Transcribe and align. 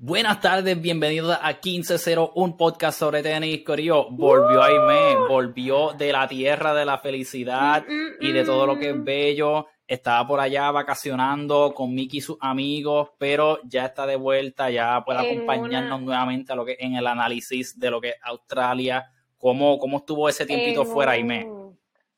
Buenas 0.00 0.40
tardes, 0.40 0.80
bienvenidos 0.80 1.36
a 1.42 1.48
1501, 1.54 2.30
un 2.36 2.56
podcast 2.56 3.00
sobre 3.00 3.20
tenis. 3.20 3.64
Corillo, 3.64 4.08
volvió 4.10 4.62
Aime, 4.62 5.16
volvió 5.28 5.92
de 5.92 6.12
la 6.12 6.28
tierra 6.28 6.72
de 6.72 6.84
la 6.84 6.98
felicidad 6.98 7.84
Mm, 7.84 7.92
mm, 7.92 8.08
y 8.20 8.30
de 8.30 8.44
todo 8.44 8.64
lo 8.64 8.78
que 8.78 8.90
es 8.90 8.96
mm. 8.96 9.02
bello. 9.04 9.66
Estaba 9.88 10.24
por 10.28 10.38
allá 10.38 10.70
vacacionando 10.70 11.72
con 11.74 11.92
Mickey 11.92 12.18
y 12.18 12.20
sus 12.20 12.36
amigos, 12.40 13.08
pero 13.18 13.58
ya 13.64 13.86
está 13.86 14.06
de 14.06 14.14
vuelta, 14.14 14.70
ya 14.70 15.02
puede 15.04 15.18
En 15.18 15.36
acompañarnos 15.38 15.98
una- 15.98 16.04
nuevamente 16.06 16.52
a 16.52 16.56
lo 16.56 16.64
que 16.64 16.76
en 16.78 16.94
el 16.94 17.06
análisis 17.06 17.76
de 17.76 17.90
lo 17.90 18.00
que 18.00 18.10
es 18.10 18.16
Australia, 18.22 19.10
cómo, 19.36 19.78
cómo 19.80 19.96
estuvo 19.98 20.28
ese 20.28 20.46
tiempito 20.46 20.82
En 20.82 20.86
fuera, 20.86 21.12
Aime. 21.12 21.44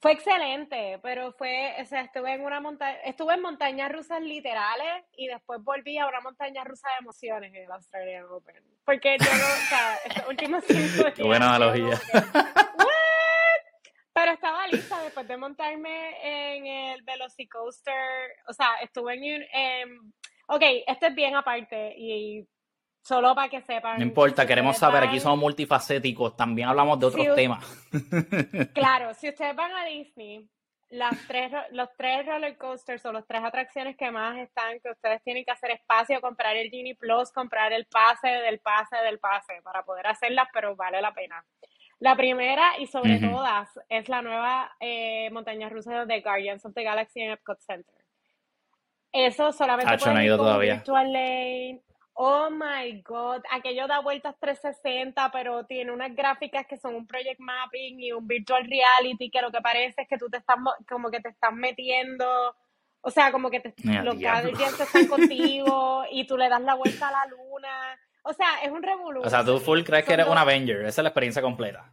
Fue 0.00 0.12
excelente, 0.12 0.98
pero 1.02 1.32
fue, 1.32 1.74
o 1.80 1.84
sea, 1.84 2.00
estuve 2.00 2.32
en 2.32 2.42
una 2.42 2.58
montaña, 2.60 2.98
estuve 3.04 3.34
en 3.34 3.42
montañas 3.42 3.92
rusas 3.92 4.22
literales 4.22 5.04
y 5.14 5.26
después 5.26 5.62
volví 5.62 5.98
a 5.98 6.06
una 6.06 6.20
montaña 6.22 6.64
rusa 6.64 6.88
de 6.88 6.94
emociones 7.02 7.50
en 7.54 7.64
el 7.64 7.70
Australian 7.70 8.24
Open. 8.30 8.64
Porque 8.86 9.18
yo 9.20 9.26
no, 9.30 9.44
o 9.44 9.68
sea, 9.68 9.96
estos 10.06 10.26
últimos 10.28 10.64
cinco 10.66 10.80
días. 11.02 11.14
Qué 11.14 11.22
buena 11.22 11.54
analogía. 11.54 12.00
Pero 14.12 14.32
estaba 14.32 14.66
lista 14.66 15.02
después 15.02 15.26
de 15.28 15.36
montarme 15.36 16.56
en 16.56 16.66
el 16.66 17.02
Velocicoaster, 17.02 18.30
o 18.48 18.52
sea, 18.52 18.74
estuve 18.82 19.14
en, 19.14 19.20
un- 19.42 19.46
en- 19.52 20.12
ok, 20.48 20.62
esto 20.86 21.06
es 21.06 21.14
bien 21.14 21.36
aparte 21.36 21.94
y 21.96 22.46
solo 23.02 23.34
para 23.34 23.48
que 23.48 23.60
sepan. 23.62 23.98
No 23.98 24.04
importa, 24.04 24.46
queremos 24.46 24.76
saber, 24.76 25.04
aquí 25.04 25.20
somos 25.20 25.38
multifacéticos, 25.38 26.36
también 26.36 26.68
hablamos 26.68 26.98
de 26.98 27.06
otros 27.06 27.34
temas. 27.34 27.64
Claro, 28.74 29.14
si 29.18 29.28
ustedes 29.28 29.54
van 29.56 29.72
a 29.72 29.84
Disney, 29.84 30.48
las 30.90 31.16
tres, 31.26 31.52
los 31.70 31.88
tres 31.96 32.26
roller 32.26 32.56
coasters 32.56 33.04
o 33.06 33.12
las 33.12 33.26
tres 33.26 33.42
atracciones 33.42 33.96
que 33.96 34.10
más 34.10 34.36
están, 34.38 34.80
que 34.80 34.90
ustedes 34.90 35.22
tienen 35.22 35.44
que 35.44 35.52
hacer 35.52 35.70
espacio, 35.70 36.20
comprar 36.20 36.56
el 36.56 36.68
Genie 36.70 36.96
Plus, 36.96 37.30
comprar 37.32 37.72
el 37.72 37.86
pase 37.86 38.28
del 38.28 38.58
pase 38.58 38.96
del 38.96 39.18
pase 39.18 39.60
para 39.62 39.84
poder 39.84 40.06
hacerlas, 40.08 40.48
pero 40.52 40.74
vale 40.76 41.00
la 41.00 41.12
pena. 41.12 41.44
La 42.00 42.16
primera 42.16 42.78
y 42.78 42.86
sobre 42.86 43.18
todas 43.18 43.68
es 43.88 44.08
la 44.08 44.22
nueva 44.22 44.74
eh, 44.80 45.28
montaña 45.30 45.68
rusa 45.68 46.06
de 46.06 46.20
Guardians 46.22 46.64
of 46.64 46.74
the 46.74 46.82
Galaxy 46.82 47.20
en 47.20 47.32
Epcot 47.32 47.60
Center. 47.60 47.94
Eso 49.12 49.52
solamente 49.52 49.92
Hacho, 49.92 50.06
no 50.06 50.12
puedes 50.12 50.24
ir 50.24 50.26
ido 50.26 50.38
con 50.38 50.46
todavía. 50.46 50.74
virtual 50.76 51.12
lane. 51.12 51.82
Oh 52.22 52.50
my 52.50 53.00
God, 53.02 53.40
aquello 53.50 53.86
da 53.86 54.00
vueltas 54.00 54.34
360, 54.38 55.30
pero 55.32 55.64
tiene 55.64 55.90
unas 55.90 56.14
gráficas 56.14 56.66
que 56.66 56.76
son 56.76 56.94
un 56.94 57.06
project 57.06 57.40
mapping 57.40 57.98
y 57.98 58.12
un 58.12 58.26
virtual 58.26 58.62
reality 58.68 59.30
que 59.30 59.40
lo 59.40 59.50
que 59.50 59.62
parece 59.62 60.02
es 60.02 60.08
que 60.08 60.18
tú 60.18 60.28
te 60.28 60.36
estás 60.36 60.58
mo- 60.58 60.74
como 60.86 61.10
que 61.10 61.20
te 61.20 61.30
estás 61.30 61.50
metiendo, 61.54 62.54
o 63.00 63.10
sea, 63.10 63.32
como 63.32 63.48
que 63.50 63.60
te, 63.60 63.72
Mira, 63.84 64.02
los. 64.02 64.18
Guardians 64.20 64.78
están 64.78 65.06
contigo 65.06 66.04
y 66.10 66.26
tú 66.26 66.36
le 66.36 66.50
das 66.50 66.60
la 66.60 66.74
vuelta 66.74 67.08
a 67.08 67.12
la 67.12 67.26
luna. 67.26 67.98
O 68.22 68.34
sea, 68.34 68.62
es 68.62 68.70
un 68.70 68.82
revolú. 68.82 69.22
O 69.24 69.30
sea, 69.30 69.42
tú 69.42 69.58
full 69.58 69.80
crees 69.82 70.04
que 70.04 70.12
eres 70.12 70.28
un 70.28 70.36
Avenger, 70.36 70.80
esa 70.80 71.00
es 71.00 71.04
la 71.04 71.08
experiencia 71.08 71.40
completa. 71.40 71.90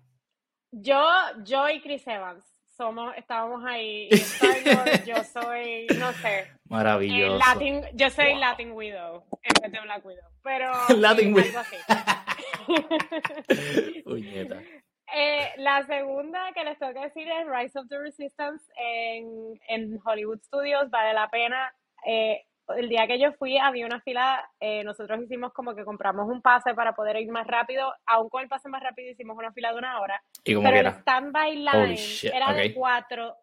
Yo, 0.72 1.02
yo 1.46 1.70
y 1.70 1.80
Chris 1.82 2.06
Evans 2.06 2.44
somos, 2.78 3.14
estábamos 3.18 3.64
ahí. 3.66 4.10
Wars, 4.42 5.06
yo 5.06 5.24
soy, 5.24 5.88
no 5.98 6.12
sé, 6.14 6.40
eh, 6.40 6.48
Maravilloso. 6.70 7.38
Latin, 7.40 7.82
yo 7.94 8.10
soy 8.10 8.32
Wow. 8.34 8.40
Latin 8.40 8.72
Widow 8.72 9.24
en 9.42 9.62
vez 9.62 9.72
de 9.72 9.80
Black 9.82 10.06
Widow, 10.06 10.30
pero 10.44 10.72
Latin 10.98 11.34
Widow. 11.34 11.62
Eh, 15.16 15.54
la 15.60 15.86
segunda 15.86 16.52
que 16.54 16.66
les 16.66 16.78
tengo 16.78 16.94
que 16.94 17.00
decir 17.00 17.26
es 17.30 17.48
Rise 17.48 17.80
of 17.80 17.88
the 17.88 17.98
Resistance 17.98 18.62
en, 18.76 19.58
en 19.70 19.98
Hollywood 20.04 20.40
Studios, 20.44 20.90
vale 20.90 21.14
la 21.14 21.30
pena. 21.30 21.74
Eh, 22.06 22.44
el 22.76 22.90
día 22.90 23.08
que 23.08 23.18
yo 23.20 23.32
fui 23.34 23.58
había 23.58 23.86
una 23.86 24.02
fila, 24.02 24.50
eh, 24.60 24.84
nosotros 24.84 25.22
hicimos 25.22 25.54
como 25.54 25.74
que 25.76 25.86
compramos 25.86 26.28
un 26.28 26.42
pase 26.42 26.74
para 26.74 26.94
poder 26.94 27.16
ir 27.18 27.32
más 27.32 27.48
rápido, 27.48 27.94
aún 28.06 28.28
con 28.30 28.42
el 28.42 28.50
pase 28.50 28.68
más 28.70 28.82
rápido 28.84 29.12
hicimos 29.12 29.38
una 29.38 29.52
fila 29.54 29.72
de 29.72 29.78
una 29.78 30.00
hora, 30.02 30.22
Y 30.44 30.54
como 30.54 30.68
pero 30.68 30.78
el 30.78 30.84
quiera. 30.84 31.00
standby 31.02 31.56
line 31.58 31.96
shit, 31.96 32.34
era 32.34 32.52
de 32.54 32.74
cuatro, 32.74 33.36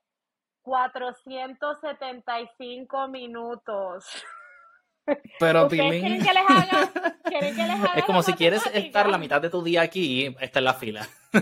475 0.62 3.08
minutos. 3.08 4.06
Pero 5.38 5.64
¿Ustedes 5.64 5.82
Pilín, 5.82 6.00
quieren 6.00 6.22
que 6.24 6.32
les 6.32 6.44
haga? 6.48 6.90
¿Quieren 7.24 7.54
que 7.54 7.62
les 7.62 7.70
haga 7.78 7.92
es 7.94 8.04
como 8.06 8.22
si 8.22 8.32
quieres 8.32 8.64
estar 8.72 9.06
la 9.06 9.18
mitad 9.18 9.38
de 9.42 9.50
tu 9.50 9.62
día 9.62 9.82
aquí, 9.82 10.34
está 10.40 10.60
en 10.60 10.64
la 10.64 10.72
fila. 10.72 11.06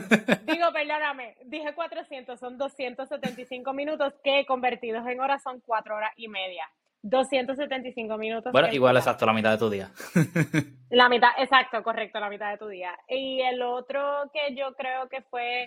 Digo, 0.46 0.72
perdóname, 0.72 1.36
dije 1.44 1.72
400, 1.72 2.40
son 2.40 2.58
275 2.58 3.72
minutos 3.72 4.14
que 4.24 4.44
convertidos 4.46 5.06
en 5.06 5.20
horas 5.20 5.44
son 5.44 5.60
4 5.60 5.94
horas 5.94 6.10
y 6.16 6.26
media. 6.26 6.68
275 7.02 8.16
minutos. 8.16 8.52
Bueno, 8.52 8.68
en 8.68 8.74
igual 8.74 8.96
exacto, 8.96 9.26
la 9.26 9.32
mitad 9.32 9.50
de 9.52 9.58
tu 9.58 9.70
día. 9.70 9.90
La 10.90 11.08
mitad, 11.08 11.30
exacto, 11.38 11.82
correcto, 11.82 12.20
la 12.20 12.28
mitad 12.28 12.50
de 12.50 12.58
tu 12.58 12.68
día. 12.68 12.90
Y 13.08 13.40
el 13.40 13.62
otro 13.62 14.30
que 14.30 14.54
yo 14.54 14.74
creo 14.74 15.08
que 15.08 15.22
fue 15.22 15.66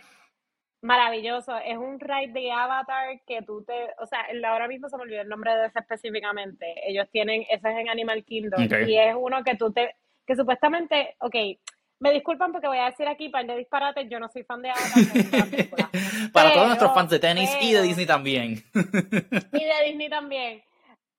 maravilloso 0.81 1.57
es 1.57 1.77
un 1.77 1.99
ride 1.99 2.31
de 2.31 2.51
Avatar 2.51 3.19
que 3.25 3.41
tú 3.41 3.63
te, 3.63 3.73
o 3.97 4.05
sea, 4.05 4.27
ahora 4.47 4.67
mismo 4.67 4.87
se 4.87 4.97
me 4.97 5.03
olvidó 5.03 5.21
el 5.21 5.27
nombre 5.27 5.55
de 5.55 5.65
ese 5.65 5.79
específicamente. 5.79 6.75
Ellos 6.87 7.07
tienen, 7.11 7.41
ese 7.49 7.71
es 7.71 7.77
en 7.77 7.89
Animal 7.89 8.23
Kingdom 8.23 8.67
y 8.87 8.97
es 8.99 9.15
uno 9.17 9.43
que 9.43 9.55
tú 9.55 9.73
te, 9.73 9.95
que 10.27 10.35
supuestamente, 10.35 11.15
ok, 11.19 11.35
me 11.99 12.11
disculpan 12.11 12.51
porque 12.51 12.67
voy 12.67 12.77
a 12.77 12.85
decir 12.85 13.07
aquí 13.07 13.29
par 13.29 13.47
de 13.47 13.57
disparates, 13.57 14.07
yo 14.09 14.19
no 14.19 14.29
soy 14.29 14.43
fan 14.43 14.61
de 14.61 14.69
Avatar. 14.69 16.31
Para 16.33 16.53
todos 16.53 16.67
nuestros 16.67 16.93
fans 16.93 17.09
de 17.09 17.19
tenis 17.19 17.49
y 17.61 17.73
de 17.73 17.81
Disney 17.81 18.05
también. 18.05 18.63
y 18.73 19.63
de 19.63 19.85
Disney 19.87 20.09
también. 20.09 20.61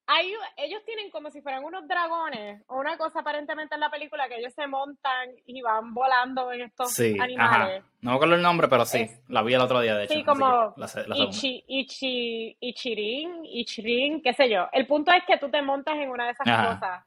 Hay, 0.08 0.32
ellos 0.56 0.82
tienen 0.84 1.10
como 1.10 1.30
si 1.30 1.40
fueran 1.42 1.64
unos 1.64 1.88
dragones 1.88 2.62
o 2.68 2.76
una 2.78 2.96
cosa 2.96 3.20
aparentemente 3.20 3.74
en 3.74 3.80
la 3.80 3.90
película 3.90 4.28
que 4.28 4.36
ellos 4.38 4.54
se 4.54 4.66
montan 4.68 5.30
y 5.46 5.60
van 5.62 5.92
volando 5.94 6.52
en 6.52 6.60
estos 6.62 6.92
Sí, 6.92 7.16
animales. 7.20 7.80
ajá. 7.82 7.90
No 8.02 8.10
me 8.10 8.16
acuerdo 8.16 8.34
el 8.36 8.42
nombre, 8.42 8.68
pero 8.68 8.84
sí, 8.84 8.98
Es- 8.98 9.20
la 9.28 9.42
vi 9.42 9.54
el 9.54 9.60
otro 9.60 9.80
día, 9.80 9.96
de 9.96 10.04
hecho. 10.04 10.14
Sí, 10.14 10.22
como 10.24 10.74
la, 10.76 10.86
la. 11.08 11.16
Ichi, 11.16 11.64
Ichi, 11.66 12.56
Ichirin, 12.60 13.44
Ichirin, 13.44 14.22
qué 14.22 14.32
sé 14.32 14.48
yo. 14.48 14.68
El 14.72 14.86
punto 14.86 15.10
es 15.12 15.24
que 15.24 15.38
tú 15.38 15.50
te 15.50 15.60
montas 15.62 15.96
en 15.96 16.08
una 16.10 16.26
de 16.26 16.30
esas 16.32 16.46
Ajá. 16.46 16.74
cosas 16.78 17.04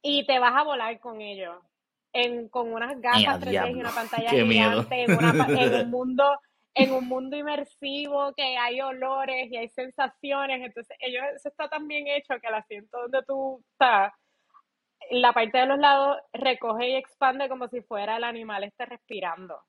y 0.00 0.24
te 0.26 0.38
vas 0.38 0.54
a 0.56 0.62
volar 0.62 0.98
con 1.00 1.20
ellos. 1.20 1.56
En, 2.14 2.48
con 2.50 2.72
unas 2.72 3.00
gafas 3.00 3.22
Ea, 3.22 3.38
3D 3.40 3.70
y 3.76 3.80
una 3.80 3.90
pantalla 3.90 4.30
Qué 4.30 4.44
miedo. 4.44 4.70
gigante 4.84 5.04
en, 5.04 5.16
una 5.16 5.30
en 5.62 5.74
un 5.84 5.90
mundo 5.90 6.38
en 6.74 6.92
un 6.92 7.06
mundo 7.06 7.36
inmersivo 7.36 8.32
que 8.34 8.56
hay 8.56 8.80
olores 8.80 9.50
y 9.50 9.56
hay 9.56 9.68
sensaciones 9.68 10.62
entonces 10.62 10.96
ellos 11.00 11.22
eso 11.34 11.48
está 11.48 11.68
tan 11.68 11.86
bien 11.86 12.06
hecho 12.08 12.40
que 12.40 12.48
el 12.48 12.54
asiento 12.54 12.98
donde 13.02 13.22
tú 13.26 13.62
estás 13.72 14.12
la 15.10 15.32
parte 15.32 15.58
de 15.58 15.66
los 15.66 15.78
lados 15.78 16.18
recoge 16.32 16.90
y 16.90 16.94
expande 16.94 17.48
como 17.48 17.68
si 17.68 17.82
fuera 17.82 18.16
el 18.16 18.24
animal 18.24 18.64
esté 18.64 18.86
respirando 18.86 19.60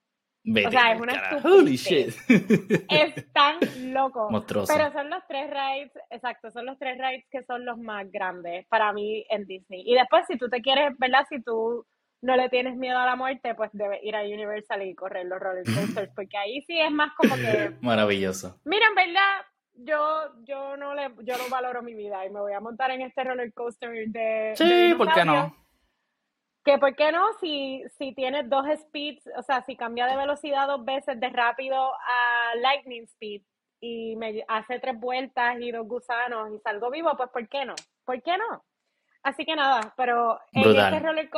Vete 0.46 0.68
o 0.68 0.72
sea, 0.72 0.94
es 0.94 1.00
una. 1.00 1.42
Holy 1.44 1.78
shit. 1.78 2.14
es 2.90 3.32
tan 3.32 3.60
loco 3.94 4.30
Monstruoso. 4.30 4.74
pero 4.76 4.92
son 4.92 5.10
los 5.10 5.24
tres 5.26 5.50
rides, 5.50 5.92
exacto, 6.10 6.52
son 6.52 6.66
los 6.66 6.78
tres 6.78 6.98
rides 6.98 7.26
que 7.32 7.44
son 7.44 7.64
los 7.64 7.78
más 7.78 8.12
grandes 8.12 8.68
para 8.68 8.92
mí 8.92 9.26
en 9.30 9.46
Disney. 9.46 9.84
Y 9.86 9.94
después, 9.94 10.26
si 10.28 10.38
tú 10.38 10.50
te 10.50 10.62
quieres, 10.62 10.98
¿verdad? 10.98 11.26
Si 11.30 11.42
tú 11.42 11.86
no 12.24 12.38
le 12.38 12.50
tienes 12.50 12.78
miedo 12.78 12.98
a 12.98 13.06
la 13.06 13.16
muerte, 13.18 13.54
pues 13.54 13.70
debes 13.74 14.02
ir 14.02 14.16
a 14.16 14.22
Universal 14.24 14.82
y 14.82 14.96
correr 14.96 15.26
los 15.26 15.40
roller 15.40 15.66
coasters, 15.66 16.12
porque 16.16 16.38
ahí 16.38 16.62
sí 16.62 16.80
es 16.80 16.90
más 16.90 17.14
como 17.16 17.36
que, 17.36 17.76
Maravilloso. 17.82 18.60
mira, 18.64 18.88
en 18.88 18.96
verdad, 18.96 19.46
yo, 19.76 20.44
yo 20.46 20.78
no 20.78 20.96
le, 20.96 21.12
yo 21.24 21.38
no 21.38 21.50
valoro 21.50 21.82
mi 21.82 21.94
vida 21.94 22.26
y 22.26 22.30
me 22.30 22.40
voy 22.40 22.54
a 22.54 22.62
montar 22.62 22.92
en 22.92 23.02
este 23.02 23.24
roller 23.24 23.54
coaster 23.54 23.92
de, 24.08 24.54
Sí, 24.56 24.64
de 24.64 24.96
¿por 24.96 25.14
qué 25.14 25.26
no? 25.26 25.56
Que 26.64 26.78
por 26.78 26.96
qué 26.96 27.12
no, 27.12 27.26
si, 27.42 27.84
si 27.98 28.16
tienes 28.16 28.50
dos 28.50 28.66
speeds, 28.84 29.28
o 29.38 29.44
sea, 29.44 29.62
si 29.64 29.76
cambia 29.76 30.08
de 30.08 30.16
velocidad 30.16 30.66
dos 30.66 30.86
veces 30.86 31.20
de 31.20 31.30
rápido 31.30 31.76
a 31.76 32.56
lightning 32.62 33.04
speed 33.04 33.42
y 33.82 34.16
me 34.16 34.46
hace 34.48 34.80
tres 34.80 34.98
vueltas 34.98 35.58
y 35.60 35.72
dos 35.72 35.86
gusanos 35.86 36.52
y 36.54 36.60
salgo 36.60 36.90
vivo, 36.90 37.12
pues 37.18 37.30
¿por 37.32 37.50
qué 37.50 37.66
no? 37.66 37.76
¿Por 38.06 38.22
qué 38.22 38.38
no? 38.38 38.64
Así 39.24 39.46
que 39.46 39.56
nada, 39.56 39.94
pero 39.96 40.38
en 40.52 40.64
Brutal. 40.64 40.94
este 40.94 41.06
roller 41.08 41.30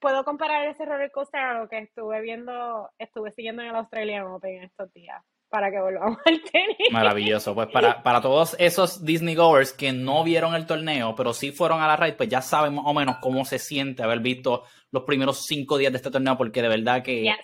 puedo 0.00 0.24
comparar 0.24 0.66
ese 0.66 0.84
roller 0.84 1.10
coaster 1.10 1.40
a 1.40 1.58
lo 1.58 1.68
que 1.68 1.78
estuve 1.78 2.20
viendo, 2.20 2.90
estuve 2.98 3.30
siguiendo 3.32 3.62
en 3.62 3.68
el 3.68 3.76
Australian 3.76 4.24
Open 4.26 4.62
estos 4.62 4.92
días, 4.92 5.22
para 5.48 5.70
que 5.70 5.80
volvamos 5.80 6.18
al 6.26 6.42
tenis. 6.42 6.92
Maravilloso. 6.92 7.54
Pues 7.54 7.68
para, 7.68 8.02
para 8.02 8.20
todos 8.20 8.54
esos 8.58 9.04
Disney 9.04 9.34
goers 9.36 9.72
que 9.72 9.92
no 9.92 10.22
vieron 10.22 10.54
el 10.54 10.66
torneo, 10.66 11.14
pero 11.16 11.32
sí 11.32 11.50
fueron 11.50 11.80
a 11.80 11.88
la 11.88 11.96
raid, 11.96 12.14
pues 12.14 12.28
ya 12.28 12.42
saben 12.42 12.74
más 12.74 12.84
o 12.86 12.92
menos 12.92 13.16
cómo 13.22 13.44
se 13.46 13.58
siente 13.58 14.02
haber 14.02 14.20
visto 14.20 14.64
los 14.90 15.04
primeros 15.04 15.46
cinco 15.46 15.78
días 15.78 15.92
de 15.92 15.96
este 15.96 16.10
torneo, 16.10 16.36
porque 16.36 16.60
de 16.60 16.68
verdad 16.68 17.02
que. 17.02 17.22
Yes. 17.22 17.36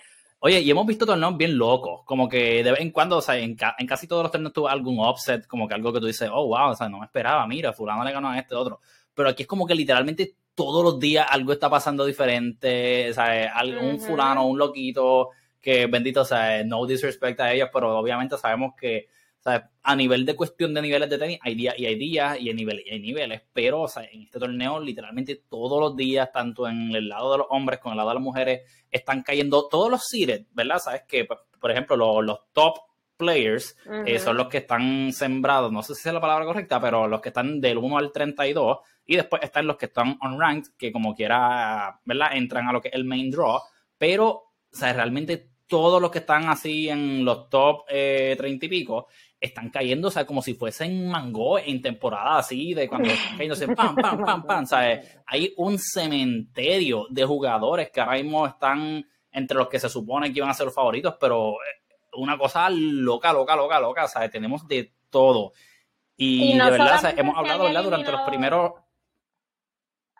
Oye, 0.43 0.59
y 0.59 0.71
hemos 0.71 0.87
visto 0.87 1.05
torneos 1.05 1.37
bien 1.37 1.55
locos, 1.55 2.01
como 2.03 2.27
que 2.27 2.63
de 2.63 2.71
vez 2.71 2.81
en 2.81 2.89
cuando, 2.89 3.17
o 3.17 3.21
sea, 3.21 3.37
en, 3.37 3.55
ca- 3.55 3.75
en 3.77 3.85
casi 3.85 4.07
todos 4.07 4.23
los 4.23 4.31
torneos 4.31 4.51
tuvo 4.53 4.67
algún 4.69 4.99
upset, 4.99 5.45
como 5.45 5.67
que 5.67 5.75
algo 5.75 5.93
que 5.93 5.99
tú 5.99 6.07
dices, 6.07 6.29
oh, 6.33 6.47
wow, 6.47 6.69
o 6.69 6.75
sea, 6.75 6.89
no 6.89 6.97
me 6.97 7.05
esperaba, 7.05 7.45
mira, 7.45 7.73
fulano 7.73 8.03
le 8.03 8.11
ganó 8.11 8.29
a 8.29 8.39
este 8.39 8.55
otro. 8.55 8.79
Pero 9.13 9.29
aquí 9.29 9.43
es 9.43 9.47
como 9.47 9.65
que 9.65 9.75
literalmente 9.75 10.35
todos 10.55 10.83
los 10.83 10.99
días 10.99 11.27
algo 11.29 11.53
está 11.53 11.69
pasando 11.69 12.05
diferente, 12.05 13.09
o 13.09 13.13
sea, 13.13 13.51
algún 13.55 13.95
Ujú. 13.95 14.03
fulano, 14.03 14.47
un 14.47 14.57
loquito, 14.57 15.29
que 15.61 15.87
bendito, 15.87 16.25
sea, 16.25 16.63
no 16.63 16.85
disrespect 16.85 17.39
a 17.39 17.53
ellos, 17.53 17.69
pero 17.71 17.97
obviamente 17.97 18.37
sabemos 18.37 18.73
que 18.79 19.07
a 19.83 19.95
nivel 19.95 20.25
de 20.25 20.35
cuestión 20.35 20.73
de 20.73 20.81
niveles 20.81 21.09
de 21.09 21.17
tenis, 21.17 21.39
hay 21.41 21.55
días 21.55 21.73
y 21.77 21.85
hay 21.85 21.95
días 21.95 22.39
y 22.39 22.49
hay 22.49 22.53
niveles 22.53 22.85
y 22.85 22.91
hay 22.91 22.99
niveles, 22.99 23.41
pero 23.53 23.81
o 23.81 23.87
sea, 23.87 24.03
en 24.03 24.21
este 24.21 24.39
torneo 24.39 24.79
literalmente 24.79 25.43
todos 25.49 25.79
los 25.79 25.95
días, 25.95 26.31
tanto 26.31 26.67
en 26.67 26.93
el 26.93 27.09
lado 27.09 27.31
de 27.31 27.37
los 27.39 27.47
hombres 27.49 27.79
como 27.79 27.93
en 27.93 27.95
el 27.95 27.97
lado 27.97 28.09
de 28.09 28.15
las 28.15 28.23
mujeres, 28.23 28.61
están 28.91 29.23
cayendo 29.23 29.67
todos 29.67 29.89
los 29.89 30.07
seeded, 30.07 30.45
¿verdad? 30.51 30.77
Sabes 30.77 31.03
que, 31.07 31.25
por 31.25 31.71
ejemplo, 31.71 32.21
los, 32.21 32.39
top 32.53 32.77
players 33.21 33.77
eh, 34.05 34.17
son 34.17 34.35
los 34.35 34.47
que 34.47 34.57
están 34.57 35.13
sembrados, 35.13 35.71
no 35.71 35.83
sé 35.83 35.93
si 35.93 36.09
es 36.09 36.13
la 36.13 36.19
palabra 36.19 36.45
correcta, 36.45 36.81
pero 36.81 37.07
los 37.07 37.21
que 37.21 37.29
están 37.29 37.61
del 37.61 37.77
1 37.77 37.97
al 37.97 38.11
32 38.11 38.79
y 39.05 39.15
después 39.15 39.43
están 39.43 39.67
los 39.67 39.77
que 39.77 39.85
están 39.85 40.17
unranked, 40.21 40.71
que 40.77 40.91
como 40.91 41.13
quiera, 41.13 41.99
¿verdad? 42.03 42.29
Entran 42.33 42.67
a 42.67 42.73
lo 42.73 42.81
que 42.81 42.87
es 42.87 42.95
el 42.95 43.05
main 43.05 43.29
draw, 43.29 43.61
pero, 43.97 44.27
o 44.29 44.51
sea, 44.71 44.91
realmente 44.93 45.51
todos 45.67 46.01
los 46.01 46.09
que 46.09 46.19
están 46.19 46.49
así 46.49 46.89
en 46.89 47.23
los 47.23 47.47
top 47.49 47.85
eh, 47.89 48.35
30 48.37 48.65
y 48.65 48.69
pico 48.69 49.07
están 49.39 49.69
cayendo, 49.69 50.07
o 50.07 50.11
sea, 50.11 50.25
como 50.25 50.41
si 50.41 50.55
fuesen 50.55 51.07
mango 51.07 51.59
en 51.59 51.81
temporada 51.81 52.39
así, 52.39 52.73
de 52.73 52.87
cuando 52.87 53.09
están 53.11 53.37
cayéndose 53.37 53.67
pam, 53.67 53.95
pam, 53.95 54.23
pam, 54.23 54.43
pam, 54.43 54.65
¿sabes? 54.65 55.19
Hay 55.27 55.53
un 55.57 55.77
cementerio 55.77 57.05
de 57.09 57.23
jugadores 57.23 57.91
que 57.91 58.01
ahora 58.01 58.17
mismo 58.17 58.47
están 58.47 59.05
entre 59.31 59.57
los 59.57 59.69
que 59.69 59.79
se 59.79 59.89
supone 59.89 60.31
que 60.31 60.39
iban 60.39 60.49
a 60.49 60.53
ser 60.53 60.65
los 60.65 60.75
favoritos, 60.75 61.15
pero 61.19 61.53
eh, 61.53 61.80
una 62.13 62.37
cosa 62.37 62.69
loca, 62.69 63.33
loca, 63.33 63.55
loca, 63.55 63.79
loca, 63.79 64.07
¿sabes? 64.07 64.31
Tenemos 64.31 64.67
de 64.67 64.93
todo. 65.09 65.53
Y, 66.17 66.57
de 66.57 66.71
verdad, 66.71 67.17
hemos 67.17 67.37
hablado, 67.37 67.63
¿verdad? 67.63 67.83
Durante 67.83 68.11
los 68.11 68.21
primeros... 68.21 68.73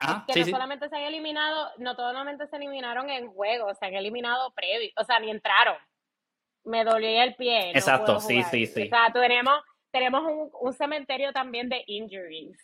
Ah, 0.03 0.25
que 0.27 0.39
no 0.39 0.45
solamente 0.47 0.89
se 0.89 0.95
han 0.95 1.03
eliminado, 1.03 1.69
no 1.77 1.93
solamente 1.93 2.47
se 2.47 2.55
eliminaron 2.55 3.11
en 3.11 3.31
juego, 3.31 3.71
se 3.75 3.85
han 3.85 3.93
eliminado 3.93 4.51
previo, 4.51 4.89
o 4.97 5.03
sea, 5.03 5.19
ni 5.19 5.29
entraron 5.29 5.77
me 6.63 6.83
dolía 6.83 7.23
el 7.23 7.35
pie. 7.35 7.71
Exacto, 7.71 8.19
sí, 8.19 8.43
sí, 8.43 8.65
sí. 8.67 8.83
O 8.83 8.89
sea, 8.89 9.11
tenemos, 9.13 9.61
tenemos 9.91 10.23
un, 10.59 10.73
cementerio 10.73 11.31
también 11.33 11.69
de 11.69 11.83
injuries 11.87 12.57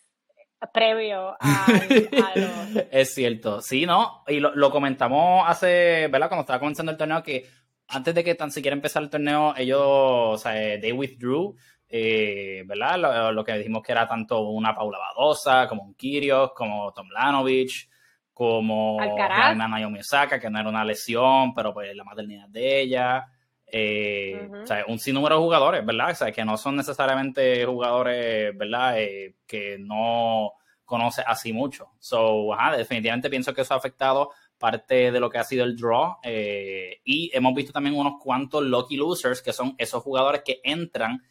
previo 0.72 1.36
a, 1.38 1.66
Es 2.90 3.14
cierto, 3.14 3.60
sí, 3.60 3.86
¿no? 3.86 4.24
Y 4.26 4.40
lo, 4.40 4.70
comentamos 4.70 5.44
hace, 5.46 6.08
¿verdad? 6.08 6.28
Cuando 6.28 6.42
estaba 6.42 6.58
comenzando 6.58 6.92
el 6.92 6.98
torneo, 6.98 7.22
que 7.22 7.48
antes 7.88 8.14
de 8.14 8.22
que 8.22 8.34
tan 8.34 8.50
siquiera 8.50 8.74
empezara 8.74 9.04
el 9.04 9.10
torneo, 9.10 9.54
ellos, 9.56 9.80
o 9.82 10.38
sea, 10.38 10.52
they 10.80 10.92
withdrew, 10.92 11.56
eh, 11.88 12.62
¿verdad? 12.66 13.32
Lo, 13.32 13.44
que 13.44 13.54
dijimos 13.54 13.82
que 13.82 13.92
era 13.92 14.06
tanto 14.06 14.40
una 14.40 14.74
Paula 14.74 14.98
Badosa, 14.98 15.66
como 15.66 15.82
un 15.82 15.94
Kirios, 15.94 16.52
como 16.54 16.92
Tom 16.92 17.08
Lanovich, 17.08 17.88
como 18.32 19.00
Alcaraz. 19.00 19.56
Naomi 19.56 20.00
Osaka, 20.00 20.38
que 20.38 20.50
no 20.50 20.60
era 20.60 20.68
una 20.68 20.84
lesión, 20.84 21.54
pero 21.54 21.72
pues 21.72 21.96
la 21.96 22.04
maternidad 22.04 22.48
de 22.48 22.80
ella. 22.80 23.26
Eh, 23.70 24.48
o 24.62 24.66
sea, 24.66 24.84
un 24.86 24.98
sinnúmero 24.98 25.36
de 25.36 25.42
jugadores, 25.42 25.84
¿verdad? 25.84 26.10
O 26.10 26.14
sea, 26.14 26.32
que 26.32 26.44
no 26.44 26.56
son 26.56 26.76
necesariamente 26.76 27.64
jugadores, 27.64 28.56
¿verdad? 28.56 29.00
Eh, 29.00 29.34
que 29.46 29.76
no 29.78 30.52
conoce 30.84 31.22
así 31.26 31.52
mucho. 31.52 31.90
So, 31.98 32.54
ajá, 32.54 32.76
definitivamente 32.76 33.28
pienso 33.28 33.52
que 33.52 33.62
eso 33.62 33.74
ha 33.74 33.78
afectado 33.78 34.30
parte 34.58 35.10
de 35.12 35.20
lo 35.20 35.30
que 35.30 35.38
ha 35.38 35.44
sido 35.44 35.64
el 35.64 35.76
draw. 35.76 36.16
Eh, 36.22 37.00
y 37.04 37.30
hemos 37.34 37.54
visto 37.54 37.72
también 37.72 37.96
unos 37.96 38.14
cuantos 38.20 38.62
lucky 38.64 38.96
losers, 38.96 39.40
que 39.42 39.52
son 39.52 39.74
esos 39.78 40.02
jugadores 40.02 40.42
que 40.44 40.60
entran 40.64 41.22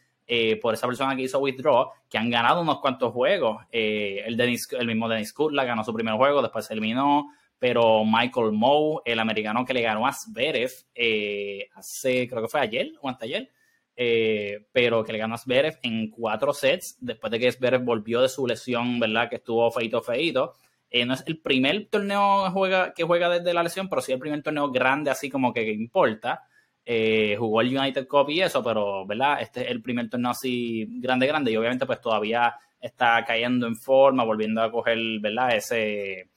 por 0.62 0.74
esa 0.74 0.88
persona 0.88 1.16
que 1.16 1.22
hizo 1.22 1.40
withdraw, 1.40 1.90
que 2.10 2.18
han 2.18 2.30
ganado 2.30 2.60
unos 2.60 2.82
cuantos 2.82 3.14
juegos. 3.14 3.64
el, 3.72 4.38
el 4.38 4.88
mismo 4.88 5.08
Dennis 5.08 5.32
Kutla 5.32 5.64
ganó 5.64 5.86
su 5.86 5.94
primer 5.94 6.16
juego, 6.16 6.42
después 6.42 6.66
se 6.66 6.74
eliminó 6.74 7.30
pero 7.60 8.04
Michael 8.06 8.52
Moe, 8.52 9.02
el 9.06 9.20
americano 9.20 9.66
que 9.66 9.74
le 9.74 9.82
ganó 9.82 10.06
a 10.06 10.14
Zverev 10.14 10.72
eh, 10.94 11.70
hace, 11.74 12.28
creo 12.28 12.44
que 12.44 12.48
fue 12.48 12.60
ayer 12.60 12.92
o 13.02 13.10
anteayer, 13.10 13.50
eh, 13.96 14.68
pero 14.72 15.04
que 15.04 15.12
le 15.12 15.18
ganó 15.18 15.36
a 15.36 15.42
en 15.82 16.12
cuatro 16.12 16.54
sets, 16.54 16.98
después 17.02 17.32
de 17.32 17.40
que 17.40 17.52
Zverev 17.52 17.84
volvió 17.84 18.22
de 18.22 18.30
su 18.30 18.46
lesión, 18.46 19.00
¿verdad? 19.00 19.30
Que 19.30 19.38
estuvo 19.38 19.70
feito, 19.72 20.02
feito. 20.02 20.54
Eh, 20.90 21.06
no 21.06 21.14
es 21.14 21.24
el 21.28 21.40
primer 21.40 21.88
torneo 21.90 22.46
que 22.46 22.52
juega, 22.52 22.94
que 22.94 23.04
juega 23.04 23.30
desde 23.30 23.54
la 23.54 23.64
lesión, 23.64 23.90
pero 23.90 24.02
sí 24.02 24.12
el 24.12 24.20
primer 24.20 24.42
torneo 24.44 24.72
grande, 24.72 25.12
así 25.12 25.30
como 25.30 25.54
que, 25.54 25.72
importa. 25.72 26.44
jugó 27.38 27.62
el 27.62 27.78
United 27.78 28.08
Cup 28.08 28.30
y 28.30 28.42
eso, 28.42 28.64
pero, 28.64 29.06
¿verdad? 29.06 29.42
Este 29.42 29.62
es 29.66 29.72
el 29.72 29.82
primer 29.82 30.10
torneo 30.10 30.32
así 30.32 30.88
grande, 31.00 31.28
grande, 31.28 31.52
y 31.52 31.58
obviamente 31.58 31.86
pues 31.86 32.00
todavía 32.02 32.56
está 32.80 33.24
cayendo 33.26 33.68
en 33.68 33.76
forma, 33.76 34.24
volviendo 34.24 34.62
a 34.62 34.72
coger, 34.72 34.98
¿verdad? 35.20 35.56
Ese 35.56 36.30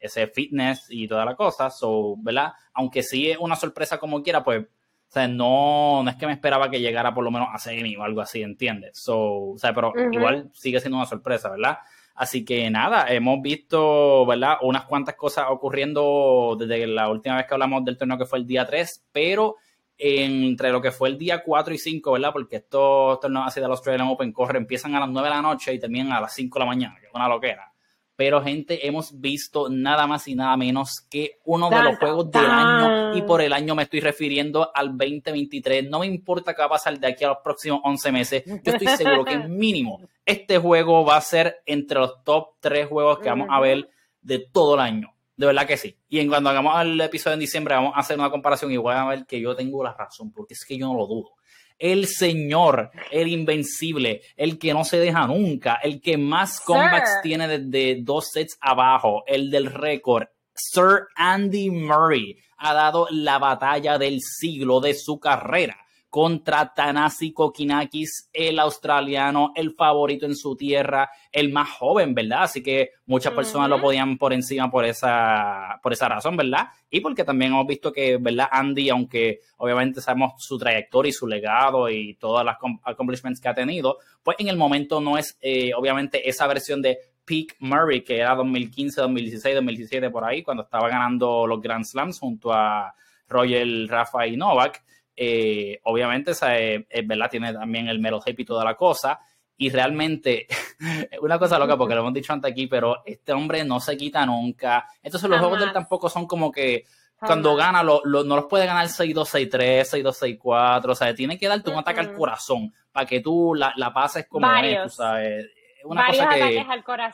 ese 0.00 0.28
fitness 0.28 0.86
y 0.90 1.08
toda 1.08 1.24
la 1.24 1.34
cosa. 1.34 1.70
So, 1.70 2.16
¿verdad? 2.18 2.52
Aunque 2.74 3.02
sí 3.02 3.30
es 3.30 3.38
una 3.38 3.56
sorpresa 3.56 3.98
como 3.98 4.22
quiera, 4.22 4.42
pues, 4.44 4.62
o 4.62 5.10
sea, 5.10 5.26
no, 5.26 6.02
no 6.02 6.10
es 6.10 6.16
que 6.16 6.26
me 6.26 6.32
esperaba 6.32 6.70
que 6.70 6.80
llegara 6.80 7.14
por 7.14 7.24
lo 7.24 7.30
menos 7.30 7.48
a 7.52 7.58
semi 7.58 7.96
o 7.96 8.02
algo 8.02 8.20
así, 8.20 8.42
¿entiendes? 8.42 8.98
So, 8.98 9.50
o 9.50 9.58
sea, 9.58 9.72
pero 9.72 9.92
igual 10.12 10.50
sigue 10.52 10.80
siendo 10.80 10.98
una 10.98 11.06
sorpresa, 11.06 11.50
¿verdad? 11.50 11.78
Así 12.18 12.44
que 12.44 12.68
nada, 12.68 13.06
hemos 13.14 13.40
visto, 13.40 14.26
¿verdad? 14.26 14.56
Unas 14.62 14.86
cuantas 14.86 15.14
cosas 15.14 15.46
ocurriendo 15.50 16.56
desde 16.58 16.84
la 16.88 17.08
última 17.08 17.36
vez 17.36 17.46
que 17.46 17.54
hablamos 17.54 17.84
del 17.84 17.96
torneo 17.96 18.18
que 18.18 18.26
fue 18.26 18.40
el 18.40 18.46
día 18.46 18.66
3, 18.66 19.04
pero 19.12 19.54
entre 19.96 20.72
lo 20.72 20.82
que 20.82 20.90
fue 20.90 21.10
el 21.10 21.16
día 21.16 21.44
4 21.44 21.74
y 21.74 21.78
5, 21.78 22.10
¿verdad? 22.10 22.32
Porque 22.32 22.56
estos 22.56 23.20
torneos 23.20 23.46
así 23.46 23.60
del 23.60 23.70
Australian 23.70 24.08
Open 24.08 24.32
corre, 24.32 24.58
empiezan 24.58 24.96
a 24.96 25.00
las 25.00 25.08
9 25.08 25.28
de 25.28 25.34
la 25.36 25.42
noche 25.42 25.72
y 25.72 25.78
terminan 25.78 26.10
a 26.10 26.20
las 26.20 26.34
5 26.34 26.58
de 26.58 26.64
la 26.64 26.66
mañana, 26.66 26.96
que 26.98 27.06
es 27.06 27.14
una 27.14 27.28
loquera 27.28 27.72
pero 28.18 28.42
gente, 28.42 28.84
hemos 28.84 29.20
visto 29.20 29.68
nada 29.70 30.08
más 30.08 30.26
y 30.26 30.34
nada 30.34 30.56
menos 30.56 31.02
que 31.08 31.38
uno 31.44 31.70
de 31.70 31.80
los 31.84 31.98
juegos 31.98 32.28
del 32.32 32.46
año, 32.46 33.16
y 33.16 33.22
por 33.22 33.40
el 33.40 33.52
año 33.52 33.76
me 33.76 33.84
estoy 33.84 34.00
refiriendo 34.00 34.72
al 34.74 34.88
2023. 34.98 35.88
No 35.88 36.00
me 36.00 36.06
importa 36.06 36.52
qué 36.52 36.62
va 36.62 36.66
a 36.66 36.70
pasar 36.70 36.98
de 36.98 37.06
aquí 37.06 37.22
a 37.22 37.28
los 37.28 37.38
próximos 37.44 37.80
11 37.84 38.10
meses, 38.10 38.42
yo 38.44 38.72
estoy 38.72 38.88
seguro 38.88 39.24
que 39.24 39.38
mínimo 39.38 40.00
este 40.28 40.58
juego 40.58 41.04
va 41.04 41.16
a 41.16 41.22
ser 41.22 41.62
entre 41.64 41.98
los 41.98 42.22
top 42.22 42.50
3 42.60 42.86
juegos 42.86 43.18
que 43.18 43.30
vamos 43.30 43.48
a 43.50 43.60
ver 43.60 43.88
de 44.20 44.38
todo 44.52 44.74
el 44.74 44.80
año. 44.80 45.14
De 45.36 45.46
verdad 45.46 45.66
que 45.66 45.78
sí. 45.78 45.96
Y 46.08 46.18
en 46.20 46.28
cuando 46.28 46.50
hagamos 46.50 46.78
el 46.82 47.00
episodio 47.00 47.34
en 47.34 47.40
diciembre, 47.40 47.74
vamos 47.74 47.92
a 47.96 48.00
hacer 48.00 48.18
una 48.18 48.30
comparación 48.30 48.70
y 48.70 48.76
voy 48.76 48.94
a 48.94 49.06
ver 49.06 49.24
que 49.26 49.40
yo 49.40 49.56
tengo 49.56 49.82
la 49.82 49.94
razón, 49.94 50.30
porque 50.30 50.52
es 50.52 50.64
que 50.66 50.76
yo 50.76 50.86
no 50.86 50.94
lo 50.94 51.06
dudo 51.06 51.30
el 51.78 52.08
señor, 52.08 52.90
el 53.12 53.28
invencible, 53.28 54.22
el 54.36 54.58
que 54.58 54.74
no 54.74 54.84
se 54.84 54.98
deja 54.98 55.28
nunca, 55.28 55.78
el 55.80 56.00
que 56.00 56.18
más 56.18 56.60
comebacks 56.60 57.20
tiene 57.22 57.46
desde 57.46 58.02
dos 58.02 58.30
sets 58.32 58.58
abajo, 58.60 59.22
el 59.28 59.48
del 59.48 59.66
récord, 59.66 60.26
Sir 60.54 61.06
Andy 61.14 61.70
Murray, 61.70 62.36
ha 62.56 62.74
dado 62.74 63.06
la 63.10 63.38
batalla 63.38 63.96
del 63.96 64.18
siglo 64.20 64.80
de 64.80 64.94
su 64.94 65.20
carrera 65.20 65.76
contra 66.08 66.72
Tanasi 66.74 67.32
Kokinakis, 67.32 68.30
el 68.32 68.58
australiano, 68.58 69.52
el 69.54 69.72
favorito 69.72 70.24
en 70.24 70.36
su 70.36 70.56
tierra, 70.56 71.10
el 71.30 71.52
más 71.52 71.70
joven, 71.70 72.14
¿verdad? 72.14 72.44
Así 72.44 72.62
que 72.62 72.92
muchas 73.06 73.34
personas 73.34 73.68
lo 73.68 73.80
podían 73.80 74.16
por 74.16 74.32
encima 74.32 74.70
por 74.70 74.86
esa, 74.86 75.78
por 75.82 75.92
esa 75.92 76.08
razón, 76.08 76.36
¿verdad? 76.36 76.68
Y 76.88 77.00
porque 77.00 77.24
también 77.24 77.52
hemos 77.52 77.66
visto 77.66 77.92
que, 77.92 78.16
¿verdad? 78.16 78.48
Andy, 78.50 78.88
aunque 78.88 79.40
obviamente 79.58 80.00
sabemos 80.00 80.32
su 80.38 80.58
trayectoria 80.58 81.10
y 81.10 81.12
su 81.12 81.26
legado 81.26 81.90
y 81.90 82.14
todas 82.14 82.44
las 82.44 82.56
accomplishments 82.84 83.40
que 83.40 83.48
ha 83.48 83.54
tenido, 83.54 83.98
pues 84.22 84.36
en 84.40 84.48
el 84.48 84.56
momento 84.56 85.00
no 85.00 85.18
es, 85.18 85.36
eh, 85.42 85.72
obviamente, 85.74 86.26
esa 86.26 86.46
versión 86.46 86.80
de 86.80 86.98
Peak 87.26 87.56
Murray, 87.58 88.02
que 88.02 88.16
era 88.16 88.34
2015, 88.34 89.02
2016, 89.02 89.54
2017, 89.56 90.08
por 90.08 90.24
ahí, 90.24 90.42
cuando 90.42 90.62
estaba 90.62 90.88
ganando 90.88 91.46
los 91.46 91.60
Grand 91.60 91.84
Slams 91.84 92.18
junto 92.18 92.50
a 92.50 92.94
Roger, 93.28 93.68
Rafa 93.88 94.26
y 94.26 94.38
Novak. 94.38 94.82
Eh, 95.20 95.80
obviamente, 95.82 96.30
eh, 96.42 97.02
¿verdad? 97.04 97.28
Tiene 97.28 97.52
también 97.52 97.88
el 97.88 97.98
metal 97.98 98.20
y 98.24 98.44
toda 98.44 98.64
la 98.64 98.76
cosa. 98.76 99.18
Y 99.56 99.68
realmente, 99.68 100.46
una 101.22 101.40
cosa 101.40 101.58
loca, 101.58 101.76
porque 101.76 101.96
lo 101.96 102.02
hemos 102.02 102.14
dicho 102.14 102.32
antes 102.32 102.52
aquí, 102.52 102.68
pero 102.68 103.02
este 103.04 103.32
hombre 103.32 103.64
no 103.64 103.80
se 103.80 103.96
quita 103.96 104.24
nunca. 104.24 104.88
Entonces, 105.02 105.28
los 105.28 105.40
juegos 105.40 105.58
de 105.58 105.64
él 105.64 105.72
tampoco 105.72 106.08
son 106.08 106.28
como 106.28 106.52
que 106.52 106.84
cuando 107.18 107.56
gana, 107.56 107.82
lo, 107.82 108.00
no 108.04 108.36
los 108.36 108.44
puede 108.44 108.66
ganar 108.66 108.86
6-2, 108.86 109.50
6-3, 109.50 110.04
6-2, 110.04 110.38
6-4. 110.40 110.90
O 110.90 110.94
sea, 110.94 111.12
tiene 111.12 111.36
que 111.36 111.48
darte 111.48 111.70
un 111.70 111.78
ataque 111.78 111.98
al 111.98 112.14
corazón 112.14 112.72
para 112.92 113.04
que 113.04 113.18
tú 113.18 113.56
la, 113.56 113.72
la 113.74 113.92
pases 113.92 114.28
como 114.28 114.48
es, 114.54 114.84
tú 114.84 114.90
sabes. 114.90 115.46
Una 115.82 116.06
cosa 116.06 116.28
que 116.28 116.64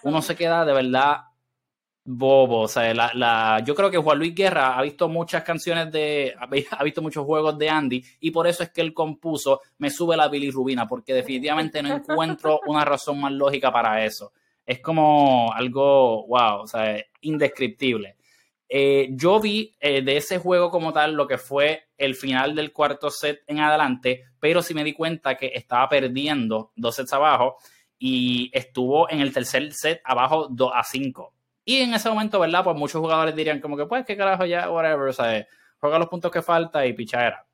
uno 0.03 0.21
se 0.21 0.37
queda 0.37 0.67
de 0.67 0.75
verdad 0.75 1.23
bobo. 2.05 2.61
O 2.63 2.69
sea, 2.69 2.93
la, 2.95 3.11
la, 3.15 3.63
yo 3.65 3.75
creo 3.75 3.91
que 3.91 3.99
Juan 3.99 4.19
Luis 4.19 4.35
Guerra 4.35 4.79
ha 4.79 4.83
visto 4.83 5.09
muchas 5.09 5.43
canciones 5.43 5.91
de, 5.91 6.35
ha 6.71 6.85
visto 6.85 7.03
muchos 7.03 7.25
juegos 7.25 7.59
de 7.59 7.69
Andy 7.69 8.05
y 8.21 8.31
por 8.31 8.47
eso 8.47 8.63
es 8.63 8.71
que 8.71 8.81
él 8.81 8.93
compuso 8.93 9.61
Me 9.79 9.91
sube 9.91 10.17
la 10.17 10.29
bilirrubina, 10.29 10.87
porque 10.87 11.15
definitivamente 11.15 11.83
no 11.83 11.97
encuentro 11.97 12.61
una 12.67 12.85
razón 12.85 13.21
más 13.21 13.33
lógica 13.33 13.73
para 13.73 14.05
eso. 14.05 14.33
Es 14.67 14.81
como 14.81 15.53
algo, 15.53 16.27
wow, 16.27 16.63
o 16.63 16.67
sea, 16.67 17.03
indescriptible. 17.21 18.17
Eh, 18.67 19.09
yo 19.11 19.41
vi 19.41 19.77
eh, 19.79 20.03
de 20.03 20.17
ese 20.17 20.39
juego 20.39 20.71
como 20.71 20.93
tal 20.93 21.13
lo 21.13 21.27
que 21.27 21.37
fue 21.37 21.89
el 21.99 22.15
final 22.15 22.55
del 22.55 22.73
cuarto 22.73 23.11
set 23.11 23.43
en 23.47 23.61
adelante, 23.61 24.25
pero 24.41 24.63
sí 24.63 24.73
me 24.75 24.85
di 24.85 24.95
cuenta 24.95 25.37
que 25.37 25.53
estaba 25.55 25.89
perdiendo 25.89 26.73
dos 26.75 26.97
sets 26.97 27.13
abajo 27.13 27.57
y 27.99 28.51
estuvo 28.53 29.09
en 29.11 29.21
el 29.21 29.33
tercer 29.33 29.73
set 29.73 30.01
abajo 30.05 30.49
2 30.51 30.73
a 30.75 30.83
5 30.83 31.35
y 31.65 31.79
en 31.79 31.95
ese 31.95 32.09
momento, 32.11 32.39
¿verdad? 32.41 32.63
Pues 32.63 32.77
muchos 32.77 33.01
jugadores 33.01 33.35
dirían 33.35 33.61
como 33.61 33.77
que, 33.77 33.87
pues, 33.87 34.05
qué 34.05 34.17
carajo 34.17 34.45
ya, 34.45 34.71
whatever, 34.71 35.09
o 35.09 35.13
sea, 35.13 35.47
juega 35.79 35.99
los 35.99 36.09
puntos 36.09 36.31
que 36.31 36.43
falta 36.43 36.85
y 36.87 36.93
pichadera. 36.93 37.47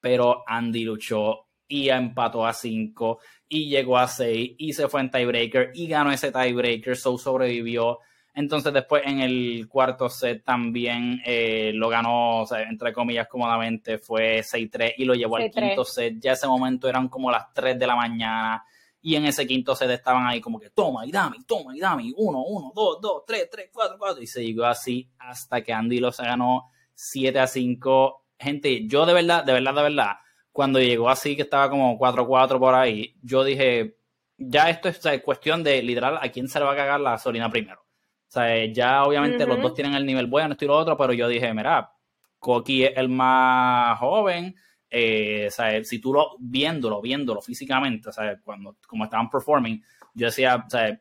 Pero 0.00 0.44
Andy 0.46 0.84
luchó 0.84 1.48
y 1.66 1.90
empató 1.90 2.46
a 2.46 2.52
5 2.52 3.18
y 3.48 3.68
llegó 3.68 3.98
a 3.98 4.08
6 4.08 4.52
y 4.58 4.72
se 4.72 4.88
fue 4.88 5.02
en 5.02 5.10
tiebreaker 5.10 5.70
y 5.74 5.86
ganó 5.86 6.10
ese 6.10 6.32
tiebreaker, 6.32 6.96
so 6.96 7.18
sobrevivió. 7.18 7.98
Entonces 8.34 8.72
después 8.72 9.02
en 9.04 9.20
el 9.20 9.66
cuarto 9.68 10.08
set 10.08 10.44
también 10.44 11.20
eh, 11.26 11.72
lo 11.74 11.88
ganó, 11.88 12.42
o 12.42 12.46
sea, 12.46 12.62
entre 12.62 12.92
comillas, 12.92 13.26
cómodamente, 13.28 13.98
fue 13.98 14.40
6-3 14.40 14.94
y 14.96 15.04
lo 15.04 15.14
llevó 15.14 15.36
al 15.36 15.50
quinto 15.50 15.84
set. 15.84 16.14
Ya 16.20 16.32
ese 16.32 16.46
momento 16.46 16.88
eran 16.88 17.08
como 17.08 17.30
las 17.30 17.52
3 17.52 17.78
de 17.78 17.86
la 17.86 17.96
mañana 17.96 18.64
y 19.00 19.14
en 19.14 19.26
ese 19.26 19.46
quinto 19.46 19.76
set 19.76 19.90
estaban 19.90 20.26
ahí 20.26 20.40
como 20.40 20.58
que 20.58 20.70
toma 20.70 21.06
y 21.06 21.12
dame, 21.12 21.38
toma 21.46 21.76
y 21.76 21.80
dame, 21.80 22.12
1, 22.16 22.42
1, 22.42 22.72
2, 22.74 22.98
2, 23.00 23.22
3, 23.26 23.48
3, 23.50 23.70
4, 23.72 23.96
4 23.98 24.22
y 24.22 24.26
se 24.26 24.44
llegó 24.44 24.64
así 24.64 25.10
hasta 25.18 25.62
que 25.62 25.72
Andy 25.72 26.00
lo 26.00 26.10
se 26.12 26.24
ganó 26.24 26.70
7 26.94 27.38
a 27.38 27.46
5. 27.46 28.24
Gente, 28.38 28.86
yo 28.86 29.06
de 29.06 29.14
verdad, 29.14 29.44
de 29.44 29.52
verdad, 29.52 29.74
de 29.74 29.82
verdad, 29.82 30.12
cuando 30.52 30.80
llegó 30.80 31.08
así 31.08 31.36
que 31.36 31.42
estaba 31.42 31.70
como 31.70 31.98
4-4 31.98 32.58
por 32.58 32.74
ahí, 32.74 33.16
yo 33.22 33.44
dije, 33.44 33.98
ya 34.36 34.70
esto 34.70 34.88
es 34.88 35.00
cuestión 35.22 35.62
de 35.62 35.82
literal 35.82 36.18
a 36.20 36.28
quién 36.30 36.48
se 36.48 36.58
le 36.58 36.64
va 36.64 36.72
a 36.72 36.76
cagar 36.76 37.00
la 37.00 37.12
gasolina 37.12 37.50
primero. 37.50 37.80
O 37.80 38.30
sea, 38.30 38.64
ya 38.66 39.04
obviamente 39.04 39.46
los 39.46 39.60
dos 39.60 39.74
tienen 39.74 39.94
el 39.94 40.04
nivel 40.04 40.26
bueno, 40.26 40.52
esto 40.52 40.64
y 40.64 40.68
lo 40.68 40.76
otro, 40.76 40.96
pero 40.96 41.12
yo 41.12 41.28
dije, 41.28 41.54
mira, 41.54 41.92
Koki 42.38 42.84
es 42.84 42.92
el 42.96 43.08
más 43.08 43.98
joven, 43.98 44.54
eh, 44.90 45.48
sea, 45.50 45.82
si 45.84 45.98
tú 45.98 46.12
lo 46.12 46.36
viéndolo, 46.38 47.00
viéndolo 47.00 47.40
físicamente, 47.40 48.12
sea, 48.12 48.38
cuando 48.40 48.76
como 48.86 49.04
estaban 49.04 49.30
performing, 49.30 49.82
yo 50.14 50.26
decía, 50.26 50.64
sea, 50.68 51.00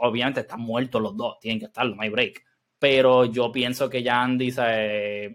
obviamente 0.00 0.40
están 0.40 0.60
muertos 0.60 1.00
los 1.00 1.16
dos, 1.16 1.38
tienen 1.40 1.60
que 1.60 1.66
estar, 1.66 1.86
no 1.86 2.00
hay 2.00 2.08
break 2.08 2.44
pero 2.78 3.24
yo 3.24 3.50
pienso 3.50 3.90
que 3.90 4.02
ya 4.02 4.22
Andy 4.22 4.54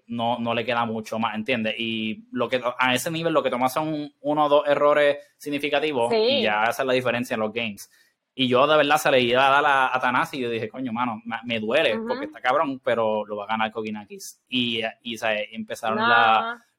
no, 0.08 0.40
no 0.40 0.54
le 0.54 0.64
queda 0.64 0.86
mucho 0.86 1.20
más, 1.20 1.36
¿entiendes? 1.36 1.76
Y 1.78 2.26
lo 2.32 2.48
que 2.48 2.62
a 2.78 2.94
ese 2.94 3.12
nivel 3.12 3.34
lo 3.34 3.44
que 3.44 3.50
toma 3.50 3.68
son 3.68 4.14
uno 4.22 4.46
o 4.46 4.50
dos 4.50 4.68
errores 4.68 5.18
significativos 5.38 6.14
y 6.14 6.44
ya 6.44 6.64
hace 6.64 6.86
la 6.86 6.94
diferencia 6.94 7.34
en 7.34 7.42
los 7.42 7.52
games. 7.52 7.92
Y 8.36 8.48
yo 8.48 8.66
de 8.66 8.78
verdad 8.78 8.98
se 8.98 9.12
le 9.12 9.22
iba 9.22 9.48
a 9.48 9.62
dar 9.62 9.92
a, 9.94 10.00
Tanasi 10.00 10.38
y 10.38 10.42
yo 10.42 10.50
dije, 10.50 10.68
coño, 10.68 10.92
mano, 10.92 11.22
me, 11.44 11.60
duele 11.60 12.00
porque 12.08 12.26
está 12.26 12.42
cabrón, 12.42 12.80
pero 12.84 13.26
lo 13.26 13.38
va 13.38 13.44
a 13.44 13.48
ganar 13.48 13.72
Koginakis. 13.72 14.42
Y, 14.50 14.82
y 15.04 15.16
empezaron 15.52 16.00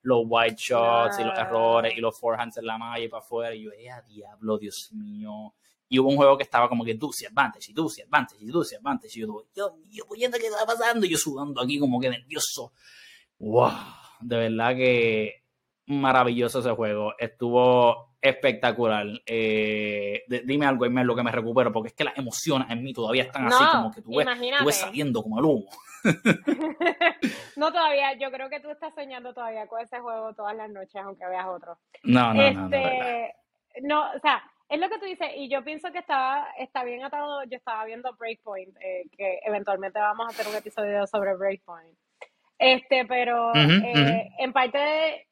los 0.02 0.22
white 0.26 0.56
shots 0.58 1.18
y 1.20 1.24
los 1.24 1.38
errores 1.38 1.96
y 1.96 2.00
los 2.00 2.18
forehands 2.18 2.56
en 2.56 2.66
la 2.66 2.76
malla 2.76 3.04
y 3.04 3.08
para 3.08 3.22
afuera. 3.22 3.54
Y 3.54 3.64
yo, 3.64 3.70
¡eh, 3.70 3.88
diablo, 4.08 4.58
Dios 4.58 4.90
mío! 4.92 5.54
y 5.88 5.98
hubo 5.98 6.08
un 6.08 6.16
juego 6.16 6.36
que 6.36 6.42
estaba 6.42 6.68
como 6.68 6.84
que 6.84 6.94
Dulce 6.94 7.26
Advantage, 7.26 7.70
y 7.70 7.72
Dulce 7.72 8.02
Advantage, 8.02 8.42
y 8.42 8.46
Dulce 8.46 8.76
Advantage, 8.76 9.16
y 9.16 9.20
yo, 9.20 9.44
yo, 9.54 9.76
yo, 9.90 10.04
¿qué 10.08 10.46
está 10.46 10.66
pasando? 10.66 11.06
Y 11.06 11.10
yo 11.10 11.18
sudando 11.18 11.60
aquí 11.60 11.78
como 11.78 12.00
que 12.00 12.10
nervioso. 12.10 12.72
¡Wow! 13.38 13.70
De 14.20 14.36
verdad 14.36 14.74
que 14.74 15.44
maravilloso 15.86 16.60
ese 16.60 16.70
juego. 16.70 17.12
Estuvo 17.18 18.13
espectacular. 18.24 19.06
Eh, 19.26 20.24
dime 20.44 20.66
algo, 20.66 20.86
es 20.86 20.92
lo 20.92 21.14
que 21.14 21.22
me 21.22 21.30
recupero, 21.30 21.70
porque 21.70 21.88
es 21.88 21.94
que 21.94 22.04
las 22.04 22.16
emociones 22.16 22.70
en 22.70 22.82
mí 22.82 22.94
todavía 22.94 23.24
están 23.24 23.46
así, 23.46 23.64
como 23.70 23.92
que 23.92 24.00
tú 24.00 24.16
ves, 24.16 24.26
tú 24.58 24.64
ves 24.64 24.76
saliendo 24.76 25.22
como 25.22 25.38
el 25.38 25.44
humo. 25.44 25.68
no, 27.56 27.70
todavía, 27.70 28.14
yo 28.14 28.30
creo 28.30 28.48
que 28.48 28.60
tú 28.60 28.70
estás 28.70 28.94
soñando 28.94 29.34
todavía 29.34 29.66
con 29.66 29.80
ese 29.80 30.00
juego 30.00 30.32
todas 30.32 30.56
las 30.56 30.70
noches, 30.70 30.96
aunque 30.96 31.26
veas 31.26 31.46
otro. 31.46 31.78
No, 32.02 32.32
no, 32.32 32.50
no, 32.50 32.68
no, 32.68 32.76
este, 32.76 33.34
no, 33.82 34.10
o 34.12 34.18
sea, 34.20 34.42
es 34.70 34.80
lo 34.80 34.88
que 34.88 34.98
tú 34.98 35.04
dices, 35.04 35.28
y 35.36 35.50
yo 35.50 35.62
pienso 35.62 35.92
que 35.92 35.98
estaba, 35.98 36.48
está 36.58 36.82
bien 36.82 37.04
atado, 37.04 37.44
yo 37.44 37.56
estaba 37.58 37.84
viendo 37.84 38.14
Breakpoint, 38.14 38.74
eh, 38.80 39.04
que 39.16 39.40
eventualmente 39.44 39.98
vamos 39.98 40.26
a 40.26 40.30
hacer 40.30 40.48
un 40.48 40.56
episodio 40.56 41.06
sobre 41.06 41.36
Breakpoint. 41.36 41.94
Este, 42.58 43.04
pero 43.04 43.54
eh, 43.54 44.30
en 44.38 44.52
parte 44.52 44.78
de, 44.78 45.28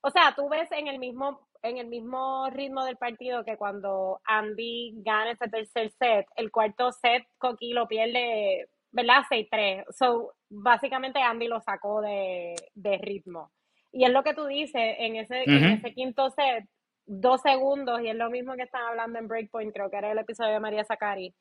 o 0.00 0.10
sea, 0.10 0.34
tú 0.34 0.48
ves 0.48 0.70
en 0.72 0.88
el 0.88 0.98
mismo, 0.98 1.48
en 1.62 1.78
el 1.78 1.86
mismo 1.86 2.48
ritmo 2.50 2.84
del 2.84 2.96
partido 2.96 3.44
que 3.44 3.56
cuando 3.56 4.20
Andy 4.24 4.94
gana 4.96 5.32
ese 5.32 5.48
tercer 5.48 5.90
set, 5.98 6.26
el 6.36 6.50
cuarto 6.50 6.92
set 6.92 7.24
Coqui 7.38 7.72
lo 7.72 7.86
pierde, 7.86 8.68
¿verdad? 8.90 9.22
6-3. 9.30 9.84
So, 9.90 10.34
básicamente 10.48 11.20
Andy 11.20 11.46
lo 11.46 11.60
sacó 11.60 12.00
de, 12.00 12.54
ritmo. 13.00 13.52
Y 13.92 14.04
es 14.04 14.10
lo 14.10 14.22
que 14.22 14.34
tú 14.34 14.46
dices, 14.46 14.96
en 14.98 15.16
ese, 15.16 15.44
en 15.44 15.64
ese 15.64 15.92
quinto 15.92 16.30
set, 16.30 16.64
dos 17.04 17.42
segundos, 17.42 18.00
y 18.00 18.08
es 18.08 18.16
lo 18.16 18.30
mismo 18.30 18.54
que 18.54 18.62
están 18.62 18.84
hablando 18.84 19.18
en 19.18 19.28
Breakpoint, 19.28 19.72
creo 19.72 19.90
que 19.90 19.98
era 19.98 20.10
el 20.10 20.18
episodio 20.18 20.52
de 20.52 20.60
María 20.60 20.84
Zacari. 20.84 21.34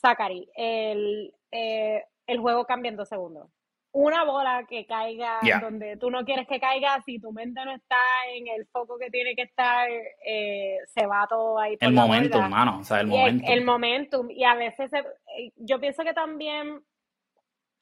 Zacari, 0.00 0.48
el, 0.54 1.34
eh, 1.50 2.04
el 2.26 2.38
juego 2.38 2.64
cambia 2.64 2.90
en 2.90 2.96
dos 2.96 3.08
segundos. 3.08 3.50
Una 3.92 4.24
bola 4.24 4.66
que 4.68 4.86
caiga 4.86 5.40
donde 5.60 5.96
tú 5.96 6.10
no 6.10 6.24
quieres 6.24 6.46
que 6.46 6.60
caiga, 6.60 7.02
si 7.02 7.18
tu 7.18 7.32
mente 7.32 7.64
no 7.64 7.72
está 7.74 7.98
en 8.32 8.46
el 8.46 8.66
foco 8.66 8.96
que 8.98 9.10
tiene 9.10 9.34
que 9.34 9.42
estar, 9.42 9.88
eh, 10.24 10.78
se 10.86 11.06
va 11.06 11.26
todo 11.28 11.58
ahí. 11.58 11.76
el 11.80 11.92
momentum, 11.92 12.48
mano, 12.48 12.78
o 12.80 12.84
sea, 12.84 13.00
el 13.00 13.08
momentum. 13.08 13.50
El, 13.50 13.64
momentum, 13.64 14.30
y 14.30 14.44
a 14.44 14.54
veces 14.54 14.92
eh, 14.92 15.52
yo 15.56 15.80
pienso 15.80 16.04
que 16.04 16.12
también 16.12 16.80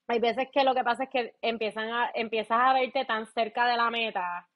hay 0.08 0.18
veces 0.18 0.48
que 0.50 0.64
lo 0.64 0.74
que 0.74 0.82
pasa 0.82 1.04
es 1.04 1.10
que 1.10 1.34
empiezan 1.42 1.90
a, 1.90 2.10
empiezas 2.14 2.58
a 2.58 2.72
verte 2.72 3.04
tan 3.04 3.26
cerca 3.26 3.66
de 3.66 3.76
la 3.76 3.90
meta 3.90 4.48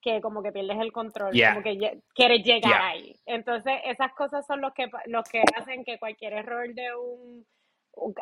que 0.00 0.20
como 0.20 0.42
que 0.42 0.52
pierdes 0.52 0.78
el 0.78 0.92
control, 0.92 1.32
como 1.32 1.62
que 1.62 2.00
quieres 2.14 2.44
llegar 2.44 2.80
ahí. 2.80 3.18
Entonces, 3.26 3.80
esas 3.84 4.12
cosas 4.12 4.46
son 4.46 4.60
los 4.60 4.72
que, 4.72 4.88
los 5.06 5.28
que 5.28 5.42
hacen 5.56 5.84
que 5.84 5.98
cualquier 5.98 6.34
error 6.34 6.72
de 6.72 6.94
un, 6.94 7.46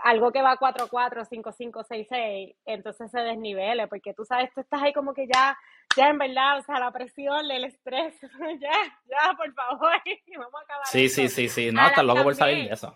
algo 0.05 0.33
que 0.33 0.43
va 0.43 0.59
4-4, 0.59 1.29
5-5, 1.29 1.87
6-6, 1.87 2.57
entonces 2.65 3.11
se 3.11 3.21
desnivele, 3.21 3.89
porque 3.89 4.15
tú 4.15 4.25
sabes, 4.25 4.53
tú 4.55 4.61
estás 4.61 4.83
ahí 4.83 4.93
como 4.93 5.15
que 5.15 5.27
ya, 5.33 5.57
ya 5.97 6.09
en 6.09 6.19
verdad, 6.19 6.59
o 6.59 6.63
sea, 6.63 6.79
la 6.79 6.91
presión, 6.91 7.51
el 7.51 7.65
estrés, 7.65 8.15
ya, 8.61 8.71
ya, 9.07 9.37
por 9.37 9.53
favor, 9.55 9.93
vamos 10.37 10.55
a 10.55 10.65
acabar. 10.65 10.87
Sí, 10.87 11.09
sí, 11.09 11.29
sí, 11.29 11.49
sí, 11.49 11.71
no, 11.73 11.87
estás 11.87 12.05
loco 12.05 12.23
por 12.23 12.35
salir 12.35 12.69
de 12.69 12.75
eso 12.75 12.95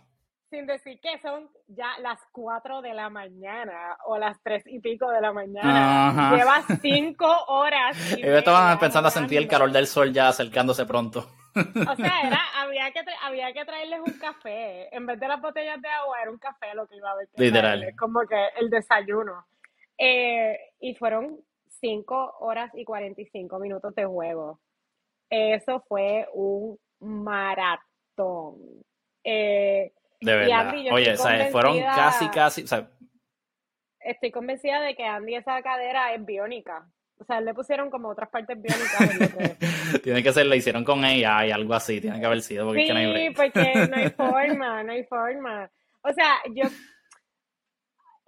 sin 0.50 0.66
decir 0.66 1.00
que 1.00 1.16
son 1.20 1.49
ya 1.68 1.96
las 2.00 2.18
4 2.32 2.82
de 2.82 2.92
la 2.92 3.08
mañana 3.08 3.96
o 4.04 4.18
las 4.18 4.37
3 4.42 4.64
y 4.66 4.80
pico 4.80 5.08
de 5.08 5.20
la 5.20 5.32
mañana. 5.32 6.34
Llevas 6.37 6.64
5 6.82 7.44
horas. 7.46 7.96
Y 8.18 8.20
yo 8.20 8.37
estaba 8.37 8.76
pensando 8.78 9.08
a 9.08 9.12
sentir 9.12 9.38
el 9.38 9.46
calor 9.46 9.70
del 9.70 9.87
sol 9.87 10.12
ya 10.12 10.28
acercándose 10.28 10.84
pronto. 10.87 11.28
O 11.54 11.97
sea, 11.97 12.21
era, 12.25 12.40
había, 12.57 12.90
que 12.92 13.00
había 13.23 13.52
que 13.52 13.64
traerles 13.64 14.00
un 14.00 14.19
café. 14.19 14.95
En 14.95 15.07
vez 15.07 15.19
de 15.19 15.28
las 15.28 15.40
botellas 15.40 15.80
de 15.80 15.88
agua, 15.88 16.21
era 16.23 16.30
un 16.30 16.38
café 16.38 16.75
lo 16.75 16.87
que 16.87 16.97
iba 16.97 17.11
a 17.11 17.12
haber. 17.12 17.28
Literal. 17.37 17.95
como 17.99 18.21
que 18.26 18.49
el 18.59 18.71
desayuno. 18.71 19.47
Eh, 19.99 20.59
y 20.80 20.95
fueron 20.95 21.38
5 21.80 22.37
horas 22.40 22.71
y 22.75 22.85
45 22.85 23.59
minutos 23.59 23.95
de 23.95 24.04
juego. 24.04 24.61
Eso 25.28 25.85
fue 25.88 26.26
un 26.33 26.78
maratón. 26.99 28.57
Eh, 29.25 29.92
de 30.21 30.37
verdad. 30.37 30.75
Oye, 30.92 31.16
fueron 31.50 31.80
casi, 31.80 32.28
casi. 32.28 32.64
estoy 34.00 34.30
convencida 34.30 34.80
de 34.80 34.95
que 34.95 35.04
Andy 35.04 35.37
esa 35.37 35.62
cadera 35.62 36.12
es 36.14 36.25
biónica. 36.25 36.88
O 37.20 37.24
sea, 37.24 37.40
le 37.40 37.52
pusieron 37.52 37.90
como 37.90 38.08
otras 38.08 38.30
partes 38.30 38.56
biónicas. 38.60 40.00
tiene 40.02 40.22
que 40.22 40.32
ser, 40.32 40.46
lo 40.46 40.54
hicieron 40.54 40.84
con 40.84 41.04
ella 41.04 41.46
y 41.46 41.50
algo 41.50 41.74
así, 41.74 42.00
tiene 42.00 42.18
que 42.18 42.26
haber 42.26 42.40
sido. 42.40 42.66
Porque 42.66 42.86
sí, 42.86 42.92
no 42.92 42.98
hay 42.98 43.30
porque 43.34 43.88
no 43.90 43.96
hay 43.96 44.10
forma, 44.10 44.82
no 44.82 44.92
hay 44.92 45.04
forma. 45.04 45.70
O 46.02 46.12
sea, 46.14 46.36
yo 46.54 46.64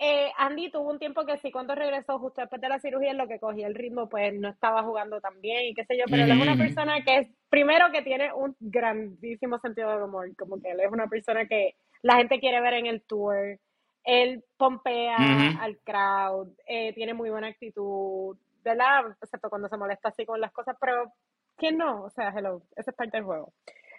eh, 0.04 0.32
Andy 0.36 0.68
tuvo 0.68 0.90
un 0.90 0.98
tiempo 0.98 1.24
que 1.24 1.38
sí, 1.38 1.52
cuando 1.52 1.76
regresó 1.76 2.18
justo 2.18 2.40
después 2.40 2.60
de 2.60 2.68
la 2.68 2.80
cirugía, 2.80 3.12
en 3.12 3.18
lo 3.18 3.28
que 3.28 3.38
cogía 3.38 3.68
el 3.68 3.74
ritmo, 3.76 4.08
pues 4.08 4.34
no 4.34 4.48
estaba 4.48 4.82
jugando 4.82 5.20
tan 5.20 5.40
bien 5.40 5.66
y 5.66 5.74
qué 5.74 5.84
sé 5.84 5.96
yo, 5.96 6.04
pero 6.10 6.24
él 6.24 6.32
es 6.32 6.42
una 6.42 6.56
persona 6.56 7.04
que 7.04 7.18
es, 7.18 7.28
primero 7.48 7.86
que 7.92 8.02
tiene 8.02 8.32
un 8.32 8.56
grandísimo 8.58 9.60
sentido 9.60 9.90
del 9.92 10.02
humor, 10.02 10.34
como 10.36 10.60
que 10.60 10.72
él 10.72 10.80
es 10.80 10.90
una 10.90 11.06
persona 11.06 11.46
que 11.46 11.76
la 12.02 12.16
gente 12.16 12.40
quiere 12.40 12.60
ver 12.60 12.74
en 12.74 12.86
el 12.86 13.02
tour, 13.02 13.60
él 14.02 14.42
pompea 14.56 15.16
al 15.60 15.78
crowd, 15.78 16.48
eh, 16.66 16.92
tiene 16.94 17.14
muy 17.14 17.30
buena 17.30 17.46
actitud, 17.46 18.36
¿verdad? 18.62 19.16
Excepto 19.20 19.50
cuando 19.50 19.68
se 19.68 19.76
molesta 19.76 20.08
así 20.08 20.24
con 20.24 20.40
las 20.40 20.52
cosas, 20.52 20.76
pero 20.80 21.12
¿quién 21.56 21.78
no? 21.78 22.04
O 22.04 22.10
sea, 22.10 22.32
hello, 22.36 22.62
esa 22.76 22.90
es 22.90 22.96
parte 22.96 23.16
del 23.16 23.24
juego. 23.24 23.52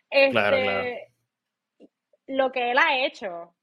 Este, 0.09 1.11
Lo 2.27 2.51
que 2.51 2.71
él 2.71 2.77
ha 2.77 3.05
hecho 3.05 3.53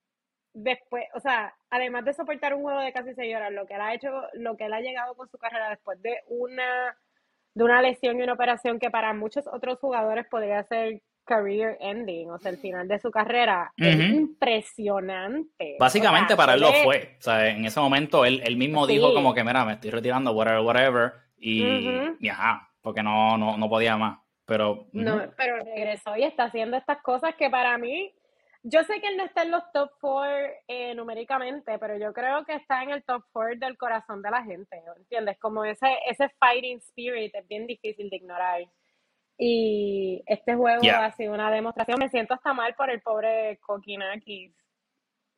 después, 0.52 1.04
o 1.14 1.20
sea, 1.20 1.54
además 1.70 2.04
de 2.04 2.12
soportar 2.12 2.54
un 2.54 2.62
juego 2.62 2.80
de 2.80 2.92
casi 2.92 3.14
seis 3.14 3.34
horas, 3.34 3.52
lo 3.52 3.66
que 3.66 3.74
él 3.74 3.80
ha 3.80 3.94
hecho, 3.94 4.10
lo 4.34 4.56
que 4.56 4.66
él 4.66 4.72
ha 4.72 4.80
llegado 4.80 5.14
con 5.14 5.28
su 5.28 5.38
carrera 5.38 5.70
después 5.70 6.00
de 6.02 6.22
una, 6.28 6.96
de 7.54 7.64
una 7.64 7.82
lesión 7.82 8.18
y 8.18 8.22
una 8.22 8.32
operación 8.32 8.78
que 8.78 8.90
para 8.90 9.12
muchos 9.14 9.46
otros 9.46 9.78
jugadores 9.78 10.26
podría 10.26 10.62
ser 10.64 11.02
career 11.30 11.78
ending, 11.80 12.28
o 12.30 12.38
sea, 12.38 12.50
el 12.50 12.58
final 12.58 12.88
de 12.88 12.98
su 12.98 13.10
carrera, 13.10 13.72
es 13.76 13.96
impresionante. 13.96 15.76
Básicamente 15.78 16.34
para 16.34 16.54
él 16.54 16.60
lo 16.60 16.72
fue, 16.72 17.16
o 17.18 17.22
sea, 17.22 17.48
en 17.48 17.64
ese 17.64 17.78
momento 17.78 18.24
él, 18.24 18.42
él 18.44 18.56
mismo 18.56 18.86
dijo 18.86 19.14
como 19.14 19.32
que, 19.32 19.44
mira, 19.44 19.64
me 19.64 19.74
estoy 19.74 19.90
retirando, 19.90 20.32
whatever, 20.32 20.60
whatever, 20.60 21.12
y, 21.38 22.28
ajá, 22.28 22.68
porque 22.82 23.02
no, 23.02 23.38
no, 23.38 23.56
no 23.56 23.68
podía 23.68 23.96
más, 23.96 24.18
pero... 24.44 24.88
No, 24.92 25.22
pero 25.36 25.64
regresó 25.64 26.16
y 26.16 26.24
está 26.24 26.44
haciendo 26.44 26.76
estas 26.76 27.00
cosas 27.02 27.34
que 27.36 27.48
para 27.48 27.78
mí 27.78 28.12
yo 28.62 28.84
sé 28.84 29.00
que 29.00 29.08
él 29.08 29.16
no 29.16 29.24
está 29.24 29.42
en 29.42 29.52
los 29.52 29.62
top 29.72 29.90
four 30.00 30.28
eh, 30.68 30.94
numéricamente, 30.94 31.78
pero 31.78 31.96
yo 31.96 32.12
creo 32.12 32.44
que 32.44 32.54
está 32.56 32.82
en 32.82 32.90
el 32.90 33.02
top 33.04 33.24
four 33.32 33.56
del 33.58 33.78
corazón 33.78 34.20
de 34.20 34.30
la 34.30 34.42
gente, 34.42 34.82
¿entiendes? 34.98 35.38
Como 35.38 35.64
ese, 35.64 35.88
ese 36.06 36.28
fighting 36.38 36.78
spirit 36.78 37.34
es 37.34 37.48
bien 37.48 37.66
difícil 37.66 38.10
de 38.10 38.16
ignorar. 38.16 38.60
Y 39.42 40.22
este 40.26 40.54
juego 40.54 40.82
ha 40.86 41.12
sido 41.12 41.32
una 41.32 41.50
demostración. 41.50 41.98
Me 41.98 42.10
siento 42.10 42.34
hasta 42.34 42.52
mal 42.52 42.74
por 42.74 42.90
el 42.90 43.00
pobre 43.00 43.58
Kokinakis. 43.66 44.52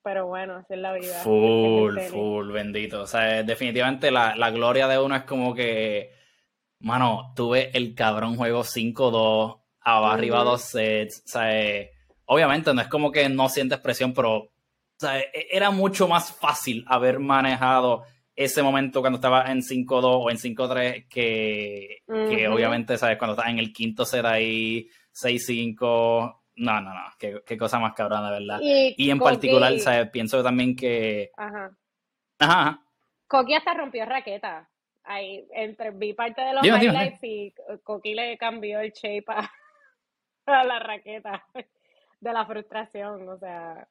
Pero 0.02 0.26
bueno, 0.26 0.56
así 0.56 0.75
es 0.75 0.80
la 0.80 0.92
vida. 0.92 1.21
Full, 1.21 1.97
full, 2.11 2.50
bendito. 2.50 3.02
O 3.02 3.06
sea, 3.06 3.44
definitivamente 3.44 4.11
la, 4.11 4.35
la 4.35 4.50
gloria 4.50 4.88
de 4.88 4.99
uno 4.99 5.14
es 5.14 5.23
como 5.23 5.54
que, 5.54 6.11
mano, 6.80 7.32
tuve 7.37 7.71
el 7.76 7.94
cabrón 7.94 8.35
juego 8.37 8.64
5-2, 8.64 9.61
arriba 9.85 10.42
dos 10.42 10.62
sets. 10.62 11.23
O 11.25 11.28
sea, 11.28 11.87
obviamente 12.25 12.75
no 12.75 12.80
es 12.80 12.88
como 12.88 13.12
que 13.12 13.28
no 13.28 13.49
sientes 13.49 13.78
presión, 13.78 14.12
pero 14.12 14.37
o 14.38 14.50
sea, 14.99 15.21
e, 15.21 15.30
era 15.52 15.71
mucho 15.71 16.09
más 16.09 16.32
fácil 16.32 16.85
haber 16.88 17.21
manejado 17.21 18.02
ese 18.44 18.62
momento 18.62 19.00
cuando 19.00 19.16
estaba 19.16 19.50
en 19.50 19.61
5-2 19.61 20.04
o 20.04 20.30
en 20.30 20.37
5-3 20.37 21.08
que, 21.08 22.02
que 22.06 22.49
obviamente, 22.49 22.96
¿sabes? 22.99 23.18
Cuando 23.18 23.34
estás 23.34 23.50
en 23.50 23.58
el 23.58 23.72
quinto 23.72 24.04
set 24.04 24.25
ahí, 24.25 24.88
6-5. 25.14 26.40
No, 26.56 26.80
no, 26.80 26.94
no, 26.94 27.00
qué, 27.18 27.42
qué, 27.46 27.56
cosa 27.56 27.78
más 27.78 27.94
cabrona, 27.94 28.30
de 28.30 28.40
verdad. 28.40 28.58
Y, 28.61 29.11
en 29.11 29.18
particular, 29.18 29.78
¿sabes? 29.78 30.11
Pienso 30.11 30.42
también 30.42 30.76
que... 30.76 31.30
Ajá. 31.37 31.70
Ajá. 32.38 32.82
Coqui 33.26 33.54
hasta 33.54 33.75
rompió 33.75 34.04
raqueta. 34.04 34.68
Ahí, 35.04 35.46
entre, 35.52 35.90
vi 35.90 36.12
parte 36.12 36.42
de 36.42 36.52
los 36.52 36.64
highlights 36.64 37.25
y 37.25 37.54
Coqui 37.82 38.14
le 38.14 38.37
cambió 38.37 38.80
el 38.80 38.92
shape 38.92 39.25
a, 39.28 39.50
a 40.46 40.64
la 40.64 40.78
raqueta 40.78 41.44
de 42.20 42.32
la 42.32 42.46
frustración, 42.46 43.28
o 43.28 43.38
sea... 43.38 43.88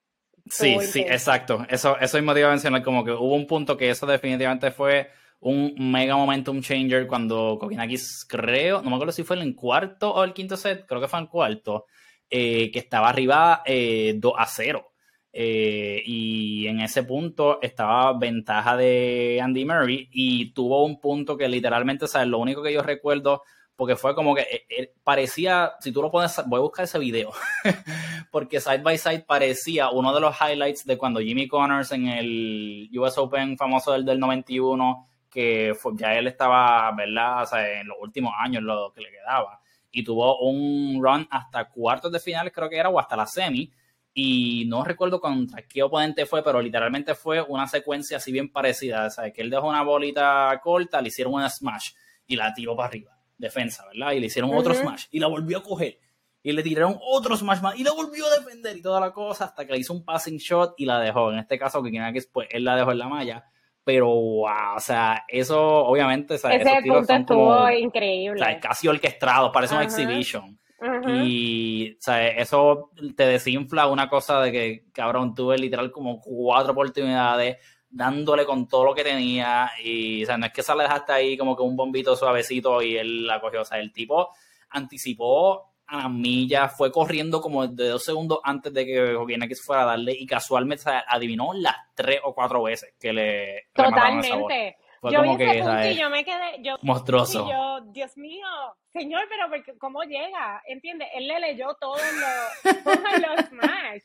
Sí, 0.49 0.77
sí, 0.81 1.01
exacto. 1.01 1.65
Eso, 1.69 1.97
eso 1.99 2.17
mismo 2.17 2.33
te 2.33 2.39
iba 2.39 2.49
a 2.49 2.51
mencionar, 2.51 2.83
como 2.83 3.03
que 3.03 3.11
hubo 3.11 3.35
un 3.35 3.47
punto 3.47 3.77
que 3.77 3.89
eso 3.89 4.05
definitivamente 4.05 4.71
fue 4.71 5.09
un 5.39 5.73
mega 5.77 6.15
momentum 6.15 6.61
changer 6.61 7.07
cuando 7.07 7.57
Kokinakis, 7.59 8.25
creo, 8.29 8.81
no 8.81 8.89
me 8.89 8.95
acuerdo 8.95 9.11
si 9.11 9.23
fue 9.23 9.37
en 9.37 9.43
el 9.43 9.55
cuarto 9.55 10.13
o 10.13 10.23
el 10.23 10.33
quinto 10.33 10.55
set, 10.55 10.85
creo 10.85 11.01
que 11.01 11.07
fue 11.07 11.19
en 11.19 11.25
el 11.25 11.29
cuarto, 11.29 11.85
eh, 12.29 12.71
que 12.71 12.79
estaba 12.79 13.09
arriba 13.09 13.61
eh, 13.65 14.13
2 14.17 14.33
a 14.37 14.45
0. 14.45 14.87
Eh, 15.33 16.03
y 16.05 16.67
en 16.67 16.81
ese 16.81 17.03
punto 17.03 17.59
estaba 17.61 18.17
ventaja 18.17 18.75
de 18.75 19.39
Andy 19.41 19.63
Murray 19.65 20.09
y 20.11 20.53
tuvo 20.53 20.83
un 20.85 20.99
punto 20.99 21.37
que 21.37 21.47
literalmente, 21.47 22.07
¿sabes? 22.07 22.27
Lo 22.27 22.39
único 22.39 22.61
que 22.61 22.73
yo 22.73 22.83
recuerdo 22.83 23.43
porque 23.81 23.95
fue 23.95 24.13
como 24.13 24.35
que 24.35 24.41
eh, 24.41 24.65
eh, 24.69 24.93
parecía, 25.03 25.71
si 25.79 25.91
tú 25.91 26.03
lo 26.03 26.11
pones, 26.11 26.39
voy 26.45 26.59
a 26.59 26.61
buscar 26.61 26.85
ese 26.85 26.99
video, 26.99 27.31
porque 28.31 28.61
side 28.61 28.83
by 28.83 28.95
side 28.95 29.21
parecía 29.21 29.89
uno 29.89 30.13
de 30.13 30.21
los 30.21 30.35
highlights 30.39 30.85
de 30.85 30.99
cuando 30.99 31.19
Jimmy 31.19 31.47
Connors 31.47 31.91
en 31.91 32.07
el 32.07 32.91
US 32.93 33.17
Open 33.17 33.57
famoso 33.57 33.93
del, 33.93 34.05
del 34.05 34.19
91, 34.19 35.07
que 35.31 35.73
fue, 35.75 35.93
ya 35.95 36.13
él 36.13 36.27
estaba, 36.27 36.91
¿verdad? 36.91 37.41
O 37.41 37.45
sea, 37.47 37.81
en 37.81 37.87
los 37.87 37.97
últimos 37.99 38.31
años 38.37 38.61
lo 38.61 38.93
que 38.93 39.01
le 39.01 39.09
quedaba, 39.09 39.59
y 39.89 40.03
tuvo 40.03 40.47
un 40.47 41.01
run 41.01 41.27
hasta 41.31 41.67
cuartos 41.67 42.11
de 42.11 42.19
finales, 42.19 42.53
creo 42.53 42.69
que 42.69 42.77
era, 42.77 42.89
o 42.89 42.99
hasta 42.99 43.15
la 43.15 43.25
semi, 43.25 43.71
y 44.13 44.65
no 44.67 44.83
recuerdo 44.83 45.19
contra 45.19 45.63
qué 45.63 45.81
oponente 45.81 46.27
fue, 46.27 46.43
pero 46.43 46.61
literalmente 46.61 47.15
fue 47.15 47.41
una 47.41 47.65
secuencia 47.67 48.17
así 48.17 48.31
bien 48.31 48.51
parecida, 48.51 49.07
o 49.07 49.33
que 49.33 49.41
él 49.41 49.49
dejó 49.49 49.67
una 49.69 49.81
bolita 49.81 50.61
corta, 50.61 51.01
le 51.01 51.07
hicieron 51.07 51.33
una 51.33 51.49
smash 51.49 51.93
y 52.27 52.35
la 52.35 52.53
tiró 52.53 52.75
para 52.75 52.89
arriba 52.89 53.20
defensa, 53.41 53.85
¿verdad? 53.87 54.13
Y 54.13 54.19
le 54.19 54.27
hicieron 54.27 54.53
otro 54.53 54.73
smash 54.73 55.05
y 55.11 55.19
la 55.19 55.27
volvió 55.27 55.57
a 55.57 55.63
coger. 55.63 55.99
Y 56.43 56.53
le 56.53 56.63
tiraron 56.63 56.97
otro 57.01 57.35
smash 57.35 57.61
más 57.61 57.79
y 57.79 57.83
la 57.83 57.91
volvió 57.91 58.25
a 58.25 58.39
defender 58.39 58.75
y 58.77 58.81
toda 58.81 58.99
la 58.99 59.11
cosa 59.11 59.45
hasta 59.45 59.65
que 59.65 59.73
le 59.73 59.79
hizo 59.79 59.93
un 59.93 60.03
passing 60.05 60.37
shot 60.37 60.73
y 60.77 60.85
la 60.85 60.99
dejó. 60.99 61.31
En 61.31 61.39
este 61.39 61.59
caso, 61.59 61.83
que 61.83 61.91
que 61.91 62.23
pues 62.31 62.47
él 62.51 62.63
la 62.63 62.75
dejó 62.75 62.91
en 62.91 62.99
la 62.99 63.07
malla. 63.07 63.45
Pero, 63.83 64.07
wow, 64.07 64.75
o 64.77 64.79
sea, 64.79 65.23
eso 65.27 65.59
obviamente, 65.59 66.35
o 66.35 66.37
sea, 66.37 66.51
Ese 66.51 66.69
esos 66.69 66.83
punto 66.83 67.13
estuvo 67.13 67.69
increíble. 67.71 68.41
O 68.41 68.45
sea, 68.45 68.59
casi 68.59 68.87
orquestado, 68.87 69.51
parece 69.51 69.73
una 69.75 69.83
exhibition. 69.83 70.59
Y, 71.07 71.93
o 71.93 72.01
sea, 72.01 72.27
eso 72.27 72.91
te 73.15 73.25
desinfla 73.25 73.87
una 73.87 74.09
cosa 74.09 74.41
de 74.41 74.51
que, 74.51 74.85
cabrón, 74.93 75.35
tuve 75.35 75.57
literal 75.57 75.91
como 75.91 76.19
cuatro 76.21 76.71
oportunidades 76.71 77.57
dándole 77.91 78.45
con 78.45 78.67
todo 78.67 78.85
lo 78.85 78.95
que 78.95 79.03
tenía 79.03 79.71
y, 79.83 80.23
o 80.23 80.25
sea, 80.25 80.37
no 80.37 80.45
es 80.45 80.53
que 80.53 80.63
se 80.63 80.73
le 80.75 80.83
dejaste 80.83 81.11
ahí 81.11 81.37
como 81.37 81.55
que 81.55 81.63
un 81.63 81.75
bombito 81.75 82.15
suavecito 82.15 82.81
y 82.81 82.95
él 82.95 83.27
la 83.27 83.41
cogió, 83.41 83.61
o 83.61 83.65
sea, 83.65 83.79
el 83.79 83.91
tipo 83.91 84.29
anticipó 84.69 85.73
a 85.87 85.97
la 86.03 86.09
milla, 86.09 86.69
fue 86.69 86.89
corriendo 86.89 87.41
como 87.41 87.67
de 87.67 87.89
dos 87.89 88.05
segundos 88.05 88.39
antes 88.43 88.73
de 88.73 88.85
que 88.85 89.47
que 89.47 89.55
fuera 89.55 89.83
a 89.83 89.87
darle 89.87 90.13
y 90.17 90.25
casualmente 90.25 90.89
adivinó 91.07 91.51
las 91.53 91.75
tres 91.93 92.21
o 92.23 92.33
cuatro 92.33 92.63
veces 92.63 92.93
que 92.97 93.11
le 93.11 93.67
Totalmente. 93.73 94.77
Fue 95.01 95.11
yo 95.11 95.19
como 95.19 95.35
vi 95.35 95.43
ese 95.43 95.53
que, 95.53 95.63
punto 95.63 95.87
y 95.87 95.95
yo 95.95 96.09
me 96.11 96.23
quedé 96.23 96.61
yo, 96.61 96.75
monstruoso. 96.83 97.45
Y 97.45 97.51
yo, 97.51 97.81
Dios 97.91 98.15
mío, 98.17 98.47
señor, 98.93 99.23
pero 99.27 99.79
¿cómo 99.79 100.03
llega? 100.03 100.61
¿Entiendes? 100.67 101.09
Él 101.15 101.27
le 101.27 101.39
leyó 101.39 101.75
todos 101.79 101.99
los, 101.99 102.83
todos 102.83 102.97
los 103.19 103.45
Smash. 103.47 104.03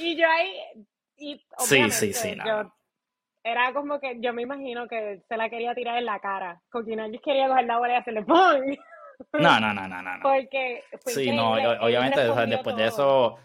Y 0.00 0.16
yo 0.16 0.28
ahí, 0.28 0.52
y 1.16 1.40
sí, 1.58 1.90
sí, 1.92 2.12
sí, 2.12 2.36
yo, 2.44 2.72
era 3.46 3.72
como 3.72 4.00
que 4.00 4.18
yo 4.20 4.32
me 4.32 4.42
imagino 4.42 4.88
que 4.88 5.22
se 5.28 5.36
la 5.36 5.48
quería 5.48 5.74
tirar 5.74 5.98
en 5.98 6.04
la 6.04 6.18
cara. 6.18 6.60
Coquinakis 6.70 7.20
quería 7.22 7.48
coger 7.48 7.66
la 7.66 7.78
bola 7.78 7.92
y 7.94 7.96
hacerle 7.96 8.22
¡pum! 8.22 8.36
No, 9.32 9.58
no, 9.58 9.72
no, 9.72 9.88
no, 9.88 10.02
no. 10.02 10.18
Porque 10.20 10.84
Sí, 11.06 11.32
no, 11.32 11.52
obviamente 11.52 12.20
después 12.20 12.76
de 12.76 12.86
eso 12.86 13.38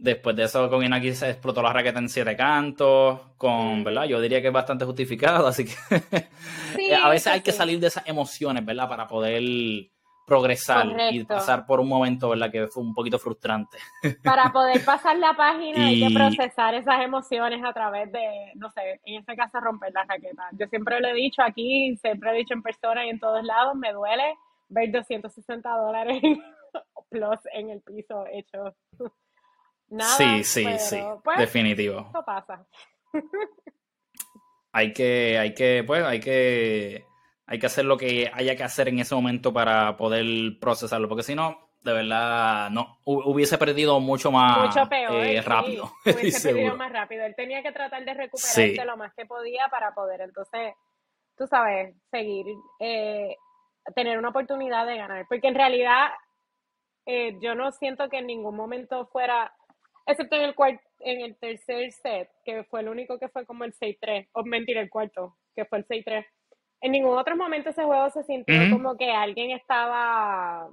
Después 0.00 0.36
de 0.36 0.44
eso, 0.44 0.70
con 0.70 1.02
se 1.14 1.30
explotó 1.30 1.60
la 1.60 1.72
raqueta 1.72 1.98
en 1.98 2.08
siete 2.08 2.36
cantos, 2.36 3.20
con, 3.36 3.82
¿verdad? 3.82 4.04
Yo 4.04 4.20
diría 4.20 4.40
que 4.40 4.46
es 4.46 4.52
bastante 4.52 4.84
justificado, 4.84 5.48
así 5.48 5.64
que 5.64 5.74
a 7.02 7.08
veces 7.08 7.26
hay 7.26 7.40
que 7.40 7.50
salir 7.50 7.80
de 7.80 7.88
esas 7.88 8.06
emociones, 8.06 8.64
¿verdad? 8.64 8.88
Para 8.88 9.08
poder 9.08 9.42
progresar 10.28 10.86
y 11.10 11.24
pasar 11.24 11.64
por 11.66 11.80
un 11.80 11.88
momento, 11.88 12.28
¿verdad? 12.28 12.52
Que 12.52 12.68
fue 12.68 12.82
un 12.82 12.94
poquito 12.94 13.18
frustrante. 13.18 13.78
Para 14.22 14.52
poder 14.52 14.84
pasar 14.84 15.16
la 15.18 15.32
página 15.34 15.90
y... 15.90 16.02
hay 16.02 16.08
que 16.08 16.14
procesar 16.14 16.74
esas 16.74 17.00
emociones 17.00 17.64
a 17.64 17.72
través 17.72 18.12
de, 18.12 18.52
no 18.54 18.70
sé, 18.70 19.00
en 19.04 19.20
este 19.20 19.34
caso 19.34 19.58
romper 19.58 19.92
la 19.92 20.04
raqueta. 20.04 20.44
Yo 20.52 20.66
siempre 20.66 21.00
lo 21.00 21.08
he 21.08 21.14
dicho 21.14 21.42
aquí, 21.42 21.96
siempre 21.96 22.30
he 22.30 22.34
dicho 22.34 22.54
en 22.54 22.62
persona 22.62 23.06
y 23.06 23.08
en 23.08 23.18
todos 23.18 23.42
lados, 23.42 23.74
me 23.74 23.92
duele 23.92 24.36
ver 24.68 24.92
260 24.92 25.68
dólares 25.70 26.22
plus 27.08 27.40
en 27.54 27.70
el 27.70 27.80
piso 27.80 28.26
hecho. 28.30 28.76
Nada, 29.88 30.16
sí, 30.16 30.44
sí, 30.44 30.66
sí, 30.78 31.00
pues, 31.24 31.38
definitivo. 31.38 32.00
Eso 32.10 32.22
pasa. 32.22 32.66
hay 34.72 34.92
que, 34.92 35.38
hay 35.38 35.54
que, 35.54 35.82
pues, 35.86 36.04
hay 36.04 36.20
que 36.20 37.07
hay 37.48 37.58
que 37.58 37.66
hacer 37.66 37.86
lo 37.86 37.96
que 37.96 38.30
haya 38.34 38.56
que 38.56 38.62
hacer 38.62 38.88
en 38.88 38.98
ese 38.98 39.14
momento 39.14 39.54
para 39.54 39.96
poder 39.96 40.26
procesarlo, 40.60 41.08
porque 41.08 41.22
si 41.22 41.34
no, 41.34 41.70
de 41.80 41.94
verdad, 41.94 42.68
no 42.68 42.98
hubiese 43.04 43.56
perdido 43.56 44.00
mucho 44.00 44.30
más 44.30 44.76
eh, 44.76 45.40
rápido. 45.40 45.90
hubiese 46.04 46.52
perdido 46.52 46.76
más 46.76 46.92
rápido. 46.92 47.24
Él 47.24 47.34
tenía 47.34 47.62
que 47.62 47.72
tratar 47.72 48.04
de 48.04 48.12
recuperarse 48.12 48.84
lo 48.84 48.98
más 48.98 49.14
que 49.14 49.24
podía 49.24 49.66
para 49.70 49.94
poder, 49.94 50.20
entonces, 50.20 50.74
tú 51.38 51.46
sabes, 51.46 51.96
seguir, 52.10 52.44
eh, 52.80 53.34
tener 53.94 54.18
una 54.18 54.28
oportunidad 54.28 54.86
de 54.86 54.98
ganar. 54.98 55.24
Porque 55.26 55.48
en 55.48 55.54
realidad, 55.54 56.08
eh, 57.06 57.38
yo 57.40 57.54
no 57.54 57.72
siento 57.72 58.10
que 58.10 58.18
en 58.18 58.26
ningún 58.26 58.56
momento 58.56 59.06
fuera, 59.06 59.54
excepto 60.06 60.36
en 60.36 60.42
el 60.42 60.54
en 61.00 61.20
el 61.22 61.38
tercer 61.38 61.92
set, 61.92 62.28
que 62.44 62.64
fue 62.64 62.80
el 62.80 62.90
único 62.90 63.18
que 63.18 63.28
fue 63.28 63.46
como 63.46 63.64
el 63.64 63.72
6-3, 63.72 64.28
o 64.32 64.42
mentir, 64.44 64.76
el 64.76 64.90
cuarto, 64.90 65.38
que 65.54 65.64
fue 65.64 65.78
el 65.78 65.86
6-3 65.86 66.26
en 66.80 66.92
ningún 66.92 67.18
otro 67.18 67.36
momento 67.36 67.70
ese 67.70 67.84
juego 67.84 68.10
se 68.10 68.22
sintió 68.22 68.70
como 68.70 68.96
que 68.96 69.10
alguien 69.10 69.50
estaba, 69.50 70.68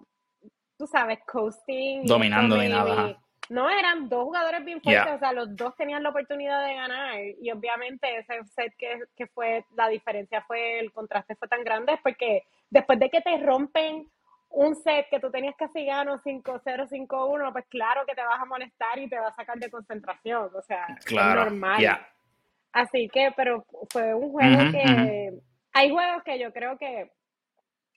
tú 0.78 0.88
sabes, 0.88 1.20
coasting. 1.26 2.06
Dominando 2.06 2.56
de 2.56 2.70
nada. 2.70 3.18
No, 3.50 3.70
eran 3.70 4.10
dos 4.10 4.24
jugadores 4.24 4.66
bien 4.66 4.82
fuertes, 4.82 5.14
o 5.14 5.20
sea, 5.20 5.32
los 5.32 5.56
dos 5.56 5.76
tenían 5.76 6.02
la 6.02 6.10
oportunidad 6.10 6.66
de 6.66 6.74
ganar 6.74 7.20
y 7.40 7.52
obviamente 7.52 8.18
ese 8.18 8.44
set 8.56 8.74
que, 8.76 9.02
que 9.16 9.28
fue, 9.28 9.64
la 9.78 9.88
diferencia 9.88 10.42
fue, 10.48 10.80
el 10.80 10.92
contraste 10.92 11.36
fue 11.36 11.48
tan 11.48 11.64
grande 11.64 12.00
porque 12.02 12.44
después 12.72 12.98
de 12.98 13.10
que 13.10 13.22
te 13.22 13.38
rompen 13.38 14.10
un 14.50 14.76
set 14.76 15.08
que 15.10 15.20
tú 15.20 15.30
tenías 15.30 15.56
casi 15.58 15.86
gano 15.86 16.18
5-0, 16.18 16.64
5-1, 16.64 17.52
pues 17.52 17.66
claro 17.70 18.06
que 18.08 18.16
te 18.16 18.24
vas 18.24 18.40
a 18.40 18.46
molestar 18.46 18.98
y 18.98 19.08
te 19.08 19.20
vas 19.20 19.34
a 19.34 19.36
sacar 19.36 19.58
de 19.60 19.70
concentración, 19.70 20.50
o 20.56 20.62
sea, 20.62 20.88
es 20.98 21.12
normal. 21.12 22.00
Así 22.72 23.08
que, 23.10 23.32
pero 23.36 23.66
fue 23.90 24.14
un 24.14 24.32
juego 24.32 24.72
que 24.72 25.34
hay 25.76 25.90
juegos 25.90 26.24
que 26.24 26.40
yo 26.40 26.54
creo 26.54 26.78
que 26.78 27.12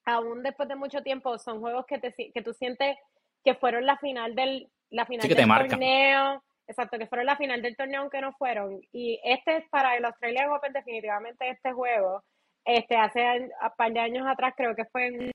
aún 0.05 0.43
después 0.43 0.69
de 0.69 0.75
mucho 0.75 1.01
tiempo 1.03 1.39
son 1.39 1.61
juegos 1.61 1.87
que, 1.87 1.99
te, 1.99 2.13
que 2.13 2.43
tú 2.43 2.53
sientes 2.53 2.97
que 3.45 3.55
fueron 3.55 3.87
la 3.87 3.97
final 3.99 4.35
del, 4.35 4.69
la 4.91 5.07
final 5.07 5.29
del 5.29 5.69
torneo. 5.69 6.43
Exacto, 6.67 6.99
que 6.99 7.07
fueron 7.07 7.27
la 7.27 7.37
final 7.37 7.63
del 7.63 7.77
torneo 7.77 8.03
aunque 8.03 8.21
no 8.21 8.33
fueron. 8.33 8.81
Y 8.93 9.21
este 9.23 9.59
es 9.59 9.69
para 9.71 9.97
el 9.97 10.05
Australian 10.05 10.51
Open 10.51 10.73
definitivamente 10.73 11.49
este 11.49 11.73
juego. 11.73 12.25
Este 12.65 12.97
hace 12.97 13.23
un 13.43 13.51
par 13.77 13.93
de 13.93 14.01
años 14.01 14.27
atrás 14.27 14.55
creo 14.57 14.75
que 14.75 14.85
fue 14.87 15.07
en 15.07 15.31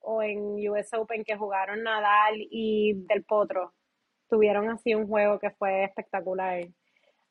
o 0.00 0.22
en 0.22 0.70
US 0.70 0.88
Open 0.94 1.24
que 1.24 1.36
jugaron 1.36 1.82
Nadal 1.82 2.36
y 2.38 2.94
Del 3.06 3.24
Potro. 3.24 3.74
Tuvieron 4.28 4.70
así 4.70 4.94
un 4.94 5.06
juego 5.06 5.38
que 5.38 5.50
fue 5.50 5.84
espectacular. 5.84 6.62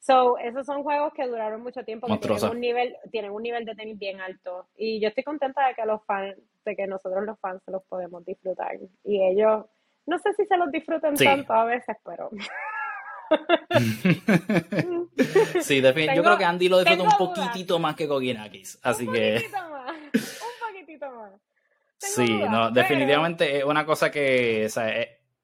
So, 0.02 0.38
esos 0.40 0.66
son 0.66 0.82
juegos 0.82 1.14
que 1.14 1.28
duraron 1.28 1.62
mucho 1.62 1.84
tiempo, 1.84 2.08
que 2.08 2.18
tienen 2.18 2.44
un, 2.44 2.60
nivel, 2.60 2.98
tienen 3.12 3.32
un 3.32 3.44
nivel 3.44 3.66
de 3.66 3.76
tenis 3.76 4.00
bien 4.00 4.20
alto. 4.20 4.68
Y 4.76 5.00
yo 5.00 5.10
estoy 5.10 5.24
contenta 5.24 5.68
de 5.68 5.76
que 5.76 5.86
los 5.86 6.04
fans, 6.06 6.36
de 6.66 6.76
que 6.76 6.88
nosotros 6.88 7.24
los 7.24 7.40
fans 7.40 7.62
se 7.64 7.72
los 7.72 7.84
podemos 7.84 8.26
disfrutar. 8.26 8.80
Y 9.04 9.22
ellos, 9.24 9.64
no 10.08 10.18
sé 10.18 10.34
si 10.34 10.48
se 10.48 10.58
los 10.58 10.72
disfrutan 10.72 11.14
tanto 11.16 11.54
a 11.54 11.66
veces, 11.66 11.96
pero... 12.04 12.32
sí, 15.62 15.82
definitivamente. 15.82 16.16
Yo 16.16 16.24
creo 16.24 16.38
que 16.38 16.46
Andy 16.46 16.68
lo 16.68 16.80
disfruta 16.80 17.04
un 17.04 17.12
poquitito 17.18 17.78
más 17.78 17.96
que 17.96 18.08
Koginakis. 18.08 18.80
Así 18.82 19.06
un 19.08 19.14
que. 19.14 19.36
Poquitito 19.36 19.70
más, 19.70 19.94
un 19.94 20.68
poquitito 20.68 21.12
más. 21.12 21.32
sí, 22.00 22.40
no, 22.50 22.72
definitivamente 22.72 23.60
es 23.60 23.64
una 23.64 23.86
cosa 23.86 24.10
que. 24.10 24.66
O 24.66 24.70
sea, 24.70 24.92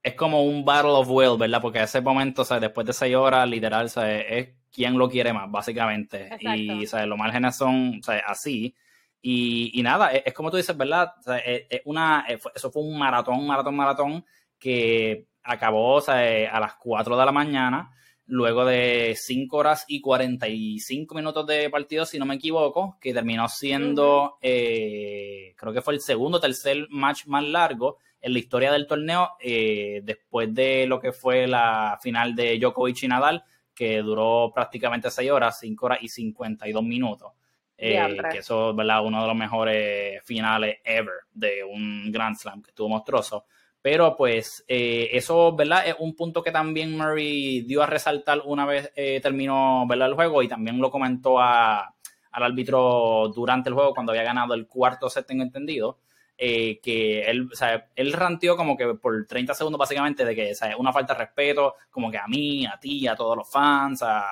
es, 0.08 0.12
es 0.12 0.18
como 0.18 0.44
un 0.44 0.64
Battle 0.64 0.92
of 0.92 1.10
Will, 1.10 1.38
¿verdad? 1.38 1.62
Porque 1.62 1.80
a 1.80 1.84
ese 1.84 2.02
momento, 2.02 2.44
o 2.44 2.60
después 2.60 2.88
de 2.88 2.94
seis 2.94 3.16
horas, 3.16 3.48
literal, 3.50 3.86
es 3.86 4.50
quien 4.72 4.98
lo 4.98 5.10
quiere 5.10 5.34
más, 5.34 5.50
básicamente. 5.50 6.30
Y 6.40 6.86
¿sabes? 6.86 7.08
los 7.08 7.18
márgenes 7.18 7.56
son 7.56 8.00
así. 8.26 8.76
Y, 9.22 9.82
nada, 9.84 10.12
es, 10.12 10.34
como 10.34 10.52
tú 10.52 10.58
dices, 10.58 10.78
¿verdad? 10.78 11.14
es, 11.44 11.82
una, 11.86 12.26
eso 12.28 12.72
fue 12.72 12.84
un 12.84 12.98
maratón, 12.98 13.46
maratón, 13.46 13.76
maratón 13.76 14.26
que 14.60 15.26
acabó 15.44 16.00
a 16.08 16.60
las 16.60 16.76
4 16.76 17.18
de 17.18 17.26
la 17.26 17.32
mañana, 17.32 17.92
luego 18.26 18.66
de 18.66 19.16
5 19.18 19.58
horas 19.58 19.86
y 19.88 20.00
45 20.00 21.16
minutos 21.16 21.48
de 21.48 21.70
partido, 21.70 22.06
si 22.06 22.20
no 22.20 22.26
me 22.26 22.36
equivoco, 22.36 22.98
que 23.02 23.14
terminó 23.14 23.48
siendo, 23.48 24.38
eh, 24.42 25.56
creo 25.58 25.74
que 25.74 25.82
fue 25.82 25.96
el 25.96 26.02
segundo 26.02 26.38
o 26.38 26.42
tercer 26.42 26.88
match 26.90 27.26
más 27.26 27.44
largo 27.44 27.98
en 28.28 28.34
la 28.34 28.40
historia 28.40 28.72
del 28.74 28.88
torneo, 28.88 29.32
eh, 29.40 30.02
después 30.04 30.54
de 30.54 30.86
lo 30.86 31.00
que 31.00 31.14
fue 31.14 31.48
la 31.48 31.98
final 32.02 32.36
de 32.36 32.60
Djokovic 32.60 33.04
y 33.04 33.08
Nadal, 33.08 33.44
que 33.74 34.00
duró 34.00 34.52
prácticamente 34.54 35.10
6 35.10 35.32
horas, 35.32 35.60
5 35.62 35.86
horas 35.86 36.00
y 36.02 36.10
52 36.10 36.84
minutos. 36.84 37.32
Eh, 37.78 38.18
que 38.32 38.40
eso 38.40 38.72
es 38.72 38.76
¿verdad? 38.76 39.06
uno 39.06 39.22
de 39.22 39.28
los 39.28 39.36
mejores 39.36 40.22
finales 40.26 40.80
ever 40.84 41.14
de 41.32 41.64
un 41.64 42.12
Grand 42.12 42.36
Slam 42.36 42.62
que 42.62 42.72
estuvo 42.72 42.90
monstruoso. 42.90 43.46
Pero 43.82 44.16
pues 44.18 44.66
eh, 44.68 45.10
eso, 45.14 45.56
¿verdad? 45.56 45.88
Es 45.88 45.96
un 46.00 46.14
punto 46.16 46.44
que 46.44 46.52
también 46.52 46.98
Murray 46.98 47.62
dio 47.62 47.82
a 47.82 47.86
resaltar 47.86 48.42
una 48.44 48.66
vez 48.66 48.92
terminó 49.22 49.86
¿verdad? 49.88 50.10
el 50.10 50.16
juego 50.16 50.44
y 50.44 50.50
también 50.50 50.80
lo 50.80 50.92
comentó 50.92 51.40
a, 51.40 51.96
al 52.32 52.44
árbitro 52.44 53.32
durante 53.34 53.70
el 53.70 53.76
juego 53.76 53.94
cuando 53.94 54.12
había 54.12 54.24
ganado 54.24 54.54
el 54.54 54.68
cuarto 54.68 55.10
set, 55.10 55.26
tengo 55.26 55.44
entendido, 55.44 56.00
eh, 56.40 56.80
que 56.82 57.24
él, 57.24 57.50
o 57.52 57.56
sea, 57.56 57.90
él 57.96 58.14
ranteó 58.14 58.56
como 58.56 58.78
que 58.78 58.94
por 58.94 59.26
30 59.26 59.56
segundos 59.56 59.80
básicamente 59.80 60.24
de 60.24 60.36
que 60.36 60.54
o 60.54 60.80
una 60.80 60.94
falta 60.94 61.14
de 61.14 61.20
respeto, 61.20 61.74
como 61.90 62.12
que 62.12 62.20
a 62.20 62.28
mí, 62.28 62.66
a 62.66 62.80
ti, 62.80 63.08
a 63.08 63.16
todos 63.16 63.36
los 63.36 63.50
fans, 63.50 64.04
a, 64.04 64.24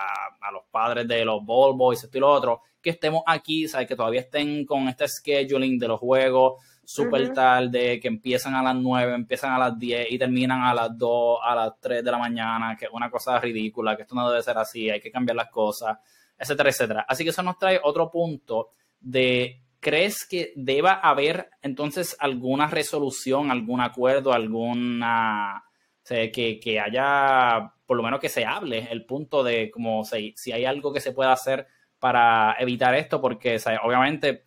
los 0.52 0.63
padres 0.70 1.08
de 1.08 1.26
los 1.26 1.44
ball 1.44 1.76
boys, 1.76 2.04
esto 2.04 2.18
y 2.18 2.22
lo 2.22 2.32
otro, 2.32 2.62
que 2.80 2.91
estemos 2.91 3.24
aquí, 3.26 3.68
¿sabes? 3.68 3.88
que 3.88 3.96
todavía 3.96 4.22
estén 4.22 4.65
con 4.65 4.88
este 4.88 5.08
scheduling 5.08 5.80
de 5.80 5.88
los 5.88 6.00
juegos 6.00 6.62
súper 6.86 7.34
tarde, 7.34 8.00
que 8.00 8.08
empiezan 8.08 8.54
a 8.54 8.62
las 8.62 8.76
9, 8.76 9.15
empiezan 9.15 9.54
a 9.54 9.58
las 9.58 9.80
10 9.80 10.12
y 10.12 10.20
terminan 10.20 10.62
a 10.62 10.74
las 10.74 10.96
2, 10.96 11.39
a 11.44 11.56
las 11.56 11.80
3 11.80 12.04
de 12.04 12.12
la 12.12 12.20
mañana, 12.20 12.76
que 12.78 12.86
es 12.86 12.91
una 12.94 13.10
cosa 13.10 13.39
ridícula, 13.39 13.96
que 13.96 14.04
esto 14.04 14.13
no 14.13 14.30
debe 14.30 14.44
ser 14.44 14.58
así, 14.60 14.89
hay 14.89 15.02
que 15.02 15.12
cambiar 15.12 15.36
las 15.36 15.50
cosas, 15.50 15.98
etcétera, 16.38 16.70
etcétera. 16.70 17.06
Así 17.08 17.24
que 17.24 17.32
eso 17.32 17.41
nos 17.41 17.58
trae 17.58 17.80
otro 17.84 18.12
punto 18.12 18.70
de 19.00 19.64
¿Crees 19.86 20.26
que 20.26 20.52
deba 20.56 20.93
haber 20.93 21.52
entonces 21.62 22.17
alguna 22.19 22.65
resolución, 22.65 23.52
algún 23.52 23.82
acuerdo, 23.82 24.34
alguna... 24.34 25.63
que, 26.04 26.60
que, 26.60 26.80
haya, 26.80 27.71
por 27.86 27.95
lo 27.95 28.02
menos 28.02 28.19
que 28.19 28.30
se 28.30 28.45
hable 28.45 28.88
el 28.89 29.06
punto 29.06 29.43
de 29.43 29.69
como 29.69 30.04
si, 30.04 30.34
si 30.36 30.52
hay 30.52 30.65
algo 30.65 30.91
que 30.91 31.02
se 31.02 31.12
pueda 31.12 31.34
hacer 31.34 31.67
para 32.00 32.56
evitar 32.58 32.95
esto, 32.95 33.21
porque 33.21 33.60
obviamente 33.84 34.45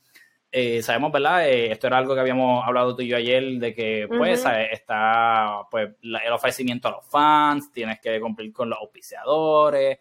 eh, 0.50 0.82
sabemos, 0.82 1.12
¿verdad? 1.12 1.48
Eh, 1.48 1.70
esto 1.70 1.86
era 1.86 1.98
algo 1.98 2.14
que 2.14 2.20
habíamos 2.20 2.66
hablado 2.66 2.96
tú 2.96 3.02
y 3.02 3.06
yo 3.06 3.16
ayer, 3.16 3.44
de 3.60 3.72
que 3.72 4.08
pues 4.08 4.44
está 4.72 5.68
pues, 5.70 5.90
el 6.02 6.32
ofrecimiento 6.32 6.88
a 6.88 6.92
los 6.96 7.06
fans, 7.06 7.70
tienes 7.70 8.00
que 8.00 8.20
cumplir 8.20 8.52
con 8.52 8.70
los 8.70 8.80
auspiciadores, 8.80 10.00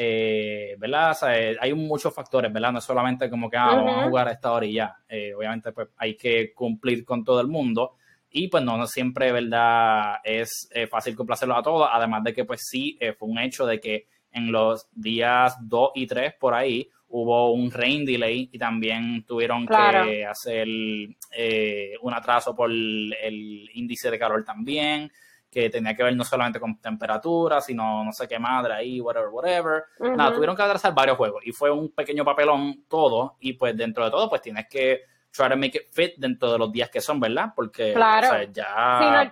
eh, 0.00 0.76
¿verdad? 0.78 1.16
Eh, 1.28 1.56
hay 1.60 1.74
muchos 1.74 2.14
factores, 2.14 2.52
¿verdad? 2.52 2.70
No 2.70 2.78
es 2.78 2.84
solamente 2.84 3.28
como 3.28 3.50
que 3.50 3.56
ah, 3.56 3.74
vamos 3.74 3.96
a 3.96 4.06
jugar 4.06 4.28
a 4.28 4.30
esta 4.30 4.52
hora 4.52 4.64
y 4.64 4.74
ya. 4.74 4.96
Eh, 5.08 5.34
obviamente, 5.34 5.72
pues 5.72 5.88
hay 5.96 6.16
que 6.16 6.54
cumplir 6.54 7.04
con 7.04 7.24
todo 7.24 7.40
el 7.40 7.48
mundo. 7.48 7.96
Y 8.30 8.46
pues 8.46 8.62
no, 8.62 8.76
no 8.76 8.86
siempre, 8.86 9.32
¿verdad? 9.32 10.18
Es 10.22 10.70
fácil 10.88 11.16
complacerlo 11.16 11.56
a 11.56 11.62
todos. 11.64 11.88
Además 11.90 12.22
de 12.22 12.32
que, 12.32 12.44
pues 12.44 12.60
sí, 12.62 12.96
fue 13.18 13.28
un 13.28 13.40
hecho 13.40 13.66
de 13.66 13.80
que 13.80 14.06
en 14.30 14.52
los 14.52 14.86
días 14.92 15.56
2 15.62 15.90
y 15.96 16.06
3 16.06 16.34
por 16.38 16.54
ahí 16.54 16.88
hubo 17.08 17.50
un 17.50 17.72
rain 17.72 18.04
delay 18.04 18.50
y 18.52 18.58
también 18.58 19.24
tuvieron 19.24 19.66
que 19.66 20.24
hacer 20.24 20.68
un 20.68 22.14
atraso 22.14 22.54
por 22.54 22.70
el 22.70 23.68
índice 23.74 24.12
de 24.12 24.18
calor 24.18 24.44
también 24.44 25.10
que 25.58 25.70
tenía 25.70 25.94
que 25.94 26.04
ver 26.04 26.14
no 26.14 26.24
solamente 26.24 26.60
con 26.60 26.80
temperatura, 26.80 27.60
sino 27.60 28.04
no 28.04 28.12
sé 28.12 28.28
qué 28.28 28.38
madre 28.38 28.74
ahí, 28.74 29.00
whatever, 29.00 29.28
whatever. 29.28 29.84
Nada, 29.98 30.32
tuvieron 30.32 30.54
que 30.54 30.62
atrasar 30.62 30.94
varios 30.94 31.16
juegos 31.16 31.44
y 31.44 31.52
fue 31.52 31.70
un 31.70 31.90
pequeño 31.90 32.24
papelón 32.24 32.84
todo 32.88 33.36
y 33.40 33.54
pues 33.54 33.76
dentro 33.76 34.04
de 34.04 34.10
todo 34.10 34.28
pues 34.28 34.40
tienes 34.40 34.68
que 34.68 35.02
try 35.30 35.48
to 35.48 35.56
make 35.56 35.76
it 35.76 35.92
fit 35.92 36.14
dentro 36.16 36.52
de 36.52 36.58
los 36.58 36.70
días 36.70 36.90
que 36.90 37.00
son, 37.00 37.18
¿verdad? 37.18 37.52
Porque 37.54 37.92
claro. 37.92 38.50
ya 38.52 39.30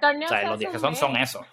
los 0.48 0.58
días 0.58 0.72
que 0.72 0.78
son 0.78 0.96
son 0.96 1.16
eso. 1.16 1.46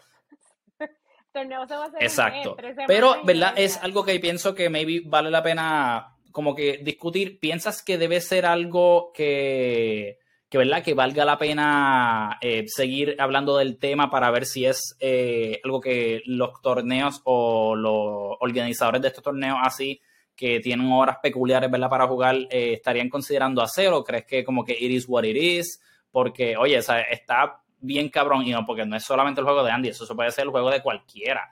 Exacto. 2.00 2.56
Pero, 2.88 3.24
¿verdad? 3.24 3.54
Es 3.56 3.78
algo 3.82 4.04
que 4.04 4.20
pienso 4.20 4.54
que 4.54 4.70
maybe 4.70 5.02
vale 5.06 5.32
la 5.32 5.42
pena 5.42 6.16
como 6.32 6.56
que 6.56 6.80
discutir. 6.84 7.40
¿Piensas 7.40 7.84
que 7.84 7.98
debe 7.98 8.22
ser 8.22 8.46
algo 8.46 9.12
que 9.14 10.20
que, 10.54 10.60
¿verdad? 10.60 10.84
que 10.84 10.94
valga 10.94 11.26
la 11.26 11.40
pena 11.40 12.38
eh, 12.40 12.66
seguir 12.68 13.16
hablando 13.18 13.58
del 13.58 13.80
tema 13.80 14.12
para 14.12 14.30
ver 14.30 14.46
si 14.46 14.68
es 14.68 14.96
eh, 15.00 15.60
algo 15.64 15.82
que 15.82 16.22
los 16.28 16.62
torneos 16.62 17.22
o 17.24 17.76
los 17.76 18.38
organizadores 18.40 19.02
de 19.02 19.08
estos 19.08 19.24
torneos 19.24 19.58
así 19.64 20.00
que 20.36 20.60
tienen 20.60 20.92
horas 20.92 21.18
peculiares 21.24 21.72
¿verdad? 21.72 21.90
para 21.90 22.08
jugar 22.08 22.36
eh, 22.52 22.74
estarían 22.74 23.10
considerando 23.10 23.64
hacer 23.64 23.92
o 23.94 24.04
crees 24.04 24.26
que 24.26 24.44
como 24.44 24.64
que 24.64 24.74
it 24.74 24.92
is 24.92 25.06
what 25.08 25.24
it 25.24 25.36
is 25.36 25.82
porque 26.12 26.56
oye 26.56 26.78
está 26.78 27.64
bien 27.80 28.10
cabrón 28.10 28.46
y 28.46 28.52
no 28.52 28.64
porque 28.64 28.86
no 28.86 28.96
es 28.96 29.04
solamente 29.04 29.42
el 29.42 29.46
juego 29.46 29.64
de 29.64 29.72
Andy 29.72 29.90
eso 29.90 30.06
se 30.06 30.14
puede 30.14 30.30
ser 30.30 30.44
el 30.44 30.52
juego 30.52 30.70
de 30.70 30.84
cualquiera 30.84 31.52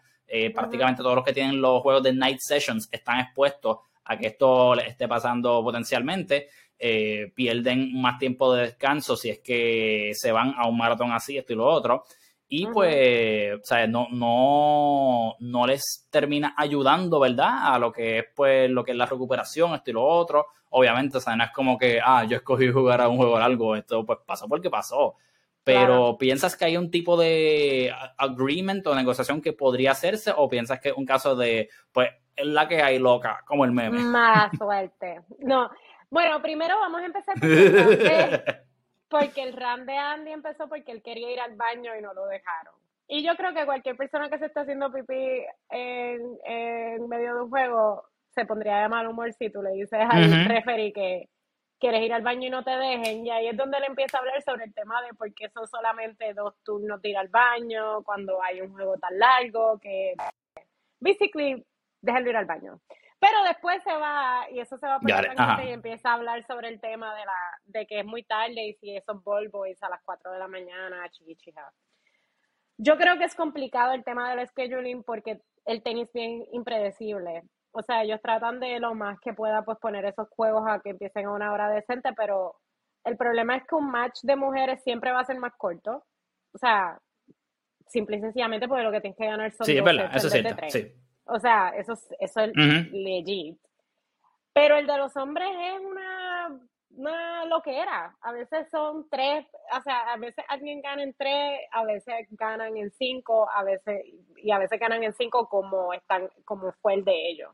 prácticamente 0.54 1.02
todos 1.02 1.16
los 1.16 1.26
que 1.26 1.34
tienen 1.34 1.60
los 1.60 1.82
juegos 1.82 2.04
de 2.04 2.14
night 2.14 2.38
sessions 2.40 2.88
están 2.92 3.20
expuestos 3.20 3.80
a 4.12 4.18
que 4.18 4.28
esto 4.28 4.76
les 4.76 4.88
esté 4.88 5.08
pasando 5.08 5.64
potencialmente 5.64 6.50
eh, 6.84 7.32
pierden 7.36 8.02
más 8.02 8.18
tiempo 8.18 8.56
de 8.56 8.64
descanso 8.64 9.16
si 9.16 9.30
es 9.30 9.38
que 9.40 10.14
se 10.16 10.32
van 10.32 10.56
a 10.58 10.68
un 10.68 10.78
maratón 10.78 11.12
así, 11.12 11.38
esto 11.38 11.54
y 11.54 11.56
lo 11.56 11.68
otro. 11.68 12.04
Y 12.48 12.66
pues, 12.66 13.54
o 13.54 13.64
sea, 13.64 13.86
no, 13.86 14.08
no, 14.12 15.36
no 15.40 15.68
les 15.68 16.08
termina 16.10 16.56
ayudando, 16.58 17.20
¿verdad? 17.20 17.74
A 17.74 17.78
lo 17.78 17.92
que 17.92 18.20
es, 18.20 18.26
pues, 18.36 18.70
lo 18.70 18.84
que 18.84 18.92
es 18.92 18.98
la 18.98 19.06
recuperación, 19.06 19.76
esto 19.76 19.92
y 19.92 19.94
lo 19.94 20.04
otro. 20.04 20.48
Obviamente, 20.72 21.20
o 21.20 21.22
sea, 21.22 21.36
no 21.36 21.44
es 21.44 21.52
como 21.52 21.78
que, 21.78 22.00
ah, 22.04 22.26
yo 22.26 22.38
escogí 22.38 22.72
jugar 22.72 23.00
a 23.00 23.08
un 23.08 23.18
juego 23.18 23.38
largo, 23.38 23.76
esto 23.76 24.04
pues 24.04 24.18
pasó 24.26 24.48
porque 24.48 24.72
pasó. 24.72 25.16
Pero 25.64 26.18
¿piensas 26.18 26.56
que 26.56 26.66
hay 26.66 26.78
un 26.78 26.90
tipo 26.90 27.16
de 27.16 27.94
agreement 28.18 28.86
o 28.88 28.96
negociación 28.96 29.42
que 29.42 29.54
podría 29.54 29.92
hacerse? 29.92 30.34
¿O 30.36 30.50
piensas 30.50 30.80
que 30.80 30.90
es 30.90 30.96
un 30.98 31.06
caso 31.06 31.36
de, 31.36 31.70
pues, 31.92 32.10
es 32.42 32.48
la 32.48 32.68
que 32.68 32.82
hay 32.82 33.00
loca, 33.00 33.42
como 33.46 33.66
el 33.66 33.72
meme? 33.72 34.00
Más 34.00 34.52
suerte. 34.58 35.22
No, 35.40 35.70
bueno, 36.10 36.42
primero 36.42 36.80
vamos 36.80 37.02
a 37.02 37.06
empezar 37.06 37.36
por 37.40 37.50
porque 39.10 39.44
el 39.44 39.54
run 39.58 39.86
de 39.86 39.98
Andy 39.98 40.32
empezó 40.32 40.68
porque 40.68 40.92
él 40.92 41.02
quería 41.02 41.32
ir 41.32 41.40
al 41.40 41.56
baño 41.56 41.96
y 41.98 42.02
no 42.02 42.14
lo 42.14 42.26
dejaron. 42.28 42.74
Y 43.08 43.24
yo 43.26 43.36
creo 43.36 43.54
que 43.54 43.66
cualquier 43.66 43.98
persona 43.98 44.30
que 44.30 44.40
se 44.40 44.46
está 44.46 44.62
haciendo 44.62 44.92
pipí 44.92 45.46
en, 45.70 46.38
en 46.46 47.10
medio 47.10 47.36
de 47.36 47.42
un 47.42 47.50
juego 47.50 48.06
se 48.34 48.46
pondría 48.46 48.78
de 48.78 48.90
mal 48.90 49.08
humor 49.08 49.34
si 49.34 49.50
tú 49.50 49.62
le 49.62 49.72
dices 49.72 50.00
al 50.10 50.46
referee 50.46 50.94
que 50.94 51.30
quieres 51.82 52.04
ir 52.04 52.14
al 52.14 52.22
baño 52.22 52.48
y 52.48 52.50
no 52.50 52.64
te 52.64 52.72
dejen. 52.72 53.26
Y 53.26 53.32
ahí 53.32 53.48
es 53.48 53.58
donde 53.58 53.78
él 53.78 53.86
empieza 53.88 54.18
a 54.18 54.20
hablar 54.22 54.42
sobre 54.44 54.66
el 54.66 54.74
tema 54.74 55.02
de 55.02 55.14
por 55.16 55.34
qué 55.34 55.50
son 55.50 55.68
solamente 55.68 56.34
dos 56.34 56.54
turnos 56.64 57.02
de 57.02 57.10
ir 57.10 57.18
al 57.18 57.28
baño 57.28 58.04
cuando 58.04 58.42
hay 58.42 58.62
un 58.62 58.72
juego 58.72 58.98
tan 58.98 59.18
largo 59.18 59.80
que, 59.80 60.14
basically, 61.00 61.66
déjalo 62.02 62.30
ir 62.30 62.38
al 62.38 62.46
baño. 62.46 62.80
Pero 63.20 63.44
después 63.44 63.84
se 63.84 63.94
va, 63.94 64.48
y 64.52 64.60
eso 64.60 64.78
se 64.80 64.88
va 64.88 65.00
por 65.00 65.10
y 65.10 65.70
empieza 65.70 66.10
a 66.10 66.14
hablar 66.16 66.44
sobre 66.48 66.70
el 66.70 66.82
tema 66.82 67.14
de 67.14 67.24
la 67.24 67.38
de 67.66 67.86
que 67.86 68.00
es 68.00 68.06
muy 68.06 68.24
tarde 68.24 68.66
y 68.66 68.74
si 68.74 68.98
esos 68.98 69.24
ball 69.24 69.48
boys 69.50 69.82
a 69.84 69.90
las 69.90 70.02
4 70.04 70.32
de 70.32 70.40
la 70.40 70.48
mañana, 70.48 71.08
chiquichija. 71.12 71.72
Yo 72.78 72.98
creo 72.98 73.20
que 73.20 73.26
es 73.26 73.36
complicado 73.36 73.94
el 73.94 74.04
tema 74.04 74.34
del 74.34 74.48
scheduling 74.48 75.04
porque 75.04 75.40
el 75.66 75.84
tenis 75.84 76.08
es 76.08 76.14
bien 76.14 76.46
impredecible. 76.52 77.44
O 77.74 77.84
sea, 77.84 78.02
ellos 78.02 78.20
tratan 78.24 78.60
de 78.60 78.80
lo 78.80 78.96
más 78.96 79.20
que 79.20 79.34
pueda 79.34 79.64
pues 79.64 79.78
poner 79.78 80.04
esos 80.06 80.28
juegos 80.30 80.64
a 80.68 80.80
que 80.80 80.90
empiecen 80.90 81.28
a 81.28 81.32
una 81.32 81.54
hora 81.54 81.70
decente, 81.70 82.14
pero 82.18 82.56
el 83.04 83.18
problema 83.18 83.56
es 83.56 83.68
que 83.68 83.76
un 83.76 83.92
match 83.92 84.22
de 84.24 84.36
mujeres 84.36 84.82
siempre 84.84 85.12
va 85.12 85.20
a 85.20 85.26
ser 85.26 85.38
más 85.38 85.54
corto. 85.58 86.04
O 86.54 86.58
sea, 86.58 87.00
simple 87.88 88.18
y 88.18 88.22
sencillamente 88.22 88.68
porque 88.68 88.84
lo 88.84 88.92
que 88.92 89.02
tienes 89.02 89.18
que 89.18 89.28
ganar 89.28 89.52
son 89.52 89.66
sí, 89.66 89.78
es 89.78 89.84
verdad, 89.84 90.10
eso 90.16 90.28
es 90.28 90.34
cierto, 90.34 90.56
sí. 90.70 90.92
O 91.34 91.40
sea, 91.40 91.70
eso, 91.78 91.94
eso 92.20 92.42
es 92.42 92.92
legit. 92.92 93.58
Pero 94.52 94.76
el 94.76 94.86
de 94.86 94.98
los 94.98 95.16
hombres 95.16 95.50
es 95.50 95.80
una, 95.80 96.60
una 96.90 97.46
loquera. 97.46 98.14
A 98.20 98.34
veces 98.34 98.70
son 98.70 99.08
tres, 99.10 99.46
o 99.78 99.82
sea, 99.82 100.12
a 100.12 100.18
veces 100.18 100.44
alguien 100.50 100.82
gana 100.82 101.04
en 101.04 101.14
tres, 101.14 101.62
a 101.72 101.86
veces 101.86 102.28
ganan 102.32 102.76
en 102.76 102.92
cinco, 102.92 103.50
a 103.50 103.64
veces, 103.64 104.04
y 104.36 104.52
a 104.52 104.58
veces 104.58 104.78
ganan 104.78 105.04
en 105.04 105.14
cinco 105.14 105.48
como 105.48 105.94
están, 105.94 106.30
como 106.44 106.74
fue 106.82 106.96
el 106.96 107.06
de 107.06 107.30
ellos. 107.30 107.52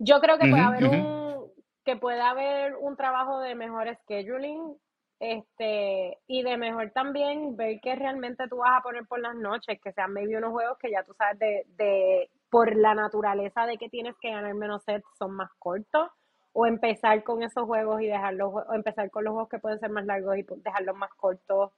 Yo 0.00 0.20
creo 0.20 0.38
que 0.38 0.48
puede 0.48 0.62
haber 0.62 0.84
un, 0.86 1.52
que 1.84 1.94
puede 1.94 2.20
haber 2.20 2.74
un 2.74 2.96
trabajo 2.96 3.38
de 3.38 3.54
mejor 3.54 3.96
scheduling, 4.02 4.76
este, 5.20 6.18
y 6.26 6.42
de 6.42 6.56
mejor 6.56 6.90
también 6.92 7.56
ver 7.56 7.80
que 7.80 7.94
realmente 7.96 8.46
tú 8.48 8.58
vas 8.58 8.78
a 8.78 8.82
poner 8.82 9.06
por 9.06 9.20
las 9.20 9.34
noches, 9.34 9.80
que 9.82 9.92
sean 9.92 10.12
maybe 10.12 10.36
unos 10.36 10.52
juegos 10.52 10.78
que 10.78 10.90
ya 10.90 11.02
tú 11.02 11.12
sabes 11.14 11.38
de, 11.38 11.66
de 11.76 12.30
por 12.50 12.74
la 12.76 12.94
naturaleza 12.94 13.66
de 13.66 13.76
que 13.76 13.88
tienes 13.88 14.14
que 14.20 14.30
ganar 14.30 14.54
menos 14.54 14.84
sets 14.84 15.06
son 15.18 15.32
más 15.32 15.50
cortos 15.58 16.08
o 16.52 16.66
empezar 16.66 17.22
con 17.24 17.42
esos 17.42 17.64
juegos 17.64 18.00
y 18.00 18.06
dejarlos 18.06 18.52
o 18.54 18.74
empezar 18.74 19.10
con 19.10 19.24
los 19.24 19.32
juegos 19.32 19.48
que 19.48 19.58
pueden 19.58 19.80
ser 19.80 19.90
más 19.90 20.04
largos 20.06 20.38
y 20.38 20.46
dejarlos 20.62 20.96
más 20.96 21.10
cortos 21.14 21.72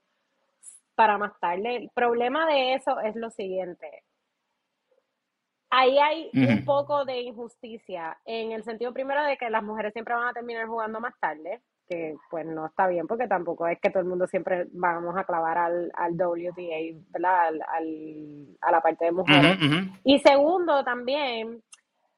para 0.94 1.18
más 1.18 1.38
tarde. 1.40 1.76
El 1.76 1.90
problema 1.94 2.46
de 2.46 2.74
eso 2.74 3.00
es 3.00 3.16
lo 3.16 3.30
siguiente. 3.30 4.04
Ahí 5.70 5.98
hay 5.98 6.30
un 6.34 6.64
poco 6.64 7.04
de 7.04 7.20
injusticia 7.20 8.18
en 8.24 8.52
el 8.52 8.64
sentido 8.64 8.92
primero 8.92 9.22
de 9.24 9.36
que 9.36 9.50
las 9.50 9.62
mujeres 9.62 9.92
siempre 9.92 10.14
van 10.14 10.28
a 10.28 10.32
terminar 10.32 10.66
jugando 10.66 11.00
más 11.00 11.14
tarde 11.20 11.62
que 11.90 12.14
pues 12.30 12.46
no 12.46 12.66
está 12.66 12.86
bien 12.86 13.08
porque 13.08 13.26
tampoco 13.26 13.66
es 13.66 13.80
que 13.80 13.90
todo 13.90 14.02
el 14.04 14.08
mundo 14.08 14.28
siempre 14.28 14.66
vamos 14.70 15.16
a 15.16 15.24
clavar 15.24 15.58
al, 15.58 15.90
al 15.94 16.12
WTA, 16.12 17.02
¿verdad? 17.10 17.48
Al, 17.66 18.46
a 18.60 18.70
la 18.70 18.80
parte 18.80 19.06
de 19.06 19.12
mujeres. 19.12 19.58
Y 20.04 20.20
segundo 20.20 20.84
también, 20.84 21.60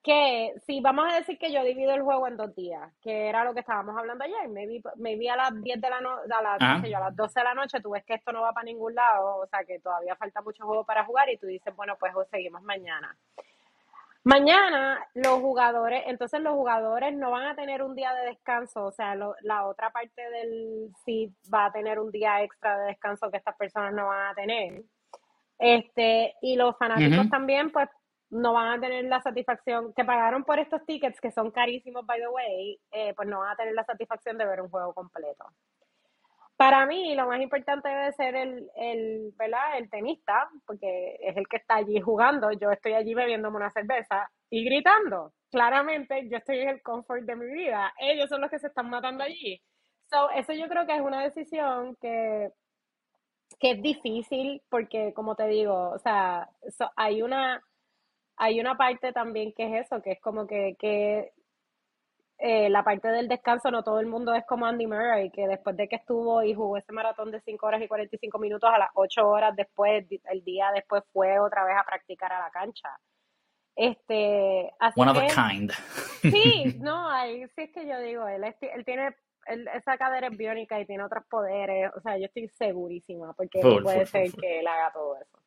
que 0.03 0.53
si 0.67 0.81
vamos 0.83 1.07
a 1.11 1.17
decir 1.17 1.39
que 1.39 1.51
yo 1.51 1.65
divido 1.65 1.95
el 1.95 2.03
juego 2.03 2.29
en 2.29 2.37
dos 2.37 2.55
días, 2.55 2.93
que 3.01 3.31
era 3.31 3.45
lo 3.45 3.55
que 3.55 3.61
estábamos 3.61 3.97
hablando 3.97 4.25
ayer, 4.25 4.47
maybe, 4.51 4.83
maybe 4.97 5.31
a 5.31 5.37
las 5.37 5.63
10 5.63 5.81
de 5.81 5.89
la 5.89 6.01
noche, 6.03 6.29
a, 6.39 6.43
las, 6.43 6.61
a 6.61 7.01
las 7.01 7.17
12 7.17 7.41
de 7.41 7.45
la 7.45 7.55
noche 7.55 7.81
tú 7.81 7.93
ves 7.93 8.05
que 8.05 8.15
esto 8.15 8.31
no 8.31 8.43
va 8.43 8.53
para 8.53 8.65
ningún 8.65 8.95
lado, 8.95 9.39
o 9.39 9.47
sea 9.47 9.61
que 9.65 9.79
todavía 9.79 10.17
falta 10.17 10.43
mucho 10.43 10.67
juego 10.67 10.85
para 10.85 11.05
jugar 11.05 11.31
y 11.31 11.39
tú 11.39 11.47
dices, 11.47 11.75
bueno, 11.75 11.97
pues 11.99 12.13
seguimos 12.31 12.63
mañana. 12.63 13.17
Mañana 14.25 15.05
los 15.15 15.41
jugadores, 15.41 16.05
entonces 16.07 16.41
los 16.41 16.53
jugadores 16.55 17.17
no 17.17 17.33
van 17.33 17.47
a 17.47 17.57
tener 17.57 17.83
un 17.83 17.97
día 17.97 18.15
de 18.15 18.27
descanso, 18.27 18.85
o 18.85 18.93
sea, 18.93 19.17
la 19.17 19.67
otra 19.67 19.91
parte 19.91 20.23
del 20.31 20.91
sí 21.05 21.35
va 21.53 21.67
a 21.67 21.73
tener 21.73 21.99
un 21.99 22.13
día 22.13 22.41
extra 22.43 22.79
de 22.79 22.87
descanso 22.87 23.31
que 23.31 23.39
estas 23.39 23.57
personas 23.57 23.93
no 23.93 24.07
van 24.07 24.29
a 24.29 24.35
tener. 24.35 24.85
Este, 25.59 26.35
y 26.41 26.57
los 26.57 26.77
fanáticos 26.79 27.29
también, 27.31 27.73
pues, 27.73 27.89
no 28.31 28.53
van 28.53 28.79
a 28.79 28.81
tener 28.81 29.05
la 29.05 29.21
satisfacción, 29.21 29.93
que 29.93 30.05
pagaron 30.05 30.45
por 30.45 30.59
estos 30.59 30.85
tickets, 30.87 31.21
que 31.21 31.31
son 31.33 31.51
carísimos, 31.51 32.07
by 32.07 32.21
the 32.21 32.29
way, 32.29 32.81
eh, 32.93 33.13
pues 33.15 33.29
no 33.29 33.41
van 33.41 33.51
a 33.51 33.57
tener 33.57 33.75
la 33.75 33.85
satisfacción 33.85 34.39
de 34.39 34.47
ver 34.47 34.63
un 34.63 34.71
juego 34.71 34.95
completo. 34.95 35.45
Para 36.63 36.87
mí, 36.87 37.17
lo 37.17 37.27
más 37.27 37.41
importante 37.41 37.89
debe 37.89 38.13
ser 38.13 38.37
el, 38.37 38.71
el, 38.77 39.33
¿verdad? 39.37 39.79
el 39.79 39.91
tenista, 39.91 40.49
porque 40.65 41.17
es 41.21 41.37
el 41.37 41.49
que 41.49 41.57
está 41.57 41.75
allí 41.75 42.01
jugando. 42.01 42.53
Yo 42.53 42.71
estoy 42.71 42.93
allí 42.93 43.15
bebiéndome 43.15 43.57
una 43.57 43.71
cerveza 43.73 44.31
y 44.49 44.65
gritando. 44.65 45.33
Claramente, 45.51 46.29
yo 46.31 46.37
estoy 46.37 46.61
en 46.61 46.69
el 46.69 46.83
confort 46.83 47.25
de 47.25 47.35
mi 47.35 47.53
vida. 47.53 47.93
Ellos 47.99 48.29
son 48.29 48.43
los 48.43 48.49
que 48.49 48.61
se 48.61 48.69
están 48.69 48.89
matando 48.89 49.25
allí. 49.25 49.61
So, 50.09 50.31
eso 50.31 50.53
yo 50.53 50.69
creo 50.69 50.87
que 50.87 50.95
es 50.95 51.01
una 51.01 51.25
decisión 51.25 51.97
que, 52.01 52.51
que 53.59 53.73
es 53.73 53.83
difícil 53.83 54.63
porque, 54.69 55.13
como 55.15 55.35
te 55.35 55.49
digo, 55.49 55.91
o 55.91 55.99
sea, 55.99 56.49
hay 56.95 57.23
una 57.23 57.61
hay 58.37 58.61
una 58.61 58.77
parte 58.77 59.13
también 59.13 59.53
que 59.53 59.65
es 59.65 59.87
eso, 59.87 60.01
que 60.01 60.13
es 60.13 60.21
como 60.21 60.47
que, 60.47 60.77
que 60.79 61.33
eh, 62.45 62.69
la 62.71 62.83
parte 62.83 63.07
del 63.07 63.29
descanso, 63.29 63.71
no 63.71 63.85
todo 63.85 64.01
el 64.01 64.07
mundo 64.07 64.35
es 64.35 64.45
como 64.47 64.67
Andy 64.67 64.89
Murray, 64.89 65.31
que 65.31 65.47
después 65.47 65.77
de 65.77 65.87
que 65.87 65.95
estuvo 65.95 66.43
y 66.43 66.55
jugó 66.55 66.77
ese 66.77 66.93
maratón 66.93 67.31
de 67.31 67.41
5 67.41 67.65
horas 67.65 67.81
y 67.81 67.87
45 67.87 68.37
minutos, 68.41 68.69
a 68.69 68.79
las 68.79 68.89
8 68.95 69.29
horas 69.29 69.55
después, 69.55 70.05
el 70.25 70.43
día 70.43 70.73
después 70.75 71.05
fue 71.13 71.39
otra 71.39 71.65
vez 71.65 71.77
a 71.79 71.85
practicar 71.85 72.33
a 72.33 72.41
la 72.41 72.51
cancha. 72.51 72.89
Este, 73.77 74.73
One 74.97 75.13
of 75.13 75.19
a 75.19 75.27
kind. 75.29 75.71
Sí, 76.21 76.65
no, 76.81 77.09
ahí 77.09 77.47
sí 77.55 77.63
es 77.63 77.71
que 77.71 77.87
yo 77.87 78.01
digo, 78.01 78.27
él, 78.27 78.43
él 78.43 78.85
tiene, 78.85 79.15
esa 79.47 79.97
cadera 79.97 80.27
es 80.27 80.37
biónica 80.37 80.81
y 80.81 80.85
tiene 80.85 81.05
otros 81.05 81.25
poderes, 81.31 81.93
o 81.97 82.01
sea, 82.01 82.19
yo 82.19 82.25
estoy 82.25 82.49
segurísima, 82.49 83.35
porque 83.35 83.61
puede 83.61 84.05
ser 84.07 84.33
que 84.33 84.59
él 84.59 84.67
haga 84.67 84.93
todo 84.93 85.17
eso. 85.17 85.39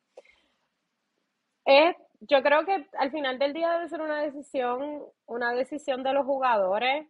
Es 1.66 1.94
yo 2.20 2.42
creo 2.42 2.64
que 2.64 2.86
al 2.98 3.10
final 3.10 3.38
del 3.38 3.52
día 3.52 3.70
debe 3.72 3.88
ser 3.88 4.00
una 4.00 4.22
decisión, 4.22 5.02
una 5.26 5.52
decisión 5.52 6.02
de 6.02 6.12
los 6.12 6.26
jugadores, 6.26 7.06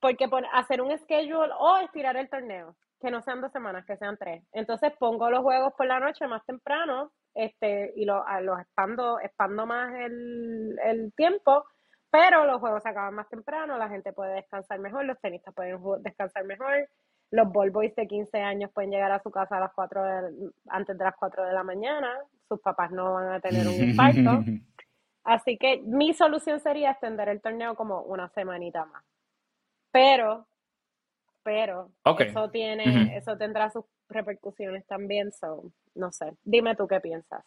porque 0.00 0.28
hacer 0.52 0.80
un 0.80 0.96
schedule 0.98 1.52
o 1.58 1.78
estirar 1.78 2.16
el 2.16 2.28
torneo, 2.28 2.76
que 3.00 3.10
no 3.10 3.22
sean 3.22 3.40
dos 3.40 3.52
semanas, 3.52 3.84
que 3.86 3.96
sean 3.96 4.16
tres. 4.16 4.42
Entonces 4.52 4.92
pongo 4.98 5.30
los 5.30 5.40
juegos 5.40 5.72
por 5.76 5.86
la 5.86 6.00
noche 6.00 6.26
más 6.26 6.44
temprano, 6.46 7.12
este, 7.34 7.92
y 7.96 8.04
los 8.04 8.24
expando, 8.60 9.20
expando 9.20 9.66
más 9.66 9.92
el, 9.94 10.78
el 10.82 11.12
tiempo, 11.14 11.64
pero 12.10 12.44
los 12.44 12.60
juegos 12.60 12.82
se 12.82 12.88
acaban 12.88 13.14
más 13.14 13.28
temprano, 13.28 13.78
la 13.78 13.88
gente 13.88 14.12
puede 14.12 14.34
descansar 14.34 14.78
mejor, 14.80 15.04
los 15.04 15.20
tenistas 15.20 15.54
pueden 15.54 15.80
descansar 16.02 16.44
mejor, 16.44 16.88
los 17.30 17.52
ball 17.52 17.70
boys 17.70 17.94
de 17.94 18.08
15 18.08 18.38
años 18.40 18.70
pueden 18.72 18.90
llegar 18.90 19.12
a 19.12 19.22
su 19.22 19.30
casa 19.30 19.56
a 19.56 19.60
las 19.60 19.72
4 19.72 20.02
antes 20.68 20.98
de 20.98 21.04
las 21.04 21.14
4 21.16 21.44
de 21.44 21.52
la 21.52 21.62
mañana, 21.62 22.18
sus 22.50 22.60
papás 22.60 22.90
no 22.90 23.14
van 23.14 23.32
a 23.32 23.40
tener 23.40 23.66
un 23.68 23.74
infarto. 23.74 24.44
Así 25.24 25.56
que 25.56 25.80
mi 25.84 26.12
solución 26.12 26.58
sería 26.58 26.90
extender 26.90 27.28
el 27.28 27.40
torneo 27.40 27.76
como 27.76 28.02
una 28.02 28.28
semanita 28.30 28.84
más. 28.86 29.04
Pero, 29.92 30.48
pero, 31.44 31.90
eso 32.18 32.50
tiene, 32.50 33.16
eso 33.16 33.36
tendrá 33.36 33.70
sus 33.70 33.84
repercusiones 34.08 34.84
también, 34.86 35.30
so, 35.32 35.70
no 35.94 36.10
sé. 36.10 36.32
Dime 36.42 36.74
tú 36.74 36.88
qué 36.88 37.00
piensas. 37.00 37.44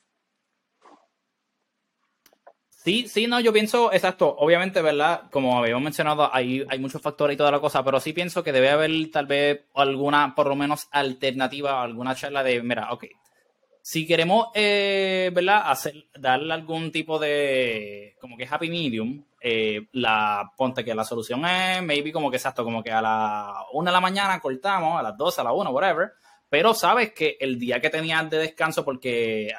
Sí, 2.69 3.07
sí, 3.07 3.27
no, 3.27 3.39
yo 3.39 3.53
pienso, 3.53 3.93
exacto, 3.93 4.35
obviamente, 4.37 4.81
¿verdad? 4.81 5.29
Como 5.31 5.57
habíamos 5.57 5.83
mencionado, 5.83 6.33
hay, 6.33 6.65
hay 6.69 6.79
muchos 6.79 7.01
factores 7.01 7.35
y 7.35 7.37
toda 7.37 7.51
la 7.51 7.61
cosa, 7.61 7.83
pero 7.83 7.99
sí 8.01 8.11
pienso 8.11 8.43
que 8.43 8.51
debe 8.51 8.69
haber 8.69 8.91
tal 9.09 9.25
vez 9.25 9.65
alguna, 9.73 10.35
por 10.35 10.47
lo 10.47 10.55
menos, 10.55 10.87
alternativa, 10.91 11.81
alguna 11.81 12.13
charla 12.13 12.43
de, 12.43 12.61
mira, 12.61 12.91
ok, 12.91 13.05
si 13.83 14.07
queremos, 14.07 14.47
eh. 14.55 15.29
Hacer, 15.65 16.05
darle 16.17 16.53
algún 16.53 16.89
tipo 16.89 17.19
de, 17.19 18.15
como 18.21 18.37
que 18.37 18.47
happy 18.49 18.69
medium, 18.69 19.25
eh, 19.41 19.87
la, 19.91 20.53
ponte 20.55 20.85
que 20.85 20.95
la 20.95 21.03
solución 21.03 21.45
es, 21.45 21.83
maybe 21.83 22.13
como 22.13 22.31
que 22.31 22.37
exacto, 22.37 22.63
como 22.63 22.81
que 22.81 22.91
a 22.93 23.01
la 23.01 23.53
una 23.73 23.91
de 23.91 23.95
la 23.95 23.99
mañana 23.99 24.39
cortamos, 24.39 24.97
a 24.97 25.03
las 25.03 25.17
12, 25.17 25.41
a 25.41 25.43
la 25.43 25.51
1, 25.51 25.69
whatever, 25.71 26.13
pero 26.49 26.73
sabes 26.73 27.11
que 27.11 27.35
el 27.41 27.59
día 27.59 27.81
que 27.81 27.89
tenías 27.89 28.29
de 28.29 28.37
descanso, 28.37 28.85
porque 28.85 29.51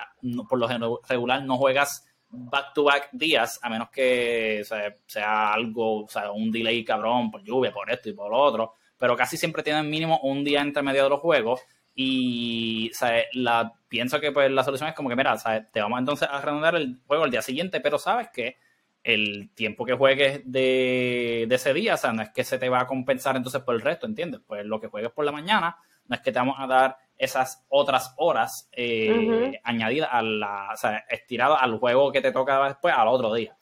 por 0.49 0.59
lo 0.59 0.69
regular 1.07 1.43
no 1.45 1.59
juegas 1.59 2.07
back-to-back 2.31 3.11
días, 3.13 3.61
a 3.63 3.69
menos 3.69 3.91
que 3.91 4.65
sea, 5.07 5.53
algo, 5.53 6.05
o 6.07 6.09
sea, 6.09 6.33
un 6.33 6.51
delay 6.51 6.83
cabrón 6.83 7.31
por 7.31 7.45
lluvia, 7.45 7.73
por 7.73 7.91
esto 7.91 8.09
y 8.09 8.15
por 8.15 8.31
lo 8.31 8.39
otro, 8.39 8.73
pero 8.97 9.17
casi 9.17 9.37
siempre 9.37 9.63
tienen 9.63 9.91
mínimo 9.91 10.19
un 10.23 10.45
día 10.45 10.63
entre 10.63 10.83
medio 10.83 11.05
de 11.05 11.11
los 11.11 11.21
juegos 11.21 11.61
y 11.95 12.91
La, 13.33 13.73
pienso 13.95 14.19
que 14.19 14.33
pues 14.33 14.51
la 14.51 14.65
solución 14.65 14.89
es 14.89 14.95
como 14.97 15.09
que, 15.09 15.15
mira, 15.15 15.37
te 15.71 15.81
vamos 15.81 16.01
entonces 16.01 16.29
a 16.29 16.41
redondear 16.41 16.75
el 16.75 16.99
juego 17.07 17.27
el 17.27 17.31
día 17.31 17.43
siguiente, 17.43 17.81
pero 17.81 17.97
sabes 17.97 18.29
que 18.31 18.57
el 19.05 19.51
tiempo 19.55 19.85
que 19.85 19.95
juegues 19.95 20.41
de, 20.45 21.47
ese 21.49 21.73
día, 21.73 21.95
o 21.95 21.97
sea, 21.97 22.13
no 22.13 22.23
es 22.23 22.31
que 22.31 22.43
se 22.43 22.59
te 22.59 22.69
va 22.69 22.81
a 22.81 22.87
compensar 22.89 23.37
entonces 23.37 23.63
por 23.63 23.77
el 23.77 23.83
resto, 23.83 24.07
¿entiendes? 24.07 24.41
Pues 24.45 24.67
lo 24.67 24.81
que 24.81 24.89
juegues 24.89 25.13
por 25.13 25.25
la 25.25 25.31
mañana, 25.31 25.77
no 26.09 26.17
es 26.17 26.23
que 26.23 26.33
te 26.33 26.41
vamos 26.41 26.57
a 26.59 26.67
dar 26.67 26.97
esas 27.17 27.65
otras 27.69 28.15
horas 28.17 28.69
eh, 28.73 29.61
añadidas 29.63 30.09
a 30.11 30.23
la, 30.23 30.71
o 30.75 30.77
sea, 30.77 31.05
estiradas 31.09 31.63
al 31.63 31.79
juego 31.79 32.11
que 32.11 32.21
te 32.21 32.33
toca 32.33 32.67
después 32.67 32.93
al 32.97 33.07
otro 33.07 33.33
día. 33.33 33.57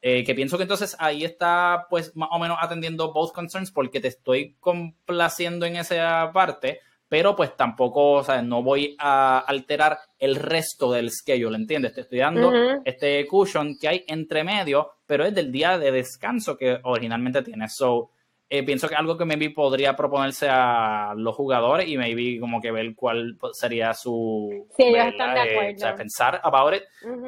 Eh, 0.00 0.22
que 0.22 0.36
pienso 0.36 0.58
que 0.58 0.62
entonces 0.62 0.94
ahí 1.00 1.24
está, 1.24 1.88
pues, 1.90 2.14
más 2.14 2.28
o 2.30 2.38
menos 2.38 2.58
atendiendo 2.60 3.12
both 3.12 3.32
concerns 3.32 3.72
porque 3.72 3.98
te 3.98 4.08
estoy 4.08 4.54
complaciendo 4.60 5.66
en 5.66 5.74
esa 5.74 6.30
parte, 6.32 6.78
pero 7.12 7.36
pues 7.36 7.54
tampoco, 7.58 8.12
o 8.12 8.24
sea, 8.24 8.40
no 8.40 8.62
voy 8.62 8.96
a 8.98 9.40
alterar 9.40 9.98
el 10.18 10.34
resto 10.34 10.90
del 10.90 11.10
schedule, 11.10 11.58
¿entiendes? 11.58 11.92
Te 11.92 12.00
estoy 12.00 12.20
dando 12.20 12.50
este 12.86 13.26
cushion 13.26 13.76
que 13.78 13.86
hay 13.86 14.04
entre 14.06 14.42
medio, 14.42 14.92
pero 15.04 15.26
es 15.26 15.34
del 15.34 15.52
día 15.52 15.76
de 15.76 15.92
descanso 15.92 16.56
que 16.56 16.78
originalmente 16.84 17.42
tienes. 17.42 17.74
So, 17.76 18.12
eh, 18.54 18.62
pienso 18.64 18.86
que 18.86 18.94
algo 18.94 19.16
que 19.16 19.24
maybe 19.24 19.48
podría 19.48 19.96
proponerse 19.96 20.46
a 20.46 21.14
los 21.16 21.34
jugadores 21.34 21.88
y 21.88 21.96
maybe 21.96 22.38
como 22.38 22.60
que 22.60 22.70
ver 22.70 22.94
cuál 22.94 23.38
sería 23.54 23.94
su... 23.94 24.68
Sí, 24.76 24.82
ellos 24.82 25.06
están 25.06 25.32
de 25.32 25.40
eh, 25.40 25.50
acuerdo. 25.54 25.74
o 25.74 25.78
sea, 25.78 25.96
pensar 25.96 26.38
about 26.44 26.74
it 26.74 26.82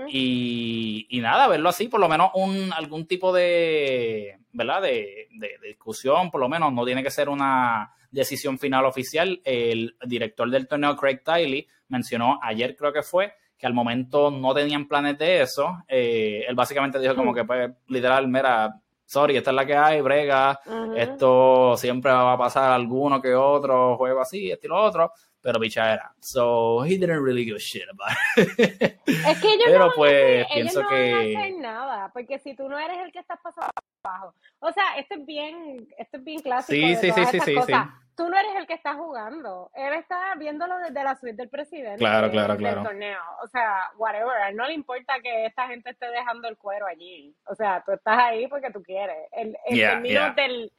y, 0.06 1.06
y, 1.08 1.20
nada, 1.22 1.48
verlo 1.48 1.70
así, 1.70 1.88
por 1.88 2.00
lo 2.00 2.10
menos 2.10 2.30
un, 2.34 2.70
algún 2.74 3.06
tipo 3.06 3.32
de, 3.32 4.36
¿verdad? 4.52 4.82
De, 4.82 5.28
de, 5.30 5.52
discusión, 5.66 6.30
por 6.30 6.42
lo 6.42 6.48
menos 6.50 6.70
no 6.74 6.84
tiene 6.84 7.02
que 7.02 7.10
ser 7.10 7.30
una 7.30 7.94
decisión 8.10 8.58
final 8.58 8.84
oficial. 8.84 9.40
El 9.46 9.96
director 10.04 10.50
del 10.50 10.68
torneo, 10.68 10.94
Craig 10.94 11.22
Tiley, 11.24 11.66
mencionó 11.88 12.38
ayer 12.42 12.76
creo 12.76 12.92
que 12.92 13.02
fue 13.02 13.32
que 13.56 13.66
al 13.66 13.72
momento 13.72 14.30
no 14.30 14.52
tenían 14.52 14.86
planes 14.86 15.16
de 15.16 15.40
eso. 15.40 15.84
Eh, 15.88 16.44
él 16.46 16.54
básicamente 16.54 16.98
dijo 16.98 17.14
como 17.14 17.32
que, 17.32 17.44
pues, 17.44 17.70
literal, 17.88 18.28
mira, 18.28 18.82
sorry, 19.04 19.36
esta 19.36 19.50
es 19.50 19.54
la 19.56 19.66
que 19.66 19.76
hay, 19.76 20.00
brega, 20.00 20.58
esto 20.96 21.76
siempre 21.76 22.12
va 22.12 22.32
a 22.32 22.38
pasar 22.38 22.72
alguno 22.72 23.20
que 23.20 23.34
otro 23.34 23.96
juego 23.96 24.20
así, 24.20 24.50
esto 24.50 24.66
y 24.66 24.70
lo 24.70 24.82
otro, 24.82 25.12
pero 25.44 25.62
era. 25.62 26.14
So, 26.20 26.84
he 26.84 26.96
didn't 26.96 27.22
really 27.22 27.44
give 27.44 27.56
a 27.56 27.60
shit 27.60 27.84
about 27.90 28.16
it. 28.38 28.98
Es 29.06 29.40
que 29.42 29.48
ellos 29.52 29.66
pero, 29.66 29.86
no, 29.86 29.92
pues, 29.94 30.46
pienso 30.46 30.80
ellos 30.80 30.82
no 30.82 30.88
que... 30.88 31.12
van 31.12 31.36
a 31.36 31.40
hacer 31.40 31.54
nada, 31.60 32.10
porque 32.14 32.38
si 32.38 32.56
tú 32.56 32.66
no 32.66 32.78
eres 32.78 32.96
el 33.04 33.12
que 33.12 33.18
estás 33.18 33.38
pasando 33.42 33.70
abajo. 34.02 34.34
O 34.60 34.72
sea, 34.72 34.96
esto 34.96 35.16
es 35.16 35.26
bien, 35.26 35.86
esto 35.98 36.16
es 36.16 36.24
bien 36.24 36.40
clásico. 36.40 36.74
Sí, 36.74 36.96
sí, 36.96 37.12
sí, 37.12 37.24
sí, 37.26 37.40
sí, 37.40 37.56
sí 37.66 37.72
tú 38.16 38.28
no 38.28 38.38
eres 38.38 38.54
el 38.56 38.66
que 38.66 38.74
está 38.74 38.94
jugando. 38.94 39.70
Él 39.74 39.92
está 39.94 40.34
viéndolo 40.38 40.78
desde 40.78 41.02
la 41.02 41.16
suite 41.16 41.36
del 41.36 41.48
presidente. 41.48 41.98
Claro, 41.98 42.30
claro, 42.30 42.56
claro. 42.56 42.82
torneo. 42.82 43.20
O 43.42 43.48
sea, 43.48 43.90
whatever. 43.96 44.36
A 44.42 44.50
él 44.50 44.56
no 44.56 44.66
le 44.66 44.74
importa 44.74 45.14
que 45.20 45.46
esta 45.46 45.66
gente 45.66 45.90
esté 45.90 46.06
dejando 46.10 46.48
el 46.48 46.56
cuero 46.56 46.86
allí. 46.86 47.34
O 47.46 47.54
sea, 47.54 47.82
tú 47.84 47.92
estás 47.92 48.18
ahí 48.18 48.46
porque 48.46 48.70
tú 48.70 48.82
quieres. 48.82 49.16
En, 49.32 49.56
términos 49.68 50.36
del 50.36 50.72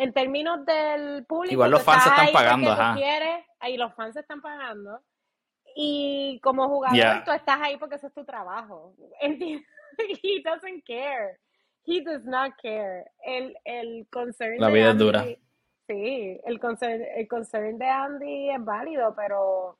en 0.00 0.14
términos 0.14 0.64
del 0.64 1.26
público. 1.26 1.52
Igual 1.52 1.72
los 1.72 1.82
fans 1.82 2.06
están 2.06 2.32
pagando, 2.32 2.72
ajá. 2.72 2.94
Quieres, 2.94 3.44
ahí 3.58 3.76
los 3.76 3.94
fans 3.94 4.16
están 4.16 4.40
pagando. 4.40 5.02
Y 5.76 6.40
como 6.42 6.68
jugador, 6.68 7.22
tú 7.24 7.32
estás 7.32 7.60
ahí 7.60 7.76
porque 7.76 7.96
ese 7.96 8.06
es 8.06 8.14
tu 8.14 8.24
trabajo. 8.24 8.94
¿Entiendes? 9.20 9.66
He 10.22 10.42
doesn't 10.42 10.84
care. 10.86 11.38
He 11.84 12.00
does 12.02 12.24
not 12.24 12.52
care. 12.62 13.04
El, 13.24 13.54
el 13.64 14.06
concern. 14.10 14.58
La 14.58 14.70
vida 14.70 14.90
es 14.90 14.98
dura 14.98 15.24
Sí, 15.86 16.40
el 16.44 16.60
concern, 16.60 17.02
el 17.16 17.28
concern 17.28 17.76
de 17.76 17.86
Andy 17.88 18.50
es 18.50 18.64
válido, 18.64 19.12
pero 19.14 19.76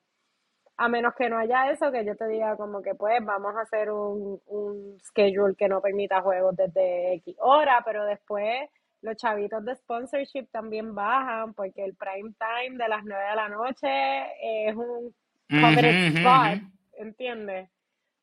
a 0.77 0.89
menos 0.89 1.15
que 1.15 1.31
no 1.31 1.39
haya 1.39 1.71
eso, 1.71 1.93
que 1.93 2.05
yo 2.05 2.17
te 2.17 2.27
diga 2.27 2.57
como 2.57 2.83
que 2.83 2.95
pues 2.95 3.25
vamos 3.25 3.55
a 3.57 3.61
hacer 3.61 3.91
un, 3.93 4.41
un 4.47 4.99
schedule 5.01 5.55
que 5.55 5.69
no 5.69 5.81
permita 5.81 6.21
juegos 6.21 6.57
desde 6.57 7.15
X 7.15 7.37
hora, 7.39 7.83
pero 7.85 8.05
después 8.05 8.69
los 9.03 9.17
chavitos 9.17 9.65
de 9.65 9.75
sponsorship 9.77 10.47
también 10.51 10.95
bajan 10.95 11.55
porque 11.55 11.85
el 11.85 11.95
prime 11.95 12.33
time 12.39 12.77
de 12.77 12.89
las 12.89 13.05
9 13.05 13.25
de 13.31 13.37
la 13.37 13.49
noche 13.49 14.69
es 14.69 14.77
un 14.77 15.15
covered 15.49 16.17
spot, 16.17 16.71
¿entiendes? 16.93 17.71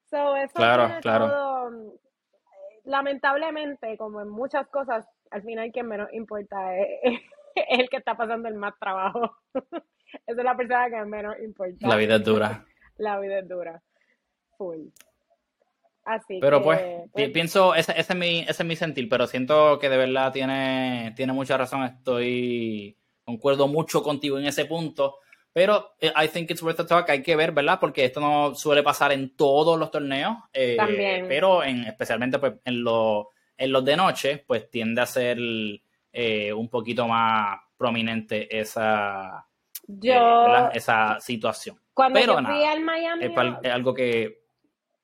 So, 0.09 0.35
eso 0.37 0.53
claro, 0.53 0.99
claro. 1.01 1.93
lamentablemente, 2.85 3.97
como 3.97 4.21
en 4.21 4.29
muchas 4.29 4.67
cosas, 4.67 5.05
al 5.31 5.43
final 5.43 5.71
quien 5.71 5.87
menos 5.87 6.07
importa 6.13 6.77
es, 6.77 6.87
es 7.55 7.79
el 7.79 7.89
que 7.89 7.97
está 7.97 8.15
pasando 8.15 8.47
el 8.47 8.55
más 8.55 8.77
trabajo. 8.79 9.35
Esa 10.25 10.39
es 10.39 10.43
la 10.43 10.55
persona 10.55 10.89
que 10.89 11.05
menos 11.05 11.35
importa. 11.39 11.87
La 11.87 11.97
vida 11.97 12.15
es 12.15 12.23
dura. 12.23 12.65
La 12.97 13.19
vida 13.19 13.39
es 13.39 13.47
dura. 13.47 13.81
Full. 14.57 14.87
Así 16.07 16.39
pero 16.39 16.63
pues, 16.63 16.81
pues, 17.11 17.29
pienso, 17.31 17.75
ese, 17.75 17.91
ese, 17.91 18.13
es 18.13 18.17
mi, 18.17 18.39
ese 18.39 18.63
es 18.63 18.65
mi 18.65 18.75
sentir, 18.75 19.09
pero 19.09 19.27
siento 19.27 19.77
que 19.77 19.89
de 19.89 19.97
verdad 19.97 20.31
tiene, 20.31 21.13
tiene 21.15 21.33
mucha 21.33 21.57
razón. 21.57 21.83
Estoy, 21.83 22.97
concuerdo 23.25 23.67
mucho 23.67 24.01
contigo 24.01 24.39
en 24.39 24.45
ese 24.45 24.65
punto. 24.65 25.17
Pero 25.51 25.95
eh, 25.99 26.13
I 26.15 26.27
think 26.29 26.51
it's 26.51 26.63
worth 26.63 26.79
a 26.79 26.85
talk. 26.85 27.09
Hay 27.09 27.21
que 27.21 27.35
ver, 27.35 27.51
¿verdad? 27.51 27.79
Porque 27.79 28.05
esto 28.05 28.21
no 28.21 28.55
suele 28.55 28.83
pasar 28.83 29.11
en 29.11 29.35
todos 29.35 29.77
los 29.77 29.91
torneos. 29.91 30.37
Eh, 30.53 30.75
También. 30.77 31.25
Pero 31.27 31.63
en, 31.63 31.83
especialmente 31.83 32.39
pues, 32.39 32.53
en, 32.63 32.85
en 33.57 33.71
los 33.71 33.85
de 33.85 33.97
noche, 33.97 34.43
pues 34.47 34.69
tiende 34.69 35.01
a 35.01 35.05
ser 35.05 35.37
eh, 35.39 36.53
un 36.53 36.69
poquito 36.69 37.07
más 37.07 37.59
prominente 37.77 38.57
esa, 38.57 39.45
eh, 40.03 40.69
esa 40.73 41.19
situación. 41.19 41.79
Cuando 41.93 42.19
yo 42.19 42.37
fui 42.37 42.63
al 42.63 42.81
Miami 42.81 43.25
es, 43.25 43.71
algo 43.71 43.93
que... 43.93 44.46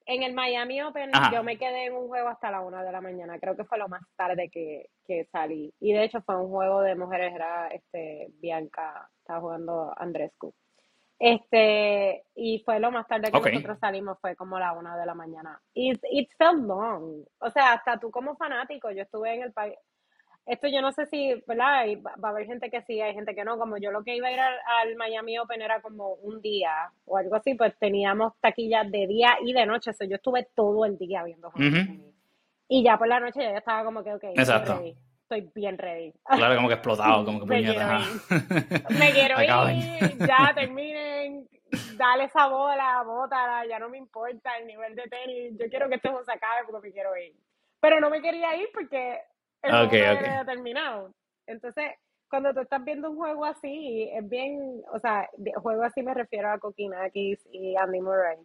En 0.06 0.24
el 0.24 0.34
Miami 0.34 0.82
Open 0.82 1.12
yo 1.32 1.44
me 1.44 1.58
quedé 1.58 1.86
en 1.86 1.94
un 1.94 2.08
juego 2.08 2.28
hasta 2.28 2.52
la 2.52 2.62
una 2.62 2.84
de 2.84 2.92
la 2.92 3.00
mañana, 3.00 3.39
creo 3.39 3.56
que 3.56 3.63
fue 3.63 3.78
lo 3.78 3.88
más 3.88 4.02
tarde 4.16 4.50
que, 4.50 4.89
salí. 5.32 5.74
Y 5.80 5.94
de 5.94 6.04
hecho 6.04 6.22
fue 6.22 6.36
un 6.36 6.50
juego 6.50 6.82
de 6.82 6.96
mujeres, 6.96 7.34
era 7.34 7.68
este 7.68 8.28
Bianca, 8.39 9.10
estaba 9.20 9.39
jugando 9.39 9.94
Andrescu. 9.98 10.54
Este, 11.20 12.26
y 12.36 12.60
fue 12.66 12.82
lo 12.82 12.92
más 12.92 13.08
tarde 13.08 13.32
que 13.32 13.52
nosotros 13.52 13.80
salimos, 13.80 14.20
fue 14.20 14.36
como 14.36 14.60
la 14.60 14.74
una 14.74 14.98
de 14.98 15.06
la 15.06 15.13
mañana. 15.13 15.62
It, 15.74 16.04
it 16.12 16.30
felt 16.38 16.66
long. 16.66 17.24
O 17.39 17.50
sea, 17.50 17.74
hasta 17.74 17.98
tú 17.98 18.12
como 18.12 18.36
fanático, 18.36 18.92
yo 18.92 19.04
estuve 19.04 19.36
en 19.36 19.44
el 19.44 19.54
país, 19.54 19.76
esto 20.46 20.68
yo 20.68 20.82
no 20.82 20.92
sé 20.92 21.06
si, 21.06 21.42
¿verdad? 21.48 21.86
va 22.04 22.28
a 22.28 22.32
haber 22.32 22.46
gente 22.46 22.70
que 22.70 22.82
sí, 22.82 23.00
hay 23.00 23.14
gente 23.14 23.34
que 23.34 23.46
no. 23.46 23.58
Como 23.58 23.78
yo 23.78 23.92
lo 23.92 24.04
que 24.04 24.16
iba 24.16 24.28
a 24.28 24.32
ir 24.32 24.40
al, 24.40 24.96
Miami 24.98 25.40
Open 25.40 25.62
era 25.62 25.82
como 25.82 26.16
un 26.16 26.42
día 26.42 26.92
o 27.06 27.18
algo 27.18 27.36
así, 27.36 27.56
pues 27.56 27.74
teníamos 27.80 28.34
taquillas 28.42 28.90
de 28.92 29.08
día 29.08 29.38
y 29.42 29.54
de 29.54 29.66
noche. 29.66 29.92
O 29.92 30.04
yo 30.04 30.16
estuve 30.16 30.48
todo 30.54 30.86
el 30.86 30.98
día 30.98 31.24
viendo 31.24 31.52
Y 32.68 32.84
ya 32.84 32.98
por 32.98 33.08
la 33.08 33.20
noche 33.20 33.42
ya 33.42 33.58
estaba 33.58 33.86
como 33.86 34.04
que, 34.04 34.14
ok, 34.14 34.24
Exacto. 34.36 34.82
Estoy, 35.22 35.50
bien 35.56 35.78
ready. 35.78 36.14
Claro, 36.26 36.56
como 36.56 36.68
que 36.68 36.74
explotado, 36.74 37.24
como 37.24 37.40
que 37.40 37.46
Me 37.48 37.64
quiero 37.64 37.82
ir. 37.82 38.20
Me 39.00 39.12
quiero 39.12 39.42
ir, 39.42 40.28
ya 40.28 40.52
terminen, 40.56 41.48
dale 41.96 42.26
esa 42.26 42.48
bola, 42.48 43.02
bótala, 43.04 43.66
ya 43.66 43.80
no 43.80 43.90
me 43.90 43.98
importa 43.98 44.58
el 44.58 44.68
nivel 44.68 44.94
de 44.96 45.04
tenis. 45.04 45.58
Yo 45.58 45.70
quiero 45.70 45.88
que 45.88 45.96
esto 45.96 46.22
se 46.26 46.34
acabe 46.34 46.66
porque 46.68 46.90
me 46.90 46.94
quiero 46.94 47.16
ir. 47.16 47.34
Pero 47.80 48.00
no 48.02 48.10
me 48.10 48.22
quería 48.22 48.56
ir 48.58 48.70
porque 48.74 49.22
el 49.63 49.88
okay, 49.88 50.02
okay. 50.02 50.45
terminado. 50.45 51.13
Entonces, 51.47 51.91
cuando 52.30 52.54
tú 52.54 52.62
estás 52.62 52.84
viendo 52.84 53.12
un 53.12 53.17
juego 53.17 53.45
así, 53.45 54.10
es 54.12 54.28
bien, 54.28 54.82
o 54.91 54.99
sea, 54.99 55.30
juego 55.58 55.84
así 55.84 56.02
me 56.02 56.13
refiero 56.13 56.52
a 56.52 56.58
Kokinakis 56.58 57.39
y 57.52 57.76
Andy 57.76 58.02
Murray. 58.02 58.38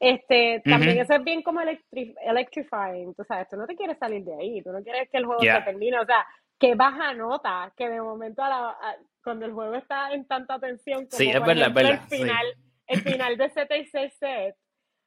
Este, 0.00 0.62
también 0.64 0.98
eso 0.98 1.14
es 1.14 1.22
bien 1.22 1.42
como 1.42 1.60
electrifying, 1.60 3.14
tú 3.14 3.22
sabes, 3.24 3.48
tú 3.50 3.56
no 3.56 3.66
te 3.66 3.76
quieres 3.76 3.98
salir 3.98 4.24
de 4.24 4.34
ahí, 4.34 4.62
tú 4.62 4.72
no 4.72 4.82
quieres 4.82 5.10
que 5.10 5.18
el 5.18 5.26
juego 5.26 5.42
se 5.42 5.60
termine, 5.60 6.00
o 6.00 6.06
sea, 6.06 6.26
que 6.58 6.74
baja 6.74 7.12
nota, 7.12 7.70
que 7.76 7.88
de 7.88 8.00
momento 8.00 8.42
a 8.42 8.48
la, 8.48 8.76
cuando 9.22 9.44
el 9.44 9.52
juego 9.52 9.74
está 9.74 10.10
en 10.12 10.26
tanta 10.26 10.58
tensión 10.58 11.06
como 11.06 11.18
sí, 11.18 11.28
es 11.28 11.44
verdad, 11.44 11.76
el 11.76 11.98
final, 12.00 12.46
el 12.86 13.00
final 13.02 13.36
de 13.36 13.50
7 13.50 13.78
y 13.78 13.86
6 13.86 14.14
set, 14.18 14.56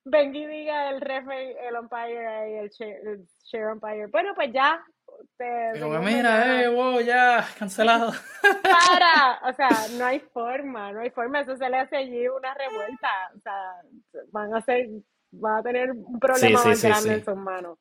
venga 0.05 0.37
y 0.37 0.45
diga 0.45 0.89
el 0.91 1.01
ref, 1.01 1.27
el 1.27 1.75
umpire 1.75 2.51
y 2.51 2.55
el 2.57 2.71
el 2.79 3.25
share 3.45 3.73
umpire, 3.73 4.07
bueno, 4.07 4.33
pues 4.35 4.53
ya, 4.53 4.79
mira, 6.01 6.63
eh, 6.63 6.67
wow, 6.67 6.99
ya, 6.99 7.45
cancelado. 7.57 8.11
Para, 8.61 9.39
o 9.49 9.53
sea, 9.53 9.69
no 9.97 10.05
hay 10.05 10.19
forma, 10.19 10.91
no 10.91 11.01
hay 11.01 11.09
forma, 11.09 11.41
eso 11.41 11.55
se 11.55 11.69
le 11.69 11.77
hace 11.77 11.97
allí 11.97 12.27
una 12.27 12.53
revuelta, 12.53 13.31
o 13.35 13.39
sea, 13.39 13.81
van 14.31 14.55
a 14.55 14.61
ser, 14.61 14.87
van 15.31 15.59
a 15.59 15.63
tener 15.63 15.91
un 15.91 16.19
problema 16.19 16.63
más 16.63 16.83
grande 16.83 17.13
en 17.13 17.25
sus 17.25 17.35
manos. 17.35 17.79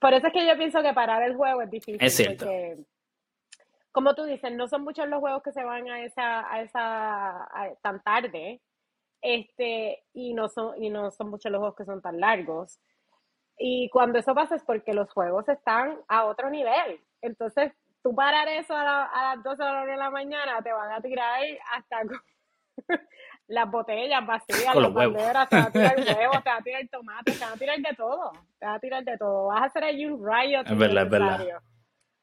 Por 0.00 0.12
eso 0.12 0.26
es 0.26 0.32
que 0.32 0.46
yo 0.46 0.56
pienso 0.56 0.82
que 0.82 0.92
parar 0.92 1.22
el 1.22 1.34
juego 1.36 1.62
es 1.62 1.70
difícil. 1.70 1.98
Es 2.00 2.14
cierto. 2.14 2.44
Porque, 2.44 2.76
como 3.90 4.14
tú 4.14 4.24
dices, 4.24 4.52
no 4.52 4.68
son 4.68 4.82
muchos 4.84 5.08
los 5.08 5.20
juegos 5.20 5.42
que 5.42 5.52
se 5.52 5.64
van 5.64 5.88
a 5.88 6.04
esa, 6.04 6.52
a 6.52 6.62
esa, 6.62 7.48
tan 7.82 8.02
tarde, 8.02 8.60
este, 9.20 10.04
y 10.12 10.34
no 10.34 10.48
son, 10.48 10.80
y 10.82 10.90
no 10.90 11.10
son 11.10 11.30
muchos 11.30 11.50
los 11.50 11.58
juegos 11.58 11.76
que 11.76 11.84
son 11.84 12.00
tan 12.00 12.20
largos. 12.20 12.78
Y 13.58 13.90
cuando 13.90 14.18
eso 14.18 14.34
pasa 14.34 14.54
es 14.54 14.62
porque 14.62 14.94
los 14.94 15.10
juegos 15.10 15.48
están 15.48 15.98
a 16.06 16.24
otro 16.26 16.48
nivel. 16.48 17.00
Entonces, 17.20 17.72
tú 18.02 18.14
parar 18.14 18.46
eso 18.48 18.74
a, 18.74 18.84
las 18.84 19.42
12 19.42 19.62
de 19.90 19.96
la 19.96 20.10
mañana, 20.10 20.62
te 20.62 20.72
van 20.72 20.92
a 20.92 21.00
tirar 21.00 21.40
hasta 21.72 22.02
las 23.48 23.70
botellas 23.70 24.24
vacías, 24.24 24.74
las 24.74 24.92
banderas, 24.92 25.48
te 25.48 25.56
van 25.56 25.66
a 25.66 25.70
tirar 25.70 25.96
huevos, 26.18 26.42
te 26.44 26.50
van 26.50 26.58
a 26.58 26.62
tirar 26.62 26.88
tomates, 26.88 27.38
te 27.38 27.44
van 27.44 27.54
a 27.54 27.56
tirar 27.56 27.78
de 27.78 27.96
todo. 27.96 28.32
Te 28.58 28.66
van 28.66 28.74
a 28.74 28.80
tirar 28.80 29.04
de 29.04 29.18
todo. 29.18 29.46
Vas 29.46 29.62
a 29.62 29.64
hacer 29.64 29.84
ahí 29.84 30.06
un 30.06 30.24
riot. 30.24 30.64
Es 30.64 30.78
verdad, 30.78 31.04
es 31.04 31.10
verdad. 31.10 31.46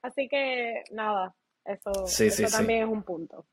Así 0.01 0.29
que, 0.29 0.83
nada, 0.91 1.35
eso, 1.65 1.91
eso 2.05 2.57
también 2.57 2.83
es 2.83 2.89
un 2.89 3.03
punto. 3.03 3.45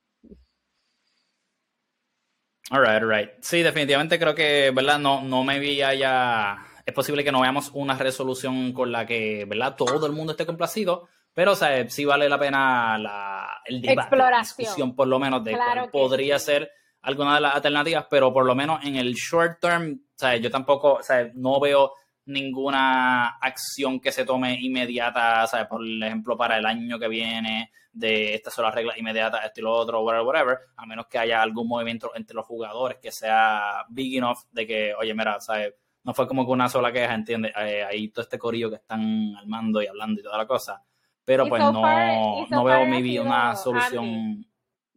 Alright, 2.70 3.02
alright. 3.02 3.30
Sí, 3.40 3.62
definitivamente 3.62 4.18
creo 4.18 4.34
que, 4.34 4.70
¿verdad? 4.70 4.98
No, 4.98 5.22
no 5.22 5.42
me 5.42 5.58
vi 5.58 5.76
ya 5.76 6.71
es 6.84 6.94
posible 6.94 7.24
que 7.24 7.32
no 7.32 7.40
veamos 7.40 7.70
una 7.74 7.96
resolución 7.96 8.72
con 8.72 8.92
la 8.92 9.06
que, 9.06 9.44
¿verdad? 9.44 9.76
Todo 9.76 10.06
el 10.06 10.12
mundo 10.12 10.32
esté 10.32 10.46
complacido, 10.46 11.08
pero, 11.34 11.52
o 11.52 11.56
sea, 11.56 11.88
sí 11.88 12.04
vale 12.04 12.28
la 12.28 12.38
pena 12.38 12.98
la, 12.98 13.62
el 13.64 13.80
debate, 13.80 14.16
la 14.16 14.38
discusión, 14.38 14.94
por 14.94 15.08
lo 15.08 15.18
menos, 15.18 15.42
de 15.44 15.52
cuál 15.52 15.90
podría 15.90 16.38
ser 16.38 16.70
alguna 17.02 17.34
de 17.34 17.40
las 17.40 17.54
alternativas, 17.54 18.06
pero 18.08 18.32
por 18.32 18.44
lo 18.44 18.54
menos 18.54 18.84
en 18.84 18.96
el 18.96 19.14
short 19.14 19.60
term, 19.60 19.92
o 19.92 20.18
sea, 20.18 20.36
yo 20.36 20.50
tampoco, 20.50 20.94
o 20.94 21.02
sea, 21.02 21.30
no 21.34 21.58
veo 21.58 21.94
ninguna 22.26 23.38
acción 23.40 23.98
que 23.98 24.12
se 24.12 24.24
tome 24.24 24.58
inmediata, 24.60 25.46
¿sabes? 25.46 25.66
Por 25.66 25.84
ejemplo, 25.84 26.36
para 26.36 26.58
el 26.58 26.66
año 26.66 26.98
que 26.98 27.08
viene, 27.08 27.72
de 27.92 28.34
estas 28.34 28.54
son 28.54 28.64
las 28.64 28.74
reglas 28.74 28.98
inmediatas, 28.98 29.44
esto 29.44 29.60
y 29.60 29.64
lo 29.64 29.72
otro, 29.72 30.02
whatever, 30.02 30.26
whatever, 30.26 30.58
a 30.76 30.86
menos 30.86 31.06
que 31.06 31.18
haya 31.18 31.42
algún 31.42 31.66
movimiento 31.66 32.12
entre 32.14 32.36
los 32.36 32.46
jugadores 32.46 32.98
que 32.98 33.10
sea 33.10 33.84
big 33.88 34.16
enough 34.16 34.38
de 34.52 34.66
que, 34.66 34.94
oye, 34.94 35.14
mira, 35.14 35.40
¿sabes? 35.40 35.74
No 36.04 36.14
fue 36.14 36.26
como 36.26 36.44
que 36.44 36.52
una 36.52 36.68
sola 36.68 36.92
queja, 36.92 37.14
¿entiendes? 37.14 37.52
Eh, 37.56 37.84
ahí 37.84 38.08
todo 38.08 38.22
este 38.22 38.38
corillo 38.38 38.70
que 38.70 38.76
están 38.76 39.34
armando 39.36 39.82
y 39.82 39.86
hablando 39.86 40.20
y 40.20 40.24
toda 40.24 40.38
la 40.38 40.46
cosa. 40.46 40.84
Pero 41.24 41.46
pues 41.46 41.62
no, 41.62 42.46
no 42.48 42.64
veo 42.64 42.86
mi 42.86 43.18
una 43.18 43.54
solución. 43.54 44.44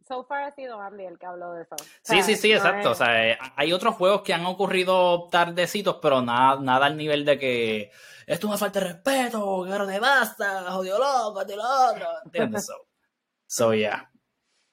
so 0.06 0.24
far 0.24 0.44
ha 0.44 0.50
sido 0.52 0.80
Andy 0.80 1.04
el 1.04 1.18
que 1.18 1.26
habló 1.26 1.52
de 1.52 1.62
eso. 1.62 1.76
sí, 2.02 2.22
sí, 2.22 2.34
sí, 2.34 2.52
exacto. 2.52 2.90
O 2.90 2.94
sea, 2.94 3.28
eh, 3.28 3.38
hay 3.54 3.72
otros 3.72 3.94
juegos 3.94 4.22
que 4.22 4.34
han 4.34 4.44
ocurrido 4.44 5.28
tardecitos, 5.28 5.98
pero 6.02 6.22
nada, 6.22 6.60
nada 6.60 6.86
al 6.86 6.96
nivel 6.96 7.24
de 7.24 7.38
que 7.38 7.90
esto 8.26 8.46
es 8.46 8.50
una 8.50 8.58
falta 8.58 8.80
de 8.80 8.86
respeto, 8.86 9.62
guerra 9.62 9.86
de 9.86 10.00
basta, 10.00 10.70
jodido 10.72 10.98
loco, 10.98 11.44
lo 11.44 11.90
otro. 11.90 12.08
¿Entiendes? 12.24 12.66
so, 12.66 12.74
so, 13.46 13.74
yeah. 13.74 14.10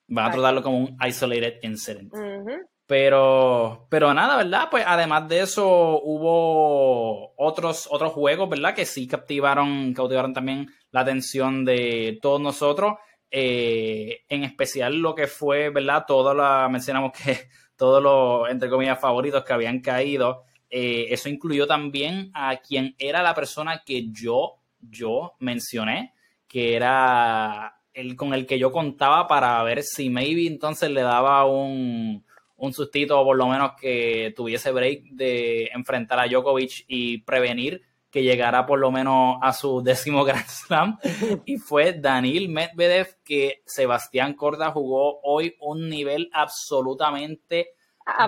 Van 0.07 0.25
a 0.25 0.31
tratarlo 0.31 0.63
como 0.63 0.77
un 0.79 0.97
isolated 1.05 1.59
incident. 1.61 2.11
Pero, 2.93 3.87
pero 3.89 4.13
nada, 4.13 4.37
¿verdad? 4.37 4.67
Pues 4.69 4.83
además 4.85 5.27
de 5.27 5.39
eso, 5.39 5.99
hubo 6.03 7.33
otros, 7.37 7.87
otros 7.89 8.13
juegos, 8.13 8.47
¿verdad? 8.47 8.75
Que 8.75 8.85
sí 8.85 9.07
captivaron, 9.07 9.95
cautivaron 9.95 10.31
también 10.31 10.71
la 10.91 10.99
atención 10.99 11.65
de 11.65 12.19
todos 12.21 12.39
nosotros. 12.39 12.97
Eh, 13.31 14.25
en 14.29 14.43
especial 14.43 14.95
lo 14.97 15.15
que 15.15 15.25
fue, 15.25 15.71
¿verdad? 15.71 16.05
Todo 16.05 16.35
lo, 16.35 16.69
mencionamos 16.69 17.13
que 17.13 17.49
todos 17.75 18.03
los, 18.03 18.47
entre 18.51 18.69
comillas, 18.69 19.01
favoritos 19.01 19.43
que 19.43 19.53
habían 19.53 19.79
caído. 19.79 20.43
Eh, 20.69 21.07
eso 21.09 21.29
incluyó 21.29 21.65
también 21.65 22.29
a 22.35 22.57
quien 22.57 22.93
era 22.99 23.23
la 23.23 23.33
persona 23.33 23.81
que 23.83 24.11
yo, 24.11 24.57
yo 24.79 25.33
mencioné, 25.39 26.13
que 26.47 26.75
era 26.75 27.75
el 27.91 28.15
con 28.15 28.35
el 28.35 28.45
que 28.45 28.59
yo 28.59 28.71
contaba 28.71 29.27
para 29.27 29.63
ver 29.63 29.81
si 29.81 30.11
maybe 30.11 30.45
entonces 30.45 30.91
le 30.91 31.01
daba 31.01 31.45
un, 31.45 32.23
un 32.57 32.73
sustito 32.73 33.19
o 33.19 33.25
por 33.25 33.37
lo 33.37 33.47
menos 33.47 33.71
que 33.79 34.33
tuviese 34.35 34.71
break 34.71 35.03
de 35.11 35.69
enfrentar 35.73 36.19
a 36.19 36.27
Djokovic 36.27 36.85
y 36.87 37.19
prevenir 37.19 37.81
que 38.13 38.21
llegara 38.21 38.67
por 38.67 38.79
lo 38.79 38.91
menos 38.91 39.37
a 39.41 39.51
su 39.53 39.81
décimo 39.83 40.23
Grand 40.23 40.47
Slam. 40.47 40.99
Y 41.45 41.57
fue 41.57 41.93
Daniel 41.93 42.47
Medvedev 42.47 43.17
que 43.23 43.63
Sebastián 43.65 44.35
Corda 44.35 44.71
jugó 44.71 45.19
hoy 45.23 45.55
un 45.59 45.89
nivel 45.89 46.29
absolutamente 46.31 47.71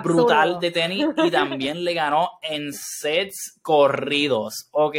brutal 0.02 0.58
de 0.58 0.70
tenis 0.70 1.06
y 1.16 1.30
también 1.30 1.84
le 1.84 1.94
ganó 1.94 2.30
en 2.42 2.72
sets 2.72 3.58
corridos. 3.62 4.68
Ok, 4.72 4.96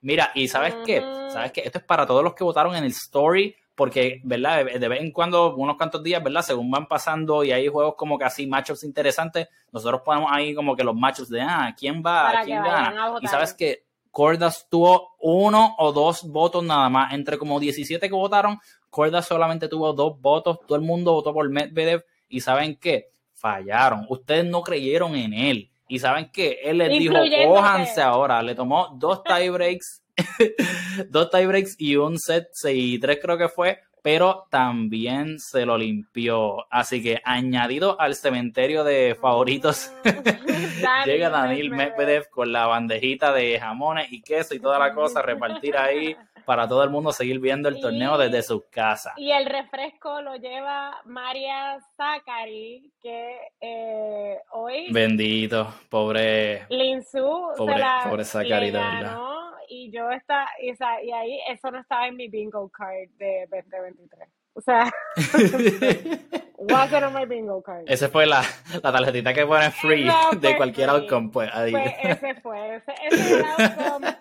mira, 0.00 0.32
y 0.34 0.48
sabes 0.48 0.74
qué, 0.84 1.00
sabes 1.30 1.52
qué, 1.52 1.62
esto 1.64 1.78
es 1.78 1.84
para 1.84 2.06
todos 2.06 2.24
los 2.24 2.34
que 2.34 2.44
votaron 2.44 2.74
en 2.74 2.84
el 2.84 2.90
story 2.90 3.54
porque, 3.78 4.20
¿verdad? 4.24 4.64
De 4.64 4.88
vez 4.88 5.00
en 5.00 5.12
cuando, 5.12 5.54
unos 5.54 5.76
cuantos 5.76 6.02
días, 6.02 6.20
¿verdad? 6.20 6.42
Según 6.42 6.68
van 6.68 6.88
pasando 6.88 7.44
y 7.44 7.52
hay 7.52 7.68
juegos 7.68 7.94
como 7.94 8.18
que 8.18 8.24
así, 8.24 8.44
matchups 8.44 8.82
interesantes, 8.82 9.46
nosotros 9.70 10.02
ponemos 10.04 10.32
ahí 10.34 10.52
como 10.52 10.74
que 10.74 10.82
los 10.82 10.96
matchups 10.96 11.28
de, 11.28 11.42
ah, 11.42 11.72
¿quién 11.78 12.02
va? 12.04 12.40
¿Quién 12.44 12.60
gana? 12.60 13.14
Y 13.20 13.28
sabes 13.28 13.54
que 13.54 13.84
Cordas 14.10 14.66
tuvo 14.68 15.14
uno 15.20 15.76
o 15.78 15.92
dos 15.92 16.24
votos 16.24 16.64
nada 16.64 16.88
más. 16.88 17.12
Entre 17.12 17.38
como 17.38 17.60
17 17.60 18.08
que 18.08 18.14
votaron, 18.14 18.58
Cordas 18.90 19.28
solamente 19.28 19.68
tuvo 19.68 19.92
dos 19.92 20.20
votos. 20.20 20.58
Todo 20.66 20.76
el 20.76 20.84
mundo 20.84 21.12
votó 21.12 21.32
por 21.32 21.48
Medvedev. 21.48 22.04
Y 22.28 22.40
¿saben 22.40 22.74
qué? 22.80 23.12
Fallaron. 23.32 24.06
Ustedes 24.08 24.44
no 24.44 24.62
creyeron 24.62 25.14
en 25.14 25.34
él. 25.34 25.70
Y 25.86 26.00
¿saben 26.00 26.30
qué? 26.32 26.58
Él 26.64 26.78
les 26.78 26.90
dijo, 26.98 27.14
cójanse 27.46 28.02
ahora. 28.02 28.42
Le 28.42 28.56
tomó 28.56 28.88
dos 28.96 29.22
tiebreaks 29.38 30.02
dos 31.08 31.30
tiebreaks 31.30 31.76
y 31.78 31.96
un 31.96 32.18
set 32.18 32.48
6-3 32.52 33.18
creo 33.20 33.38
que 33.38 33.48
fue, 33.48 33.80
pero 34.02 34.46
también 34.50 35.38
se 35.38 35.66
lo 35.66 35.76
limpió. 35.76 36.66
Así 36.70 37.02
que 37.02 37.20
añadido 37.24 38.00
al 38.00 38.14
cementerio 38.14 38.84
de 38.84 39.16
favoritos, 39.20 39.92
llega 41.04 41.30
Daniel 41.30 41.70
Medvedev 41.70 42.28
con 42.30 42.52
la 42.52 42.66
bandejita 42.66 43.32
de 43.32 43.58
jamones 43.58 44.12
y 44.12 44.22
queso 44.22 44.54
y 44.54 44.60
toda 44.60 44.78
la 44.78 44.94
cosa, 44.94 45.22
repartir 45.22 45.76
ahí 45.76 46.16
para 46.44 46.66
todo 46.66 46.82
el 46.82 46.88
mundo 46.88 47.12
seguir 47.12 47.40
viendo 47.40 47.68
el 47.68 47.78
torneo 47.78 48.16
desde 48.16 48.42
su 48.42 48.64
casa. 48.70 49.12
Y 49.18 49.30
el 49.32 49.44
refresco 49.44 50.22
lo 50.22 50.36
lleva 50.36 50.96
María 51.04 51.78
Zachary, 51.94 52.90
que 53.02 53.36
eh, 53.60 54.38
hoy... 54.52 54.90
Bendito, 54.90 55.74
pobre... 55.90 56.64
Linsu 56.70 57.52
pobre, 57.54 57.74
se 57.74 57.80
la, 57.80 58.00
pobre 58.08 58.24
Zachary, 58.24 58.70
de 58.70 58.78
verdad 58.78 59.27
y 59.68 59.90
yo 59.92 60.10
está, 60.10 60.46
y, 60.60 60.72
y 61.06 61.12
ahí 61.12 61.40
eso 61.48 61.70
no 61.70 61.80
estaba 61.80 62.06
en 62.08 62.16
mi 62.16 62.28
bingo 62.28 62.68
card 62.70 63.08
de 63.18 63.46
2023. 63.50 64.28
O 64.54 64.60
sea, 64.60 64.90
wasn't 66.58 67.04
on 67.04 67.12
my 67.14 67.24
bingo 67.26 67.62
card. 67.62 67.84
Esa 67.86 68.08
fue 68.08 68.26
la, 68.26 68.42
la 68.82 68.92
tarjetita 68.92 69.32
que 69.32 69.46
pone 69.46 69.70
free 69.70 70.08
de 70.40 70.56
cualquier 70.56 70.90
outcome, 70.90 71.30
pues, 71.32 71.50
ahí. 71.54 71.72
pues. 71.72 71.94
ese 72.02 72.34
fue, 72.40 72.76
ese, 72.76 72.92
ese 73.08 73.38
el 73.38 73.44
outcome. 73.44 74.16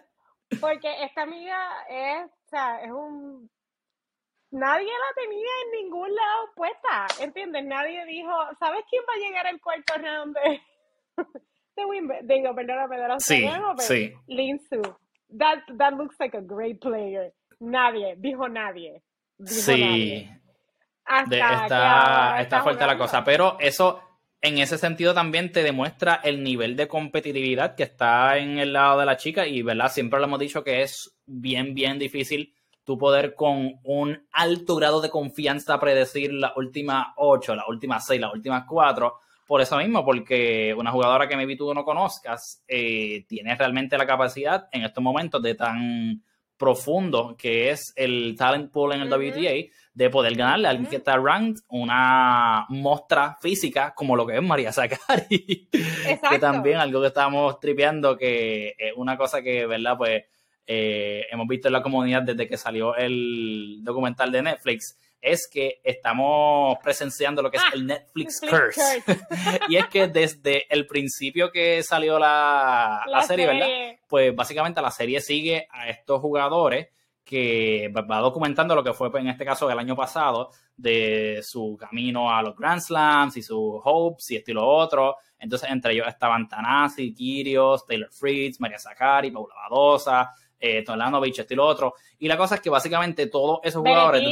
Porque 0.62 1.04
esta 1.04 1.24
amiga 1.24 1.58
es, 1.90 2.26
o 2.26 2.50
sea, 2.50 2.82
es 2.84 2.92
un 2.92 3.50
nadie 4.52 4.88
la 4.88 5.22
tenía 5.22 5.50
en 5.66 5.84
ningún 5.84 6.14
lado 6.14 6.50
puesta, 6.56 7.08
¿entiendes? 7.24 7.66
Nadie 7.66 8.06
dijo, 8.06 8.32
¿sabes 8.60 8.84
quién 8.90 9.04
va 9.10 9.14
a 9.14 9.28
llegar 9.28 9.48
al 9.48 9.60
cuarto 9.60 9.94
round 9.98 10.38
de, 10.38 10.62
de 11.76 11.86
Wimbledon? 11.86 12.28
Digo, 12.28 12.56
perdóname, 12.56 12.98
de 12.98 13.08
los 13.08 13.24
sí, 13.24 13.50
sí. 13.80 14.14
Linsu 14.28 14.82
that, 15.38 15.60
that 15.78 15.94
looks 15.94 16.16
like 16.20 16.36
a 16.36 16.42
great 16.42 16.80
player. 16.82 17.34
Nadie, 17.60 18.16
dijo 18.18 18.48
nadie. 18.48 19.02
sí. 19.44 20.30
está, 21.08 22.42
está 22.42 22.62
fuerte 22.62 22.86
la 22.86 22.98
cosa, 22.98 23.24
pero 23.24 23.58
eso 23.60 24.02
en 24.42 24.60
ese 24.60 24.78
sentido 24.78 25.14
también 25.14 25.52
te 25.52 25.64
demuestra 25.64 26.22
el 26.24 26.44
nivel 26.44 26.76
de 26.76 26.88
competitividad 26.88 27.76
que 27.76 27.84
está 27.84 28.38
en 28.38 28.60
el 28.60 28.74
lado 28.74 29.00
de 29.00 29.06
la 29.06 29.18
chica 29.18 29.48
y, 29.48 29.62
¿verdad? 29.62 29.92
Siempre 29.92 30.20
lo 30.20 30.26
hemos 30.26 30.40
dicho 30.40 30.64
que 30.64 30.82
es 30.82 31.18
bien, 31.26 31.74
bien 31.74 31.98
difícil 31.98 32.54
tu 32.84 32.98
poder 32.98 33.34
con 33.36 33.80
un 33.84 34.28
alto 34.32 34.76
grado 34.76 35.02
de 35.02 35.10
confianza 35.10 35.80
predecir 35.80 36.34
las 36.34 36.56
últimas 36.56 37.08
ocho, 37.18 37.56
las 37.56 37.68
últimas 37.68 38.06
seis, 38.06 38.22
las 38.22 38.34
últimas 38.34 38.64
cuatro, 38.66 39.20
por 39.48 39.62
eso 39.62 39.78
mismo, 39.78 40.04
porque 40.04 40.76
una 40.78 40.92
jugadora 40.92 41.28
que 41.28 41.38
maybe 41.38 41.56
tú 41.56 41.74
no 41.74 41.86
conozcas 41.86 42.64
eh, 42.68 43.26
tiene 43.28 43.56
realmente 43.56 43.98
la 43.98 44.06
capacidad 44.06 44.68
en 44.72 44.84
estos 44.84 45.02
momentos 45.02 45.42
de 45.42 45.56
tan 45.56 46.22
profundo 46.58 47.36
que 47.38 47.70
es 47.70 47.94
el 47.96 48.36
talent 48.38 48.72
pool 48.72 48.94
en 48.94 49.02
el 49.02 49.14
WTA 49.14 49.72
de 49.94 50.10
poder 50.10 50.36
ganarle 50.36 50.68
a 50.68 50.72
alguien 50.72 50.90
que 50.90 50.98
está 50.98 51.16
ranked 51.18 51.62
una 51.70 52.66
muestra 52.70 53.38
física 53.40 53.94
como 53.96 54.16
lo 54.16 54.28
que 54.28 54.36
es 54.36 54.44
María 54.44 54.74
Zakari. 54.74 55.70
que 56.30 56.40
también 56.40 56.78
algo 56.78 57.02
que 57.02 57.08
estábamos 57.08 57.60
tripeando, 57.60 58.18
que 58.18 58.76
es 58.78 58.94
una 58.96 59.18
cosa 59.18 59.42
que, 59.42 59.66
¿verdad? 59.66 59.98
Pues 59.98 60.24
eh, 60.66 61.26
hemos 61.32 61.48
visto 61.48 61.70
en 61.70 61.74
la 61.74 61.82
comunidad 61.82 62.24
desde 62.24 62.48
que 62.48 62.58
salió 62.58 62.96
el 62.96 63.80
documental 63.84 64.32
de 64.32 64.42
Netflix 64.42 64.98
es 65.32 65.48
que 65.48 65.80
estamos 65.84 66.78
presenciando 66.84 67.42
lo 67.42 67.52
que 67.52 67.58
es 67.58 67.64
ah, 67.64 67.72
el 67.74 67.86
Netflix, 67.86 68.42
Curse. 68.42 69.04
y 69.70 69.78
es 69.78 69.88
que 69.88 70.08
desde 70.08 70.74
el 70.74 70.88
principio 70.88 71.52
que 71.52 71.84
salió 71.84 72.20
la, 72.20 73.04
serie, 73.28 73.48
¿verdad? 73.48 73.68
Pues 74.08 74.36
básicamente 74.36 74.82
la 74.82 74.92
serie 74.92 75.22
sigue 75.22 75.68
a 75.72 75.90
estos 75.90 76.22
jugadores 76.22 76.88
que 77.28 77.92
va 77.94 78.20
documentando 78.20 78.74
lo 78.74 78.84
que 78.84 78.94
fue 78.94 79.12
pues, 79.12 79.22
en 79.22 79.30
este 79.30 79.44
caso 79.44 79.70
el 79.70 79.78
año 79.78 79.98
pasado 79.98 80.52
de 80.78 81.42
su 81.44 81.76
camino 81.78 82.34
a 82.34 82.42
los 82.42 82.56
Grand 82.56 82.80
Slams 82.80 83.36
y 83.36 83.42
sus 83.42 83.82
hopes 83.84 84.32
y 84.32 84.38
estilo 84.38 84.66
otro. 84.66 85.18
Entonces, 85.38 85.70
entre 85.70 85.94
ellos 85.94 86.08
estaban 86.08 86.48
Tanasi, 86.48 87.14
Kirios, 87.14 87.86
Taylor 87.86 88.10
Fritz, 88.12 88.62
María 88.62 88.80
Zakari, 88.80 89.32
Paula 89.32 89.56
Badosa, 89.56 90.32
eh, 90.60 90.84
Tolanovic, 90.84 91.40
estilo 91.40 91.66
otro. 91.66 91.96
Y 92.20 92.28
la 92.28 92.38
cosa 92.38 92.56
es 92.56 92.62
que 92.62 92.70
básicamente 92.70 93.28
todos 93.28 93.60
esos 93.64 93.82
jugadores, 93.82 94.24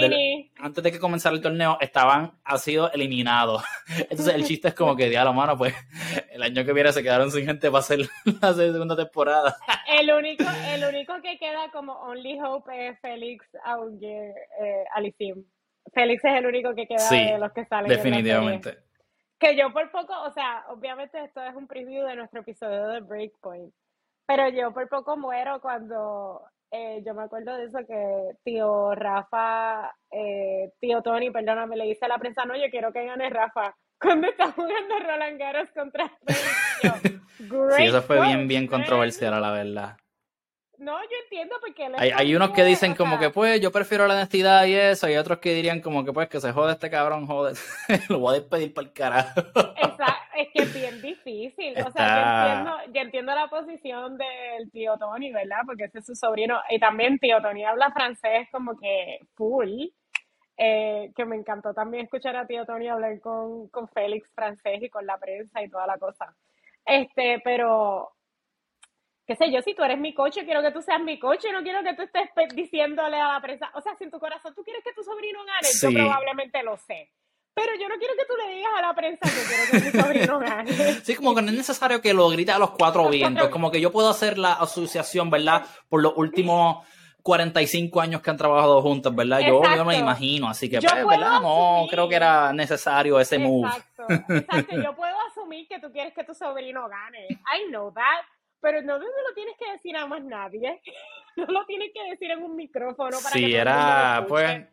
antes 0.58 0.84
de 0.84 0.92
que 0.92 1.00
comenzara 1.00 1.36
el 1.36 1.42
torneo, 1.42 1.78
estaban, 1.80 2.32
han 2.44 2.60
sido 2.60 2.92
eliminados. 2.92 3.64
Entonces 4.10 4.34
el 4.34 4.46
chiste 4.46 4.70
es 4.70 4.74
como 4.74 4.96
que, 4.96 5.10
diablo, 5.10 5.34
mano, 5.34 5.58
pues 5.58 5.74
el 6.32 6.42
año 6.42 6.66
que 6.66 6.74
viene 6.74 6.92
se 6.92 7.04
quedaron 7.04 7.32
sin 7.32 7.46
gente 7.46 7.70
para 7.70 7.80
hacer 7.80 8.00
la 8.42 8.54
segunda 8.54 8.96
temporada. 8.96 9.56
El 9.88 10.12
único, 10.12 10.44
el 10.70 10.84
único 10.84 11.22
que 11.22 11.38
queda 11.38 11.70
como 11.72 11.94
Only 11.94 12.40
Hope 12.42 12.88
es 12.88 13.00
Félix 13.00 13.46
aunque 13.64 14.30
eh, 14.30 14.86
Alicim. 14.96 15.46
Félix 15.94 16.26
es 16.26 16.34
el 16.34 16.46
único 16.48 16.74
que 16.74 16.88
queda 16.88 17.10
de 17.10 17.38
los 17.38 17.52
que 17.54 17.66
salen. 17.66 17.90
Definitivamente. 17.90 18.80
Que 19.38 19.56
yo 19.56 19.72
por 19.72 19.92
poco, 19.92 20.14
o 20.24 20.32
sea, 20.32 20.66
obviamente 20.70 21.24
esto 21.24 21.42
es 21.44 21.54
un 21.56 21.68
preview 21.68 22.08
de 22.08 22.16
nuestro 22.16 22.40
episodio 22.40 22.88
de 22.88 23.02
Breakpoint 23.02 23.74
pero 24.26 24.50
yo 24.50 24.74
por 24.74 24.88
poco 24.90 25.18
muero 25.18 25.62
cuando 25.62 26.42
eh, 26.72 27.02
yo 27.06 27.14
me 27.14 27.24
acuerdo 27.24 27.56
de 27.56 27.66
eso 27.66 27.80
que 27.88 28.32
tío 28.44 28.94
Rafa, 28.96 29.96
eh, 30.12 30.72
tío 30.80 31.02
Tony, 31.02 31.32
perdóname, 31.32 31.76
le 31.78 31.86
dice 31.86 32.06
a 32.06 32.10
la 32.10 32.18
prensa, 32.18 32.46
no, 32.46 32.56
yo 32.56 32.70
quiero 32.70 32.92
que 32.92 33.06
gane 33.06 33.30
Rafa. 33.30 33.76
Cuando 34.00 34.28
está 34.28 34.52
jugando 34.52 35.00
Roland 35.00 35.40
Garros 35.40 35.70
contra 35.72 36.12
Sí, 37.78 37.86
eso 37.86 38.02
fue 38.02 38.22
bien, 38.22 38.48
bien 38.48 38.68
controversial, 38.68 39.40
la 39.42 39.52
verdad. 39.52 39.98
No, 40.78 41.02
yo 41.02 41.18
entiendo 41.24 41.56
porque... 41.62 41.90
Hay, 41.98 42.12
hay 42.12 42.36
unos 42.36 42.52
que 42.52 42.64
dicen 42.66 42.96
como 42.96 43.18
que 43.18 43.30
pues 43.30 43.62
yo 43.62 43.72
prefiero 43.72 44.08
la 44.08 44.16
honestidad 44.16 44.66
y 44.66 44.74
eso, 44.74 45.10
y 45.10 45.16
otros 45.16 45.40
que 45.40 45.54
dirían 45.54 45.80
como 45.80 46.04
que 46.04 46.12
pues 46.12 46.28
que 46.28 46.42
se 46.42 46.52
jode 46.52 46.74
este 46.74 46.90
cabrón, 46.90 47.28
jode. 47.28 47.54
Lo 48.10 48.20
voy 48.20 48.36
a 48.36 48.40
despedir 48.40 48.74
para 48.74 48.88
el 48.88 48.94
carajo. 48.94 49.40
Exacto, 49.78 50.15
es 50.38 50.50
que 50.54 50.64
es 50.64 50.74
bien 50.74 51.02
difícil. 51.02 51.76
O 51.82 51.92
sea, 51.92 52.10
yo 52.10 52.22
entiendo, 52.22 52.72
yo 52.94 53.02
entiendo 53.02 53.36
la 53.36 53.48
posición 53.50 54.18
del 54.18 54.72
tío 54.72 54.98
Tony, 54.98 55.32
¿verdad? 55.32 55.62
Porque 55.66 55.86
ese 55.86 56.00
es 56.00 56.06
su 56.06 56.16
sobrino. 56.16 56.60
Y 56.70 56.80
también 56.80 57.20
tío 57.20 57.42
Tony 57.42 57.66
habla 57.66 57.92
francés 57.92 58.48
como 58.52 58.78
que 58.78 59.20
full. 59.36 59.88
eh, 60.58 61.12
que 61.16 61.26
me 61.26 61.36
encantó 61.36 61.74
también 61.74 62.06
escuchar 62.06 62.36
a 62.36 62.48
tío 62.48 62.66
Tony 62.66 62.88
hablar 62.88 63.20
con, 63.22 63.68
con 63.70 63.88
Félix 63.90 64.32
francés 64.34 64.82
y 64.84 64.90
con 64.90 65.06
la 65.06 65.18
prensa 65.18 65.62
y 65.64 65.70
toda 65.70 65.88
la 65.88 65.98
cosa. 65.98 66.36
Este, 66.86 67.42
pero, 67.44 68.12
qué 69.28 69.36
sé 69.36 69.52
yo, 69.52 69.62
si 69.62 69.74
tú 69.76 69.84
eres 69.84 70.00
mi 70.00 70.14
coche, 70.14 70.46
quiero 70.46 70.62
que 70.62 70.72
tú 70.72 70.82
seas 70.82 71.02
mi 71.02 71.20
coche, 71.20 71.52
no 71.52 71.64
quiero 71.64 71.84
que 71.84 71.96
tú 71.96 72.04
estés 72.04 72.30
diciéndole 72.56 73.18
a 73.20 73.34
la 73.34 73.42
prensa, 73.42 73.72
o 73.76 73.82
sea, 73.82 73.96
si 73.96 74.06
en 74.06 74.12
tu 74.12 74.20
corazón 74.20 74.54
tú 74.56 74.64
quieres 74.64 74.84
que 74.84 74.94
tu 74.94 75.04
sobrino 75.04 75.40
gane, 75.46 75.68
yo 75.82 75.92
probablemente 75.92 76.64
lo 76.64 76.78
sé. 76.78 77.12
Pero 77.56 77.72
yo 77.80 77.88
no 77.88 77.96
quiero 77.96 78.14
que 78.16 78.26
tú 78.26 78.34
le 78.36 78.54
digas 78.54 78.72
a 78.78 78.82
la 78.82 78.94
prensa 78.94 79.20
que 79.22 79.44
quiero 79.48 79.64
que 79.72 79.98
mi 79.98 80.04
sobrino 80.04 80.40
gane. 80.40 80.72
Sí, 81.04 81.16
como 81.16 81.34
que 81.34 81.42
no 81.42 81.50
es 81.50 81.56
necesario 81.56 82.02
que 82.02 82.14
lo 82.14 82.28
grite 82.28 82.52
a 82.52 82.60
los 82.60 82.72
cuatro 82.72 83.10
vientos. 83.10 83.48
Como 83.48 83.72
que 83.72 83.80
yo 83.80 83.94
puedo 83.94 84.10
hacer 84.10 84.38
la 84.38 84.54
asociación, 84.54 85.30
¿verdad? 85.30 85.66
Por 85.88 86.02
los 86.02 86.14
últimos 86.18 86.86
45 87.24 88.02
años 88.02 88.22
que 88.22 88.30
han 88.30 88.38
trabajado 88.38 88.82
juntos, 88.82 89.16
¿verdad? 89.16 89.40
Yo, 89.40 89.62
me 89.86 89.98
imagino, 89.98 90.50
así 90.50 90.70
que, 90.70 90.82
pues, 90.82 91.08
¿verdad? 91.08 91.40
No, 91.42 91.88
creo 91.90 92.10
que 92.10 92.16
era 92.16 92.52
necesario 92.52 93.20
ese 93.20 93.40
move. 93.40 93.68
Exacto, 93.68 94.06
exacto. 94.34 94.76
Yo 94.84 94.96
puedo 94.96 95.16
asumir 95.32 95.68
que 95.68 95.80
tú 95.80 95.92
quieres 95.94 96.14
que 96.14 96.26
tu 96.26 96.36
sobrino 96.36 96.88
gane. 96.90 97.26
I 97.30 97.70
know 97.70 97.92
that. 97.94 98.26
Pero 98.62 98.82
no, 98.82 99.00
no 99.00 99.06
lo 99.06 99.34
tienes 99.34 99.56
que 99.58 99.72
decir 99.72 99.96
a 99.96 100.06
más 100.06 100.24
nadie. 100.24 100.82
No 101.38 101.44
lo 101.48 101.66
tienes 101.66 101.90
que 101.94 102.02
decir 102.12 102.32
en 102.32 102.42
un 102.42 102.56
micrófono 102.56 103.18
para 103.22 103.34
sí, 103.34 103.54
era, 103.54 104.24
pues 104.26 104.66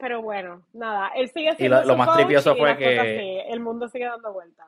pero 0.00 0.22
bueno, 0.22 0.66
nada, 0.72 1.12
él 1.14 1.30
sigue 1.30 1.54
siendo. 1.56 1.82
Y 1.82 1.86
lo, 1.86 1.96
más 1.96 2.16
tripioso 2.16 2.56
fue 2.56 2.76
que. 2.76 3.42
el 3.42 3.60
mundo 3.60 3.88
sigue 3.88 4.06
dando 4.06 4.32
vueltas. 4.32 4.66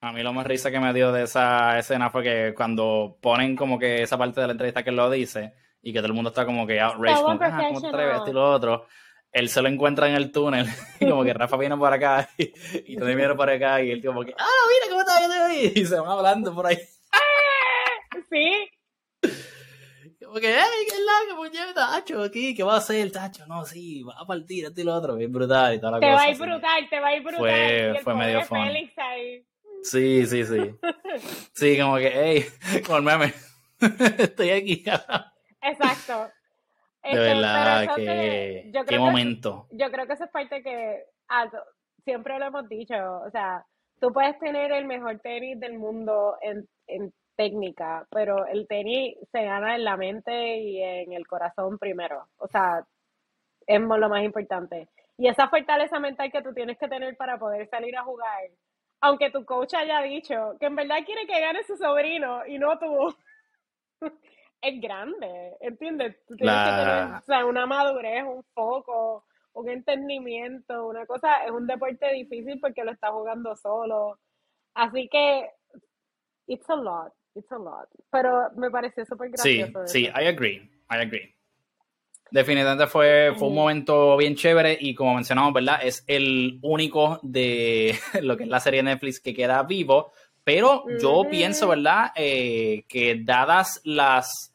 A 0.00 0.12
mí 0.12 0.22
lo 0.22 0.32
más 0.32 0.46
risa 0.46 0.70
que 0.70 0.78
me 0.78 0.92
dio 0.92 1.10
de 1.10 1.24
esa 1.24 1.78
escena 1.78 2.10
fue 2.10 2.22
que 2.22 2.54
cuando 2.54 3.18
ponen 3.20 3.56
como 3.56 3.78
que 3.78 4.02
esa 4.02 4.16
parte 4.16 4.40
de 4.40 4.46
la 4.46 4.52
entrevista 4.52 4.82
que 4.82 4.90
él 4.90 4.96
lo 4.96 5.10
dice 5.10 5.54
y 5.82 5.92
que 5.92 5.98
todo 5.98 6.08
el 6.08 6.12
mundo 6.12 6.30
está 6.30 6.44
como 6.44 6.66
que 6.66 6.80
outraged, 6.80 7.22
como, 7.22 7.38
ah, 7.42 7.64
¿cómo 7.68 7.80
te 7.80 7.88
atreves? 7.88 8.20
Y 8.26 8.32
lo 8.32 8.50
otro. 8.50 8.86
Él 9.32 9.48
se 9.48 9.60
lo 9.60 9.68
encuentra 9.68 10.08
en 10.08 10.14
el 10.14 10.32
túnel 10.32 10.66
y 11.00 11.08
como 11.08 11.24
que 11.24 11.34
Rafa 11.34 11.56
viene 11.56 11.76
por 11.76 11.92
acá 11.92 12.28
y, 12.38 12.52
y 12.86 12.96
Tony 12.96 13.14
viene 13.14 13.34
por 13.34 13.50
acá 13.50 13.82
y 13.82 13.90
él 13.90 14.04
como 14.04 14.24
que, 14.24 14.32
ah, 14.38 14.46
mira 14.68 14.90
cómo 14.90 15.00
está 15.00 15.18
viendo 15.18 15.44
ahí. 15.44 15.72
Y 15.76 15.86
se 15.86 15.98
van 15.98 16.10
hablando 16.10 16.54
por 16.54 16.66
ahí. 16.66 16.78
Sí, 18.30 18.65
porque, 20.30 20.48
¡ay, 20.48 20.86
qué 20.88 20.94
es 20.94 21.00
la 21.00 21.66
que 21.66 21.74
tacho 21.74 22.22
aquí! 22.22 22.54
¿Qué 22.54 22.62
va 22.62 22.74
a 22.74 22.78
hacer 22.78 23.00
el 23.00 23.12
tacho? 23.12 23.46
No, 23.46 23.64
sí, 23.64 24.02
va 24.02 24.14
a 24.18 24.26
partir, 24.26 24.64
esto 24.64 24.80
y 24.80 24.84
lo 24.84 24.94
otro, 24.94 25.16
bien 25.16 25.32
brutal 25.32 25.74
y 25.74 25.80
toda 25.80 25.92
la 25.92 26.00
te 26.00 26.06
cosa. 26.06 26.16
Te 26.16 26.16
va 26.16 26.22
a 26.22 26.30
ir 26.30 26.38
brutal, 26.38 26.88
te 26.90 27.00
va 27.00 27.06
a 27.08 27.16
ir 27.16 27.22
brutal. 27.22 27.38
Fue, 27.38 28.00
fue 28.02 28.14
medio 28.14 28.42
fun. 28.42 28.68
Sí, 29.82 30.26
sí, 30.26 30.44
sí. 30.44 30.74
Sí, 31.54 31.78
como 31.78 31.96
que, 31.96 32.12
hey, 32.12 32.44
como 32.84 32.98
el 32.98 33.04
meme, 33.04 33.32
estoy 34.18 34.50
aquí. 34.50 34.84
Exacto. 35.62 36.30
De 37.02 37.10
este, 37.10 37.18
verdad, 37.18 37.94
que, 37.94 38.72
qué 38.88 38.98
momento. 38.98 39.68
yo 39.70 39.90
creo 39.92 40.06
que 40.06 40.14
eso 40.14 40.24
es 40.24 40.30
parte 40.30 40.60
que 40.62 41.04
ah, 41.28 41.48
siempre 42.04 42.38
lo 42.38 42.46
hemos 42.46 42.68
dicho, 42.68 42.94
o 43.24 43.30
sea, 43.30 43.64
tú 44.00 44.12
puedes 44.12 44.36
tener 44.40 44.72
el 44.72 44.86
mejor 44.86 45.20
tenis 45.20 45.60
del 45.60 45.78
mundo 45.78 46.36
en, 46.42 46.68
en 46.88 47.12
técnica, 47.36 48.06
pero 48.10 48.46
el 48.46 48.66
tenis 48.66 49.16
se 49.30 49.44
gana 49.44 49.76
en 49.76 49.84
la 49.84 49.96
mente 49.96 50.58
y 50.58 50.82
en 50.82 51.12
el 51.12 51.26
corazón 51.26 51.78
primero. 51.78 52.28
O 52.38 52.48
sea, 52.48 52.84
es 53.66 53.80
lo 53.80 54.08
más 54.08 54.22
importante. 54.24 54.88
Y 55.18 55.28
esa 55.28 55.48
fortaleza 55.48 55.98
mental 55.98 56.30
que 56.30 56.42
tú 56.42 56.52
tienes 56.52 56.78
que 56.78 56.88
tener 56.88 57.16
para 57.16 57.38
poder 57.38 57.68
salir 57.68 57.96
a 57.96 58.04
jugar, 58.04 58.50
aunque 59.00 59.30
tu 59.30 59.44
coach 59.44 59.74
haya 59.74 60.00
dicho 60.02 60.56
que 60.58 60.66
en 60.66 60.76
verdad 60.76 61.04
quiere 61.04 61.26
que 61.26 61.40
gane 61.40 61.62
su 61.64 61.76
sobrino 61.76 62.46
y 62.46 62.58
no 62.58 62.78
tú, 62.78 63.14
es 64.62 64.80
grande, 64.80 65.56
¿entiendes? 65.60 66.16
Tú 66.26 66.36
tienes 66.36 66.56
que 66.56 67.26
tener 67.26 67.44
una 67.44 67.66
madurez, 67.66 68.24
un 68.24 68.42
foco, 68.54 69.24
un 69.54 69.68
entendimiento, 69.70 70.86
una 70.86 71.06
cosa, 71.06 71.44
es 71.44 71.50
un 71.50 71.66
deporte 71.66 72.12
difícil 72.12 72.60
porque 72.60 72.84
lo 72.84 72.92
está 72.92 73.10
jugando 73.10 73.56
solo. 73.56 74.18
Así 74.74 75.08
que, 75.08 75.50
it's 76.46 76.68
a 76.68 76.76
lot. 76.76 77.12
It's 77.36 77.52
a 77.52 77.58
lot. 77.58 77.88
Pero 78.10 78.50
me 78.56 78.70
pareció 78.70 79.04
súper 79.04 79.30
gracioso. 79.30 79.86
Sí, 79.86 80.04
sí, 80.04 80.10
I 80.14 80.26
agree. 80.26 80.70
I 80.90 80.96
agree. 80.96 81.34
Definitivamente 82.30 82.86
fue, 82.86 83.32
fue 83.36 83.48
un 83.48 83.54
momento 83.54 84.16
bien 84.16 84.34
chévere 84.34 84.76
y 84.80 84.94
como 84.94 85.14
mencionamos, 85.14 85.52
¿verdad? 85.52 85.80
Es 85.82 86.02
el 86.06 86.58
único 86.62 87.20
de 87.22 87.96
lo 88.22 88.36
que 88.36 88.44
es 88.44 88.48
la 88.48 88.60
serie 88.60 88.78
de 88.82 88.90
Netflix 88.90 89.20
que 89.20 89.34
queda 89.34 89.62
vivo. 89.62 90.12
Pero 90.42 90.84
yo 91.00 91.24
pienso, 91.28 91.68
¿verdad? 91.68 92.12
Eh, 92.14 92.84
que 92.88 93.20
dadas 93.22 93.80
las 93.84 94.54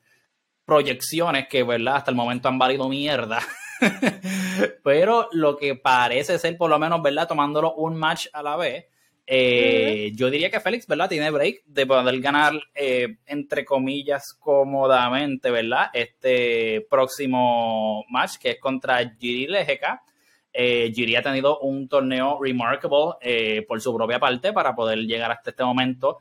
proyecciones 0.65 1.47
que, 1.49 1.63
¿verdad? 1.63 1.97
Hasta 1.97 2.11
el 2.11 2.17
momento 2.17 2.47
han 2.47 2.57
valido 2.57 2.87
mierda. 2.87 3.39
pero 4.83 5.27
lo 5.33 5.57
que 5.57 5.75
parece 5.75 6.39
ser, 6.39 6.57
por 6.57 6.69
lo 6.69 6.79
menos, 6.79 7.01
¿verdad? 7.01 7.27
Tomándolo 7.27 7.73
un 7.73 7.97
match 7.97 8.27
a 8.31 8.41
la 8.41 8.55
vez, 8.55 8.85
eh, 9.33 10.11
yo 10.13 10.29
diría 10.29 10.51
que 10.51 10.59
Félix, 10.59 10.85
¿verdad? 10.87 11.07
Tiene 11.07 11.31
break 11.31 11.63
de 11.65 11.85
poder 11.85 12.19
ganar, 12.19 12.51
eh, 12.75 13.15
entre 13.27 13.63
comillas, 13.63 14.33
cómodamente, 14.37 15.49
¿verdad? 15.49 15.89
Este 15.93 16.85
próximo 16.89 18.03
match 18.09 18.35
que 18.35 18.49
es 18.51 18.59
contra 18.59 18.97
Giri 19.17 19.47
Lejeca. 19.47 20.03
Eh, 20.51 20.91
Giri 20.93 21.15
ha 21.15 21.21
tenido 21.21 21.59
un 21.59 21.87
torneo 21.87 22.39
remarkable 22.41 23.13
eh, 23.21 23.63
por 23.65 23.79
su 23.79 23.95
propia 23.95 24.19
parte 24.19 24.51
para 24.51 24.75
poder 24.75 24.99
llegar 24.99 25.31
hasta 25.31 25.51
este 25.51 25.63
momento. 25.63 26.19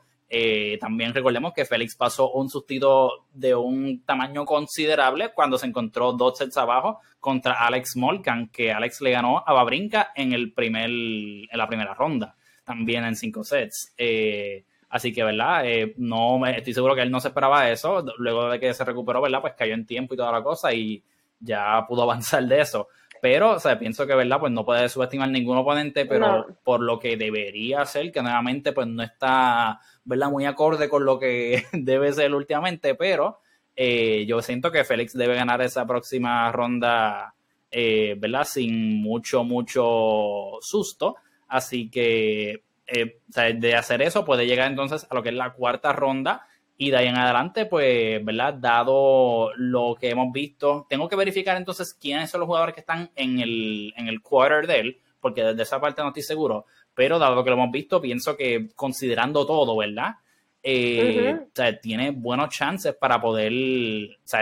también 0.79 1.13
recordemos 1.13 1.51
que 1.53 1.65
Félix 1.65 1.97
pasó 1.97 2.31
un 2.31 2.49
sustituto 2.49 3.25
de 3.33 3.53
un 3.53 4.05
tamaño 4.05 4.45
considerable 4.45 5.33
cuando 5.35 5.57
se 5.57 5.67
encontró 5.67 6.13
dos 6.13 6.37
sets 6.37 6.55
abajo 6.55 7.01
contra 7.19 7.55
Alex 7.65 7.97
Molkan, 7.97 8.47
que 8.47 8.71
Alex 8.71 9.01
le 9.01 9.11
ganó 9.11 9.43
a 9.45 9.51
Babrinka 9.51 10.13
en, 10.15 10.31
el 10.31 10.53
primer, 10.53 10.89
en 10.89 11.57
la 11.57 11.67
primera 11.67 11.93
ronda 11.93 12.37
también 12.71 13.03
en 13.03 13.17
cinco 13.17 13.43
sets. 13.43 13.93
Eh, 13.97 14.63
así 14.89 15.11
que, 15.11 15.23
¿verdad? 15.25 15.65
Eh, 15.65 15.93
no 15.97 16.45
estoy 16.45 16.73
seguro 16.73 16.95
que 16.95 17.01
él 17.01 17.11
no 17.11 17.19
se 17.19 17.27
esperaba 17.27 17.69
eso. 17.69 18.05
Luego 18.17 18.49
de 18.49 18.59
que 18.61 18.73
se 18.73 18.85
recuperó, 18.85 19.21
¿verdad? 19.21 19.41
Pues 19.41 19.55
cayó 19.57 19.73
en 19.73 19.85
tiempo 19.85 20.13
y 20.13 20.17
toda 20.17 20.31
la 20.31 20.41
cosa 20.41 20.73
y 20.73 21.03
ya 21.39 21.85
pudo 21.85 22.03
avanzar 22.03 22.45
de 22.45 22.61
eso. 22.61 22.87
Pero, 23.21 23.51
o 23.51 23.59
sea, 23.59 23.77
pienso 23.77 24.07
que, 24.07 24.15
¿verdad? 24.15 24.39
Pues 24.39 24.53
no 24.53 24.65
puede 24.65 24.87
subestimar 24.87 25.29
ningún 25.29 25.57
oponente, 25.57 26.05
pero 26.05 26.47
por 26.63 26.81
lo 26.81 26.97
que 26.97 27.17
debería 27.17 27.85
ser, 27.85 28.11
que 28.11 28.21
nuevamente, 28.21 28.71
pues 28.71 28.87
no 28.87 29.03
está, 29.03 29.79
¿verdad? 30.05 30.31
Muy 30.31 30.45
acorde 30.45 30.87
con 30.89 31.03
lo 31.05 31.19
que 31.19 31.65
debe 31.73 32.13
ser 32.13 32.33
últimamente, 32.33 32.95
pero 32.95 33.39
eh, 33.75 34.25
yo 34.25 34.41
siento 34.41 34.71
que 34.71 34.85
Félix 34.85 35.13
debe 35.13 35.35
ganar 35.35 35.61
esa 35.61 35.85
próxima 35.85 36.51
ronda, 36.51 37.35
¿verdad? 37.71 38.43
Sin 38.45 39.01
mucho, 39.01 39.43
mucho 39.43 40.57
susto. 40.61 41.17
Así 41.51 41.89
que 41.89 42.63
eh, 42.87 43.19
de 43.55 43.75
hacer 43.75 44.01
eso 44.01 44.23
puede 44.23 44.47
llegar 44.47 44.71
entonces 44.71 45.05
a 45.09 45.13
lo 45.13 45.21
que 45.21 45.29
es 45.29 45.35
la 45.35 45.51
cuarta 45.51 45.91
ronda 45.91 46.47
y 46.77 46.91
de 46.91 46.97
ahí 46.97 47.07
en 47.07 47.17
adelante, 47.17 47.65
pues, 47.65 48.23
¿verdad? 48.23 48.53
Dado 48.53 49.51
lo 49.57 49.97
que 49.99 50.09
hemos 50.09 50.31
visto, 50.31 50.87
tengo 50.89 51.09
que 51.09 51.17
verificar 51.17 51.57
entonces 51.57 51.93
quiénes 51.93 52.31
son 52.31 52.39
los 52.39 52.47
jugadores 52.47 52.73
que 52.73 52.79
están 52.79 53.11
en 53.17 53.39
el, 53.39 53.93
en 53.97 54.07
el 54.07 54.21
quarter 54.21 54.65
de 54.65 54.79
él, 54.79 54.97
porque 55.19 55.43
desde 55.43 55.63
esa 55.63 55.81
parte 55.81 56.01
no 56.01 56.07
estoy 56.07 56.23
seguro, 56.23 56.65
pero 56.95 57.19
dado 57.19 57.35
lo 57.35 57.43
que 57.43 57.49
lo 57.49 57.57
hemos 57.57 57.71
visto, 57.71 57.99
pienso 57.99 58.37
que 58.37 58.69
considerando 58.73 59.45
todo, 59.45 59.75
¿verdad? 59.75 60.15
Eh, 60.63 61.37
tiene 61.81 62.11
buenos 62.11 62.49
chances 62.55 62.95
para 62.95 63.19
poder 63.19 63.51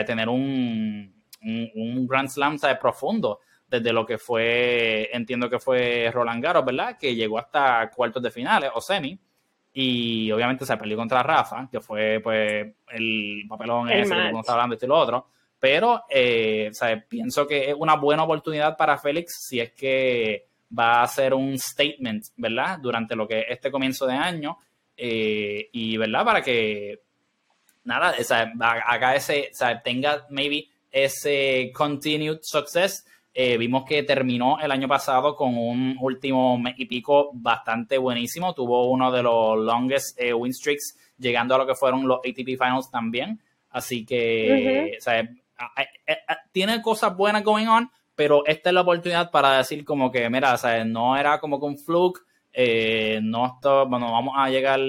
tener 0.05 0.29
un, 0.29 1.11
un, 1.41 2.07
Grand 2.07 2.29
Slam 2.29 2.59
profundo 2.79 3.39
desde 3.69 3.93
lo 3.93 4.05
que 4.05 4.17
fue, 4.17 5.09
entiendo 5.13 5.49
que 5.49 5.59
fue 5.59 6.09
Roland 6.11 6.43
Garros, 6.43 6.65
¿verdad? 6.65 6.97
Que 6.97 7.13
llegó 7.13 7.37
hasta 7.37 7.89
cuartos 7.91 8.23
de 8.23 8.31
finales 8.31 8.71
o 8.73 8.81
semi. 8.81 9.17
Y 9.71 10.31
obviamente 10.31 10.65
se 10.65 10.75
perdió 10.75 10.97
contra 10.97 11.21
Rafa, 11.21 11.69
que 11.71 11.79
fue 11.79 12.19
pues 12.23 12.67
el 12.91 13.43
papelón 13.47 13.89
ese 13.89 14.13
que 14.13 14.25
estamos 14.25 14.49
hablando, 14.49 14.73
esto 14.73 14.85
y 14.87 14.89
lo 14.89 14.97
otro. 14.97 15.27
Pero 15.59 16.03
eh, 16.09 16.71
pienso 17.07 17.45
que 17.45 17.69
es 17.69 17.75
una 17.77 17.95
buena 17.95 18.23
oportunidad 18.23 18.75
para 18.75 18.97
Félix 18.97 19.45
si 19.47 19.59
es 19.59 19.71
que 19.73 20.47
va 20.77 20.99
a 20.99 21.03
hacer 21.03 21.33
un 21.33 21.57
statement, 21.57 22.25
¿verdad? 22.37 22.79
Durante 22.79 23.15
lo 23.15 23.27
que 23.27 23.41
es 23.41 23.45
este 23.49 23.69
comienzo 23.69 24.07
de 24.07 24.13
año. 24.13 24.57
Eh, 24.97 25.69
y, 25.71 25.95
¿verdad? 25.97 26.25
Para 26.25 26.41
que, 26.41 27.01
nada, 27.83 28.13
sea, 28.23 28.51
haga 28.59 29.15
ese, 29.15 29.49
sea, 29.53 29.81
tenga 29.81 30.25
maybe 30.29 30.67
ese 30.91 31.71
continued 31.73 32.39
success 32.41 33.05
eh, 33.33 33.57
vimos 33.57 33.83
que 33.87 34.03
terminó 34.03 34.59
el 34.59 34.71
año 34.71 34.87
pasado 34.87 35.35
con 35.35 35.57
un 35.57 35.97
último 36.01 36.57
mes 36.57 36.73
y 36.77 36.85
pico 36.85 37.29
bastante 37.33 37.97
buenísimo. 37.97 38.53
Tuvo 38.53 38.89
uno 38.89 39.11
de 39.11 39.23
los 39.23 39.57
longest 39.57 40.19
eh, 40.19 40.33
win 40.33 40.51
streaks, 40.51 40.97
llegando 41.17 41.55
a 41.55 41.59
lo 41.59 41.67
que 41.67 41.75
fueron 41.75 42.07
los 42.07 42.19
ATP 42.19 42.57
Finals 42.57 42.89
también. 42.89 43.39
Así 43.69 44.05
que, 44.05 44.97
tiene 46.51 46.81
cosas 46.81 47.15
buenas 47.15 47.43
going 47.43 47.67
on, 47.67 47.91
pero 48.15 48.45
esta 48.45 48.69
es 48.69 48.73
la 48.73 48.81
oportunidad 48.81 49.29
para 49.29 49.57
decir 49.57 49.85
como 49.85 50.11
que, 50.11 50.29
mira, 50.29 50.57
no 50.85 51.15
era 51.15 51.39
como 51.39 51.59
con 51.59 51.77
fluke, 51.77 52.19
eh, 52.51 53.19
no 53.21 53.45
esto, 53.45 53.87
bueno, 53.87 54.11
vamos 54.11 54.33
a 54.35 54.49
llegar 54.49 54.79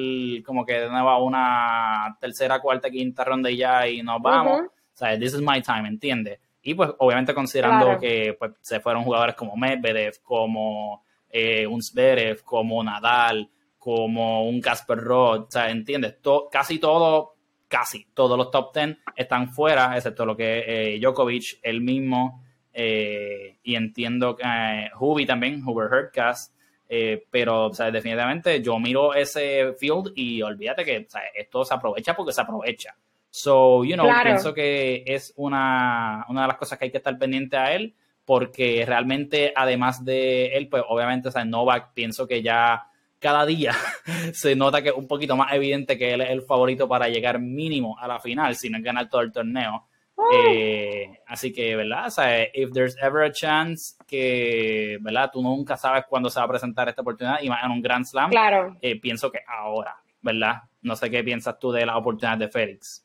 como 0.45 0.64
que 0.64 0.80
de 0.80 0.88
nuevo 0.88 1.11
a 1.11 1.22
una 1.22 2.16
tercera, 2.18 2.59
cuarta, 2.59 2.91
quinta 2.91 3.22
ronda 3.22 3.51
y 3.51 3.59
ya 3.59 3.86
y 3.86 4.03
nos 4.03 4.20
vamos. 4.22 4.62
O 4.62 4.97
sea, 4.97 5.18
this 5.18 5.34
is 5.34 5.41
my 5.41 5.61
time, 5.61 5.86
¿entiendes? 5.86 6.41
Y 6.63 6.75
pues 6.75 6.91
obviamente 6.99 7.35
considerando 7.35 7.99
que 7.99 8.37
pues, 8.39 8.53
se 8.61 8.81
fueron 8.81 9.05
jugadores 9.05 9.35
como 9.35 9.57
Medvedev, 9.57 10.21
como 10.23 11.05
eh, 11.31 11.67
un 11.67 11.83
Zverev, 11.83 12.43
como 12.43 12.83
Nadal, 12.85 13.49
como 13.79 14.47
un 14.47 14.61
Casper 14.61 14.99
Rod, 14.99 15.43
o 15.45 15.51
sea, 15.51 15.71
¿entiendes? 15.71 16.19
casi 16.51 16.79
todo, 16.79 17.35
casi 17.67 18.07
todos 18.13 18.37
los 18.37 18.51
top 18.51 18.75
10 18.75 18.99
están 19.17 19.49
fuera, 19.49 19.97
excepto 19.97 20.27
lo 20.27 20.37
que 20.37 20.65
eh, 20.67 21.01
Djokovic, 21.01 21.61
el 21.63 21.81
mismo, 21.81 22.43
eh, 22.73 23.59
y 23.63 23.75
entiendo 23.75 24.37
que 24.37 24.45
eh, 24.45 24.91
Hubi 24.99 25.27
también, 25.27 25.63
Huber 25.67 25.91
Hurtcast, 25.93 26.55
eh, 26.89 27.25
pero 27.31 27.67
o 27.67 27.73
sea, 27.73 27.91
definitivamente 27.91 28.63
yo 28.63 28.79
miro 28.79 29.15
ese 29.15 29.75
field 29.79 30.13
y 30.15 30.43
olvídate 30.43 30.85
que 30.85 30.99
o 31.07 31.11
sea, 31.11 31.23
esto 31.35 31.65
se 31.65 31.75
aprovecha 31.75 32.15
porque 32.15 32.33
se 32.33 32.41
aprovecha. 32.41 32.97
So, 33.31 33.85
you 33.85 33.95
know, 33.95 34.09
pienso 34.22 34.53
que 34.53 35.05
es 35.07 35.33
una, 35.37 36.26
una 36.28 36.43
de 36.43 36.49
las 36.49 36.57
cosas 36.57 36.78
que 36.78 36.87
hay 36.87 36.91
que 36.91 36.99
estar 36.99 37.16
pendiente 37.18 37.57
a 37.57 37.72
él, 37.72 37.95
porque 38.24 38.85
realmente, 38.87 39.53
además 39.55 40.05
de 40.05 40.57
él, 40.57 40.68
pues 40.68 40.83
obviamente, 40.89 41.28
o 41.28 41.33
sea, 41.33 41.45
Novak, 41.45 41.93
pienso 41.95 42.26
que 42.26 42.43
ya 42.43 42.87
cada 43.20 43.47
día 43.47 43.72
se 44.33 44.57
nota 44.57 44.83
que 44.83 44.89
es 44.89 44.95
un 44.95 45.07
poquito 45.07 45.37
más 45.37 45.53
evidente 45.53 45.97
que 45.97 46.14
él 46.14 46.22
es 46.22 46.31
el 46.31 46.43
favorito 46.43 46.89
para 46.89 47.09
llegar 47.09 47.39
mínimo 47.39 47.97
a 47.99 48.09
la 48.09 48.18
final, 48.18 48.57
si 48.57 48.68
no 48.68 48.78
es 48.78 48.85
ganar 48.85 49.09
todo 49.09 49.20
el 49.20 49.33
torneo. 49.33 49.87
Eh, 50.33 51.18
así 51.26 51.53
que, 51.53 51.74
¿verdad? 51.76 52.07
O 52.07 52.11
sea, 52.11 52.45
if 52.53 52.70
there's 52.72 52.97
ever 53.01 53.24
a 53.24 53.33
chance 53.33 53.95
que, 54.07 54.99
¿verdad? 55.01 55.31
Tú 55.33 55.43
nunca 55.43 55.76
sabes 55.76 56.05
cuándo 56.09 56.28
se 56.28 56.39
va 56.39 56.47
a 56.47 56.49
presentar 56.49 56.89
esta 56.89 57.03
oportunidad 57.03 57.41
y 57.43 57.49
más 57.49 57.64
en 57.64 57.70
un 57.70 57.81
Grand 57.81 58.05
Slam. 58.05 58.31
Claro. 58.31 58.76
Eh, 58.83 59.01
pienso 59.01 59.31
que 59.31 59.41
ahora, 59.49 59.97
¿verdad? 60.20 60.62
No 60.83 60.95
sé 60.95 61.11
qué 61.11 61.24
piensas 61.24 61.59
tú 61.59 61.72
de 61.72 61.87
la 61.87 61.97
oportunidad 61.97 62.39
de 62.39 62.49
Félix. 62.49 63.03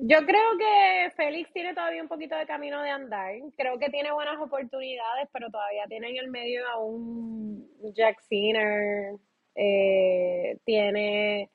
Yo 0.00 0.18
creo 0.24 0.56
que 0.56 1.12
Félix 1.16 1.52
tiene 1.52 1.74
todavía 1.74 2.02
un 2.02 2.08
poquito 2.08 2.36
de 2.36 2.46
camino 2.46 2.80
de 2.82 2.90
andar. 2.90 3.32
Creo 3.56 3.78
que 3.78 3.90
tiene 3.90 4.12
buenas 4.12 4.40
oportunidades, 4.40 5.28
pero 5.32 5.50
todavía 5.50 5.86
tiene 5.88 6.10
en 6.10 6.16
el 6.18 6.30
medio 6.30 6.68
a 6.68 6.78
un 6.78 7.68
Jack 7.96 8.20
Sinner. 8.28 9.16
Eh, 9.56 10.56
tiene 10.64 11.50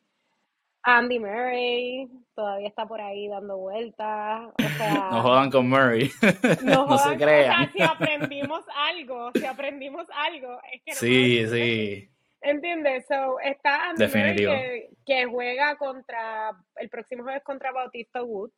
Andy 0.84 1.20
Murray, 1.20 2.10
todavía 2.36 2.68
está 2.68 2.86
por 2.86 3.00
ahí 3.00 3.30
dando 3.30 3.58
vueltas. 3.58 4.50
O 4.60 4.78
sea, 4.78 5.10
no 5.12 5.22
jodan 5.22 5.50
con 5.50 5.70
Murray. 5.70 6.12
No, 6.64 6.98
se 6.98 7.16
crean. 7.16 7.72
si 7.72 7.82
aprendimos 7.82 8.66
algo, 8.76 9.32
si 9.34 9.46
aprendimos 9.46 10.06
algo, 10.14 10.60
es 10.74 10.82
que 10.84 10.94
Sí, 10.94 11.48
sí. 11.48 12.10
¿Entiendes? 12.44 13.06
So, 13.08 13.40
está 13.40 13.90
Andy 13.90 14.06
Murray 14.06 14.90
que, 15.06 15.26
juega 15.26 15.78
contra, 15.78 16.52
el 16.76 16.90
próximo 16.90 17.24
jueves 17.24 17.44
contra 17.44 17.72
Bautista 17.72 18.22
Wood. 18.22 18.52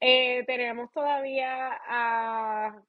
Eh, 0.00 0.44
tenemos 0.46 0.92
todavía 0.92 1.78
a 1.88 2.82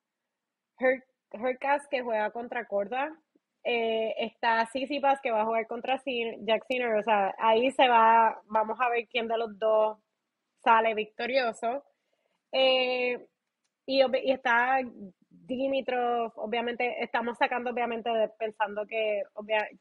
Hercas 1.31 1.87
que 1.89 2.01
juega 2.01 2.31
contra 2.31 2.65
Corda. 2.65 3.15
Eh, 3.63 4.15
está 4.17 4.65
Sissipas 4.67 5.19
que 5.21 5.31
va 5.31 5.41
a 5.41 5.45
jugar 5.45 5.67
contra 5.67 6.01
Jack 6.05 6.65
Sinner, 6.67 6.95
o 6.95 7.03
sea, 7.03 7.35
ahí 7.37 7.71
se 7.71 7.87
va, 7.87 8.41
vamos 8.45 8.79
a 8.81 8.89
ver 8.89 9.07
quién 9.09 9.27
de 9.27 9.37
los 9.37 9.59
dos 9.59 9.99
sale 10.63 10.95
victorioso. 10.95 11.83
Eh, 12.51 13.27
y, 13.85 14.01
está 14.31 14.79
Dimitrov, 15.55 16.31
obviamente, 16.35 17.03
estamos 17.03 17.37
sacando, 17.37 17.71
obviamente, 17.71 18.09
pensando 18.37 18.85
que, 18.85 19.23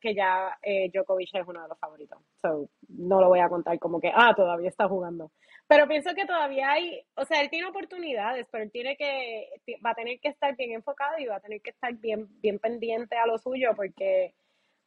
que 0.01 0.15
ya 0.15 0.59
eh, 0.63 0.91
Djokovic 0.93 1.35
es 1.35 1.47
uno 1.47 1.63
de 1.63 1.69
los 1.69 1.79
favoritos. 1.79 2.19
So, 2.43 2.69
no 2.89 3.21
lo 3.21 3.29
voy 3.29 3.41
a 3.41 3.49
contar 3.49 3.79
como 3.79 4.01
que, 4.01 4.11
ah, 4.15 4.33
todavía 4.35 4.69
está 4.69 4.89
jugando. 4.89 5.31
Pero 5.69 5.87
pienso 5.87 6.15
que 6.15 6.25
todavía 6.25 6.71
hay, 6.71 7.03
o 7.15 7.25
sea, 7.25 7.43
él 7.43 7.51
tiene 7.51 7.69
oportunidades, 7.69 8.47
pero 8.51 8.65
él 8.65 8.71
tiene 8.73 8.97
que, 8.97 9.51
va 9.85 9.91
a 9.91 9.95
tener 9.95 10.19
que 10.19 10.29
estar 10.29 10.57
bien 10.57 10.73
enfocado 10.73 11.19
y 11.19 11.27
va 11.27 11.37
a 11.37 11.41
tener 11.41 11.61
que 11.61 11.71
estar 11.71 11.93
bien, 11.95 12.27
bien 12.41 12.59
pendiente 12.59 13.17
a 13.17 13.27
lo 13.27 13.37
suyo 13.37 13.71
porque 13.77 14.35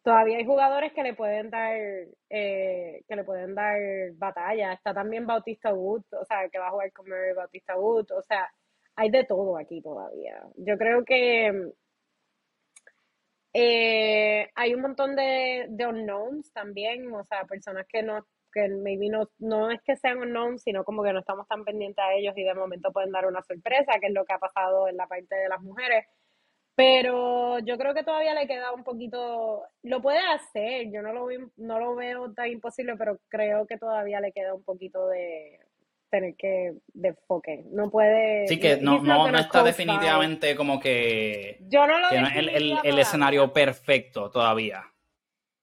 todavía 0.03 0.37
hay 0.37 0.45
jugadores 0.45 0.91
que 0.93 1.03
le 1.03 1.13
pueden 1.13 1.51
dar, 1.51 1.75
eh, 2.29 3.03
que 3.07 3.15
le 3.15 3.23
pueden 3.23 3.53
dar 3.53 3.79
batalla. 4.15 4.73
Está 4.73 4.93
también 4.93 5.27
Bautista 5.27 5.73
Wood, 5.73 6.03
o 6.19 6.25
sea, 6.25 6.49
que 6.49 6.57
va 6.57 6.67
a 6.67 6.71
jugar 6.71 6.91
con 6.93 7.07
Mary 7.07 7.33
Bautista 7.35 7.77
Wood, 7.77 8.11
o 8.11 8.21
sea, 8.23 8.51
hay 8.95 9.09
de 9.09 9.23
todo 9.25 9.57
aquí 9.57 9.81
todavía. 9.81 10.41
Yo 10.55 10.77
creo 10.77 11.03
que 11.05 11.73
eh, 13.53 14.49
hay 14.55 14.73
un 14.73 14.81
montón 14.81 15.15
de, 15.15 15.67
de 15.69 15.87
unknowns 15.87 16.51
también, 16.53 17.13
o 17.13 17.23
sea, 17.25 17.45
personas 17.45 17.85
que 17.87 18.03
no 18.03 18.25
que 18.51 18.67
maybe 18.67 19.09
no, 19.09 19.29
no 19.39 19.71
es 19.71 19.81
que 19.81 19.95
sean 19.95 20.19
unknown, 20.19 20.59
sino 20.59 20.83
como 20.83 21.03
que 21.03 21.13
no 21.13 21.19
estamos 21.19 21.47
tan 21.47 21.63
pendientes 21.63 22.03
a 22.03 22.13
ellos 22.13 22.33
y 22.37 22.43
de 22.43 22.53
momento 22.53 22.91
pueden 22.91 23.11
dar 23.11 23.25
una 23.25 23.41
sorpresa, 23.41 23.99
que 23.99 24.07
es 24.07 24.13
lo 24.13 24.25
que 24.25 24.33
ha 24.33 24.39
pasado 24.39 24.87
en 24.87 24.97
la 24.97 25.07
parte 25.07 25.35
de 25.35 25.49
las 25.49 25.61
mujeres. 25.61 26.05
Pero 26.75 27.59
yo 27.59 27.77
creo 27.77 27.93
que 27.93 28.03
todavía 28.03 28.33
le 28.33 28.47
queda 28.47 28.71
un 28.71 28.83
poquito, 28.83 29.63
lo 29.83 30.01
puede 30.01 30.19
hacer, 30.19 30.91
yo 30.91 31.01
no 31.01 31.13
lo, 31.13 31.27
no 31.57 31.79
lo 31.79 31.95
veo 31.95 32.33
tan 32.33 32.47
imposible, 32.47 32.95
pero 32.97 33.19
creo 33.29 33.67
que 33.67 33.77
todavía 33.77 34.21
le 34.21 34.31
queda 34.31 34.53
un 34.53 34.63
poquito 34.63 35.07
de 35.07 35.59
tener 36.11 36.35
que 36.35 36.73
de 36.93 37.07
enfoque. 37.07 37.63
No 37.71 37.89
puede. 37.89 38.47
Sí, 38.47 38.59
que 38.59 38.77
no, 38.77 39.01
no, 39.01 39.31
no 39.31 39.37
está 39.39 39.63
definitivamente 39.63 40.55
como 40.55 40.79
que. 40.79 41.57
Yo 41.61 41.87
no 41.87 41.97
lo 41.97 42.09
que 42.09 42.17
el, 42.17 42.49
el, 42.49 42.77
el 42.83 42.99
escenario 42.99 43.51
perfecto 43.51 44.29
todavía. 44.29 44.83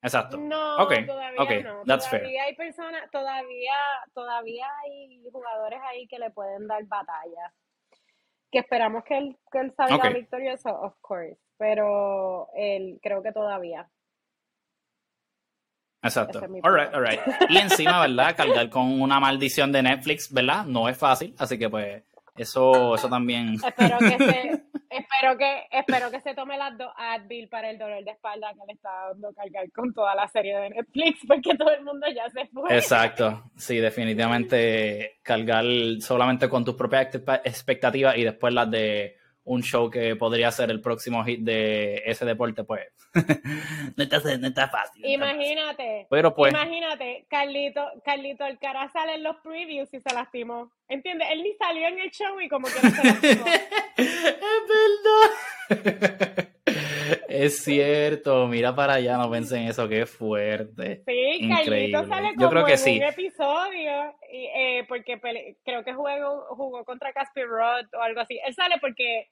Exacto. 0.03 0.37
No, 0.39 0.77
okay. 0.79 1.07
todavía 1.07 1.63
no. 1.63 1.99
todavía 1.99 2.45
hay 2.45 2.55
personas, 2.55 3.11
todavía, 3.11 3.75
todavía 4.15 4.67
hay 4.85 5.21
jugadores 5.31 5.81
ahí 5.85 6.07
que 6.07 6.19
le 6.19 6.31
pueden 6.31 6.67
dar 6.67 6.85
batalla. 6.85 7.53
Que 8.51 8.61
esperamos 8.61 9.05
que 9.05 9.19
él, 9.19 9.37
que 9.53 9.59
él 9.59 9.75
salga 9.77 10.09
victorioso, 10.11 10.71
of 10.71 10.95
course. 11.01 11.37
Pero 11.59 12.49
él 12.55 12.99
creo 13.03 13.23
que 13.23 13.33
todavía. 13.33 13.89
Exacto. 16.03 16.41
alright, 16.63 16.95
alright. 16.95 17.21
Y 17.49 17.59
encima, 17.59 18.01
¿verdad? 18.01 18.37
Cargar 18.37 18.69
con 18.71 19.01
una 19.01 19.21
maldición 19.21 19.73
de 19.73 19.83
Netflix, 19.83 20.33
¿verdad? 20.33 20.65
No 20.65 20.89
es 20.89 20.97
fácil. 20.97 21.35
Así 21.39 21.59
que 21.59 21.69
pues 21.69 22.03
eso, 22.37 22.95
eso 22.95 23.09
también. 23.09 23.55
Espero 23.55 23.99
que 23.99 24.19
se, 24.19 24.63
espero 24.91 25.37
que, 25.37 25.63
espero 25.73 26.11
que 26.11 26.21
se 26.21 26.35
tome 26.35 26.57
las 26.57 26.77
dos 26.79 26.91
Advil 26.97 27.49
para 27.49 27.71
el 27.71 27.79
dolor 27.79 28.05
de 28.05 28.13
espalda 28.13 28.53
que 28.53 28.67
le 28.67 28.73
está 28.75 28.91
dando 29.09 29.33
cargar 29.35 29.71
con 29.73 29.93
toda 29.93 30.15
la 30.15 30.29
serie 30.29 30.57
de 30.57 30.71
Netflix, 30.71 31.21
porque 31.29 31.57
todo 31.57 31.71
el 31.73 31.85
mundo 31.85 32.07
ya 32.15 32.29
se 32.31 32.47
fue. 32.47 32.75
Exacto. 32.75 33.51
Sí, 33.57 33.79
definitivamente 33.79 35.19
cargar 35.23 35.65
solamente 36.01 36.49
con 36.49 36.65
tus 36.65 36.75
propias 36.75 37.09
expectativas 37.45 38.17
y 38.17 38.25
después 38.25 38.55
las 38.55 38.71
de 38.71 39.17
un 39.49 39.63
show 39.63 39.91
que 39.91 40.15
podría 40.15 40.51
ser 40.53 40.71
el 40.71 40.81
próximo 40.81 41.25
hit 41.25 41.41
de 41.41 42.03
ese 42.05 42.25
deporte, 42.27 42.65
pues 42.65 42.83
no, 43.97 44.05
está, 44.05 44.19
no 44.37 44.47
está 44.47 44.69
fácil. 44.69 45.05
Imagínate. 45.07 46.07
Pero 46.11 46.35
pues. 46.35 46.53
Imagínate, 46.53 47.27
Carlito, 47.29 47.85
Carlito 48.05 48.45
Alcaraz 48.45 48.93
sale 48.93 49.15
en 49.15 49.23
los 49.23 49.37
previews 49.37 49.93
y 49.93 50.01
se 50.01 50.15
lastimó. 50.15 50.71
¿Entiendes? 50.89 51.29
Él 51.33 51.43
ni 51.43 51.55
salió 51.55 51.89
en 51.89 51.99
el 51.99 52.11
show 52.11 52.39
y 52.41 52.49
como 52.49 52.69
que 52.69 52.75
no 52.83 52.91
se 52.91 53.05
lastimó. 53.05 53.47
es 53.97 54.33
verdad. 55.57 56.49
es 57.29 57.65
cierto, 57.65 58.47
mira 58.49 58.75
para 58.75 58.95
allá, 58.95 59.17
no 59.17 59.31
pensé 59.31 59.57
en 59.57 59.69
eso, 59.69 59.89
qué 59.89 60.05
fuerte. 60.05 61.03
Sí, 61.07 61.39
Increíble. 61.41 61.93
Carlito 61.93 62.07
sale 62.07 62.29
como 62.35 62.43
Yo 62.43 62.51
creo 62.51 62.65
que 62.67 62.73
en 62.73 62.79
sí. 62.79 62.99
un 62.99 63.05
episodio, 63.05 64.15
y, 64.31 64.45
eh, 64.45 64.85
porque 64.87 65.19
creo 65.65 65.85
que 65.85 65.95
jugó, 65.95 66.45
jugó 66.51 66.85
contra 66.85 67.15
Casper 67.15 67.49
Rod 67.49 67.87
o 67.95 68.03
algo 68.03 68.21
así. 68.21 68.39
Él 68.47 68.55
sale 68.55 68.77
porque 68.79 69.31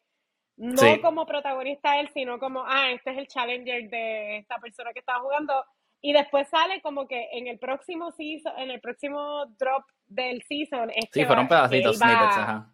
no 0.57 1.00
como 1.02 1.26
protagonista 1.26 2.00
él, 2.00 2.09
sino 2.14 2.38
como, 2.38 2.64
ah, 2.66 2.90
este 2.90 3.11
es 3.11 3.18
el 3.18 3.26
challenger 3.28 3.90
de 3.90 4.38
esta 4.38 4.59
persona 4.59 4.92
que 4.92 5.00
estaba 5.00 5.20
jugando. 5.20 5.64
Y 6.00 6.12
después 6.12 6.48
sale 6.48 6.80
como 6.82 7.07
que 7.07 7.28
en 7.32 7.46
el 7.46 7.59
próximo 7.59 8.12
season, 8.12 8.52
en 8.59 8.70
el 8.70 8.80
próximo 8.80 9.46
drop 9.59 9.84
del 10.07 10.42
season. 10.42 10.90
Es 10.90 11.07
sí, 11.12 11.24
fueron 11.24 11.48
pedacitos, 11.48 11.98
snippets, 11.98 12.36
ajá. 12.36 12.72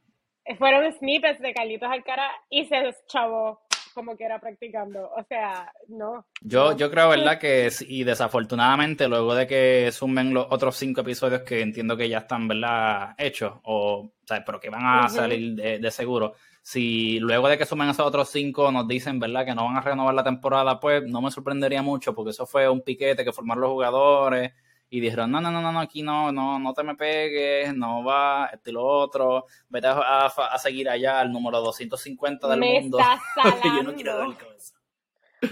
Fueron 0.59 0.93
snippets 0.93 1.41
de 1.41 1.55
Carlitos 1.55 1.91
Alcara 1.91 2.31
y 2.51 2.65
se 2.67 2.95
chavó 3.07 3.63
como 3.93 4.17
que 4.17 4.25
era 4.25 4.41
practicando. 4.41 5.11
O 5.17 5.23
sea, 5.25 5.73
no. 5.89 6.27
Yo, 6.41 6.77
yo 6.77 6.91
creo, 6.91 7.11
¿verdad? 7.11 7.39
Que 7.39 7.71
y 7.89 8.05
desafortunadamente, 8.05 9.09
luego 9.09 9.35
de 9.35 9.47
que 9.47 9.91
sumen 9.93 10.35
los 10.35 10.47
otros 10.51 10.77
cinco 10.77 11.03
episodios 11.03 11.43
que 11.43 11.61
entiendo 11.61 11.97
que 11.97 12.09
ya 12.09 12.19
están, 12.19 12.49
¿verdad? 12.49 13.15
Hechos, 13.19 13.55
o, 13.65 14.13
sea, 14.25 14.45
pero 14.45 14.61
que 14.61 14.71
van 14.71 14.85
a 14.85 15.09
salir 15.09 15.55
de, 15.55 15.79
de, 15.79 15.91
seguro. 15.91 16.35
Si 16.63 17.19
luego 17.19 17.49
de 17.49 17.59
que 17.59 17.67
sumen 17.67 17.89
esos 17.89 18.07
otros 18.07 18.31
cinco 18.31 18.71
nos 18.71 18.87
dicen, 18.87 19.19
¿verdad? 19.19 19.45
Que 19.45 19.55
no 19.55 19.65
van 19.65 19.77
a 19.77 19.81
renovar 19.81 20.15
la 20.15 20.23
temporada, 20.23 20.79
pues 20.79 21.03
no 21.05 21.21
me 21.21 21.31
sorprendería 21.31 21.83
mucho, 21.83 22.15
porque 22.15 22.31
eso 22.31 22.47
fue 22.47 22.69
un 22.69 22.83
piquete 22.83 23.25
que 23.25 23.33
formaron 23.33 23.63
los 23.63 23.71
jugadores 23.73 24.53
y 24.89 25.01
dijeron, 25.01 25.31
no, 25.31 25.41
no, 25.41 25.51
no, 25.51 25.73
no, 25.73 25.81
aquí 25.81 26.03
no, 26.03 26.31
no, 26.31 26.59
no 26.59 26.75
te 26.75 26.83
me 26.83 26.95
pegues, 26.95 27.75
no 27.75 28.05
va, 28.05 28.51
este 28.53 28.71
y 28.71 28.75
lo 28.75 28.85
otro, 28.85 29.47
vete 29.71 29.89
a, 29.89 30.27
a, 30.27 30.59
seguir 30.59 30.89
allá 30.89 31.19
al 31.21 31.33
número 31.33 31.61
250 31.61 32.47
del 32.47 32.61
me 32.61 32.81
mundo. 32.81 32.99
Yo 33.65 33.83
no 33.83 33.95
quiero 33.95 34.19
ver 34.19 34.37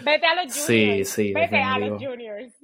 Vete 0.04 0.26
a 0.26 0.34
los 0.34 0.44
juniors. 0.44 0.66
Sí, 0.66 1.04
sí. 1.04 1.32
Vete 1.32 1.60
a 1.60 1.78
los 1.78 2.00
juniors. 2.00 2.54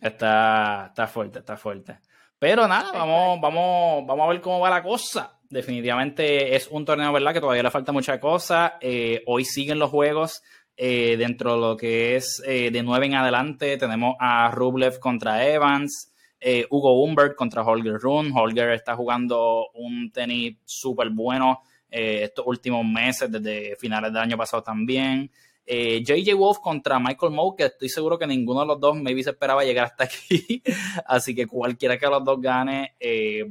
Está, 0.00 0.86
está 0.88 1.06
fuerte, 1.06 1.40
está 1.40 1.56
fuerte. 1.56 1.98
Pero 2.38 2.68
nada, 2.68 2.92
vamos, 2.92 3.40
vamos, 3.40 4.06
vamos 4.06 4.26
a 4.26 4.28
ver 4.30 4.40
cómo 4.40 4.60
va 4.60 4.70
la 4.70 4.82
cosa. 4.82 5.35
Definitivamente 5.50 6.56
es 6.56 6.68
un 6.68 6.84
torneo, 6.84 7.12
¿verdad? 7.12 7.32
Que 7.32 7.40
todavía 7.40 7.62
le 7.62 7.70
falta 7.70 7.92
mucha 7.92 8.18
cosa. 8.20 8.78
Eh, 8.80 9.22
hoy 9.26 9.44
siguen 9.44 9.78
los 9.78 9.90
juegos. 9.90 10.42
Eh, 10.78 11.16
dentro 11.16 11.54
de 11.54 11.60
lo 11.60 11.76
que 11.76 12.16
es 12.16 12.42
eh, 12.46 12.70
de 12.70 12.82
9 12.82 13.06
en 13.06 13.14
adelante, 13.14 13.78
tenemos 13.78 14.14
a 14.20 14.50
Rublev 14.50 14.98
contra 14.98 15.46
Evans, 15.46 16.12
Hugo 16.70 17.02
Humbert 17.02 17.34
contra 17.34 17.62
Holger 17.62 17.98
Rune. 17.98 18.30
Holger 18.34 18.70
está 18.70 18.94
jugando 18.94 19.68
un 19.74 20.12
tenis 20.12 20.56
súper 20.64 21.10
bueno 21.10 21.62
estos 21.88 22.46
últimos 22.46 22.84
meses, 22.84 23.32
desde 23.32 23.74
finales 23.76 24.12
del 24.12 24.22
año 24.22 24.36
pasado 24.36 24.62
también. 24.62 25.30
JJ 25.66 26.34
Wolf 26.34 26.58
contra 26.58 27.00
Michael 27.00 27.32
Moe, 27.32 27.56
que 27.56 27.64
estoy 27.64 27.88
seguro 27.88 28.18
que 28.18 28.26
ninguno 28.26 28.60
de 28.60 28.66
los 28.66 28.78
dos 28.78 28.96
maybe 28.96 29.24
se 29.24 29.30
esperaba 29.30 29.64
llegar 29.64 29.86
hasta 29.86 30.04
aquí. 30.04 30.62
Así 31.06 31.34
que 31.34 31.46
cualquiera 31.46 31.98
que 31.98 32.06
los 32.06 32.22
dos 32.22 32.40
gane 32.40 32.94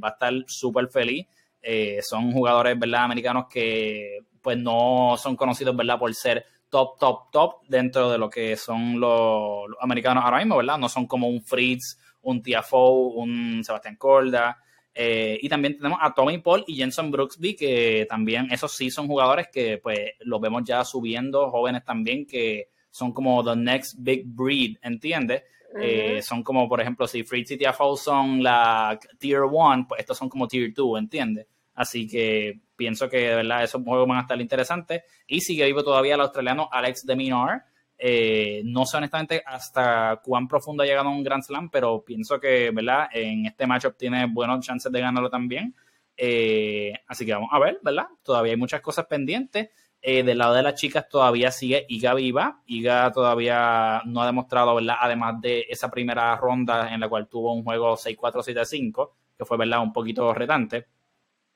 va 0.02 0.08
a 0.08 0.12
estar 0.12 0.32
súper 0.46 0.88
feliz. 0.88 1.26
Eh, 1.68 1.98
son 2.00 2.30
jugadores, 2.30 2.78
¿verdad? 2.78 3.02
Americanos 3.02 3.46
que 3.50 4.20
pues 4.40 4.56
no 4.56 5.16
son 5.18 5.34
conocidos, 5.34 5.74
¿verdad? 5.74 5.98
Por 5.98 6.14
ser 6.14 6.46
top, 6.68 6.96
top, 6.96 7.30
top 7.32 7.54
dentro 7.66 8.08
de 8.08 8.18
lo 8.18 8.30
que 8.30 8.56
son 8.56 9.00
los, 9.00 9.66
americanos 9.80 10.22
ahora 10.24 10.38
mismo, 10.38 10.58
¿verdad? 10.58 10.78
No 10.78 10.88
son 10.88 11.08
como 11.08 11.28
un 11.28 11.42
Fritz, 11.42 11.98
un 12.22 12.40
Tiafoe, 12.40 13.16
un 13.16 13.64
Sebastián 13.64 13.96
Corda. 13.96 14.62
Eh, 14.94 15.40
y 15.42 15.48
también 15.48 15.76
tenemos 15.76 15.98
a 16.00 16.14
Tommy 16.14 16.38
Paul 16.38 16.62
y 16.68 16.76
Jenson 16.76 17.10
Brooksby, 17.10 17.56
que 17.56 18.06
también, 18.08 18.46
esos 18.52 18.70
sí 18.72 18.88
son 18.88 19.08
jugadores 19.08 19.48
que 19.52 19.78
pues 19.78 20.12
los 20.20 20.40
vemos 20.40 20.62
ya 20.64 20.84
subiendo, 20.84 21.50
jóvenes 21.50 21.84
también, 21.84 22.26
que 22.26 22.68
son 22.92 23.12
como 23.12 23.42
the 23.42 23.56
next 23.56 23.96
big 23.98 24.22
breed, 24.24 24.76
¿entiendes? 24.82 25.42
Eh, 25.80 26.22
son 26.22 26.44
como, 26.44 26.68
por 26.68 26.80
ejemplo, 26.80 27.08
si 27.08 27.24
Fritz 27.24 27.50
y 27.50 27.56
Tiafoe 27.56 27.96
son 27.96 28.40
la 28.40 28.96
Tier 29.18 29.42
1, 29.42 29.86
pues 29.88 29.98
estos 30.00 30.16
son 30.16 30.28
como 30.28 30.46
Tier 30.46 30.72
2, 30.72 31.00
¿entiendes? 31.00 31.48
Así 31.76 32.08
que 32.08 32.60
pienso 32.74 33.08
que 33.08 33.18
de 33.18 33.36
verdad 33.36 33.62
esos 33.62 33.82
juegos 33.84 34.08
van 34.08 34.18
a 34.18 34.22
estar 34.22 34.40
interesantes. 34.40 35.02
Y 35.26 35.42
sigue 35.42 35.66
vivo 35.66 35.84
todavía 35.84 36.14
el 36.14 36.20
australiano 36.22 36.68
Alex 36.72 37.04
de 37.04 37.14
Minar. 37.14 37.64
Eh, 37.98 38.62
no 38.64 38.84
sé 38.84 38.96
honestamente 38.96 39.42
hasta 39.46 40.20
cuán 40.22 40.48
profundo 40.48 40.82
ha 40.82 40.86
llegado 40.86 41.08
un 41.08 41.22
Grand 41.22 41.42
Slam, 41.42 41.70
pero 41.70 42.04
pienso 42.04 42.38
que 42.38 42.70
¿verdad? 42.70 43.08
en 43.12 43.46
este 43.46 43.66
matchup 43.66 43.96
tiene 43.96 44.26
buenos 44.26 44.64
chances 44.66 44.90
de 44.90 45.00
ganarlo 45.00 45.30
también. 45.30 45.74
Eh, 46.16 46.92
así 47.06 47.26
que 47.26 47.34
vamos 47.34 47.50
a 47.52 47.58
ver, 47.58 47.78
¿verdad? 47.82 48.06
Todavía 48.22 48.52
hay 48.52 48.58
muchas 48.58 48.80
cosas 48.80 49.06
pendientes. 49.06 49.68
Eh, 50.00 50.22
del 50.22 50.38
lado 50.38 50.54
de 50.54 50.62
las 50.62 50.74
chicas 50.74 51.08
todavía 51.08 51.50
sigue 51.50 51.84
Iga 51.88 52.14
viva. 52.14 52.62
Iga 52.66 53.12
todavía 53.12 54.00
no 54.06 54.22
ha 54.22 54.26
demostrado, 54.26 54.74
¿verdad? 54.74 54.96
Además 54.98 55.40
de 55.42 55.66
esa 55.68 55.90
primera 55.90 56.34
ronda 56.36 56.94
en 56.94 57.00
la 57.00 57.08
cual 57.08 57.28
tuvo 57.28 57.52
un 57.52 57.64
juego 57.64 57.96
6-4, 57.96 58.42
7-5, 58.42 59.10
que 59.36 59.44
fue, 59.44 59.58
¿verdad? 59.58 59.82
Un 59.82 59.92
poquito 59.92 60.32
retante 60.32 60.86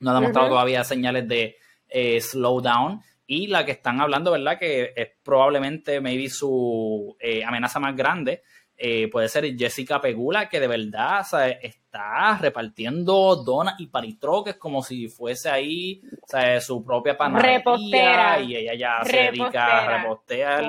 no 0.01 0.11
ha 0.11 0.15
demostrado 0.15 0.49
todavía 0.49 0.83
señales 0.83 1.29
de 1.29 1.57
eh, 1.89 2.21
slowdown. 2.21 3.01
Y 3.27 3.47
la 3.47 3.65
que 3.65 3.73
están 3.73 4.01
hablando, 4.01 4.33
¿verdad? 4.33 4.59
Que 4.59 4.93
es 4.97 5.09
probablemente, 5.23 6.01
maybe, 6.01 6.29
su 6.29 7.17
eh, 7.21 7.45
amenaza 7.45 7.79
más 7.79 7.95
grande. 7.95 8.43
Eh, 8.77 9.09
puede 9.09 9.29
ser 9.29 9.57
Jessica 9.57 10.01
Pegula, 10.01 10.49
que 10.49 10.59
de 10.59 10.67
verdad 10.67 11.25
está 11.61 12.39
repartiendo 12.41 13.37
donas 13.37 13.79
y 13.79 13.87
paritroques 13.87 14.57
como 14.57 14.83
si 14.83 15.07
fuese 15.09 15.51
ahí 15.51 16.01
su 16.61 16.83
propia 16.83 17.17
panadería. 17.17 18.41
Y 18.41 18.57
ella 18.57 18.75
ya 18.75 19.05
se 19.05 19.17
dedica 19.17 19.85
a 19.85 19.99
repostear. 19.99 20.65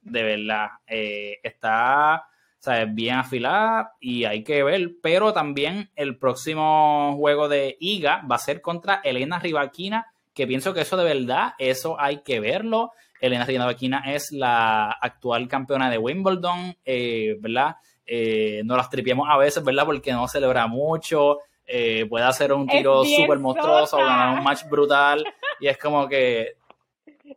De 0.00 0.22
verdad, 0.22 0.68
está 0.86 2.24
es 2.66 2.94
bien 2.94 3.16
afilada 3.16 3.94
y 4.00 4.24
hay 4.24 4.44
que 4.44 4.62
ver. 4.62 4.92
Pero 5.02 5.32
también 5.32 5.90
el 5.96 6.18
próximo 6.18 7.14
juego 7.16 7.48
de 7.48 7.76
IGA 7.80 8.22
va 8.30 8.36
a 8.36 8.40
ser 8.40 8.60
contra 8.60 9.00
Elena 9.04 9.38
Rivaquina, 9.38 10.06
que 10.34 10.46
pienso 10.46 10.74
que 10.74 10.82
eso 10.82 10.96
de 10.96 11.04
verdad, 11.04 11.54
eso 11.58 12.00
hay 12.00 12.22
que 12.22 12.40
verlo. 12.40 12.92
Elena 13.20 13.44
Rivaquina 13.44 14.02
es 14.06 14.30
la 14.32 14.90
actual 14.90 15.48
campeona 15.48 15.90
de 15.90 15.98
Wimbledon, 15.98 16.76
eh, 16.84 17.36
¿verdad? 17.40 17.76
Eh, 18.06 18.62
no 18.64 18.76
las 18.76 18.88
tripiemos 18.88 19.28
a 19.28 19.36
veces, 19.36 19.64
¿verdad? 19.64 19.84
Porque 19.84 20.12
no 20.12 20.28
celebra 20.28 20.66
mucho. 20.66 21.38
Eh, 21.66 22.06
puede 22.08 22.24
hacer 22.24 22.52
un 22.52 22.66
tiro 22.66 23.04
súper 23.04 23.38
monstruoso, 23.38 23.98
ganar 23.98 24.38
un 24.38 24.44
match 24.44 24.64
brutal. 24.68 25.24
Y 25.60 25.66
es 25.66 25.76
como 25.78 26.08
que. 26.08 26.56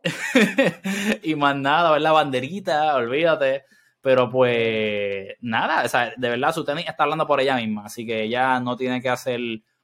y 1.22 1.34
más 1.34 1.56
nada, 1.56 1.90
ver 1.92 2.00
la 2.00 2.12
banderita, 2.12 2.94
olvídate. 2.94 3.64
Pero 4.02 4.28
pues 4.28 5.36
nada, 5.40 5.84
o 5.84 5.88
sea, 5.88 6.12
de 6.16 6.28
verdad 6.28 6.52
su 6.52 6.64
tenis 6.64 6.88
está 6.88 7.04
hablando 7.04 7.26
por 7.26 7.40
ella 7.40 7.56
misma, 7.56 7.84
así 7.86 8.04
que 8.04 8.22
ella 8.22 8.58
no 8.58 8.76
tiene 8.76 9.00
que 9.00 9.08
hacer 9.08 9.40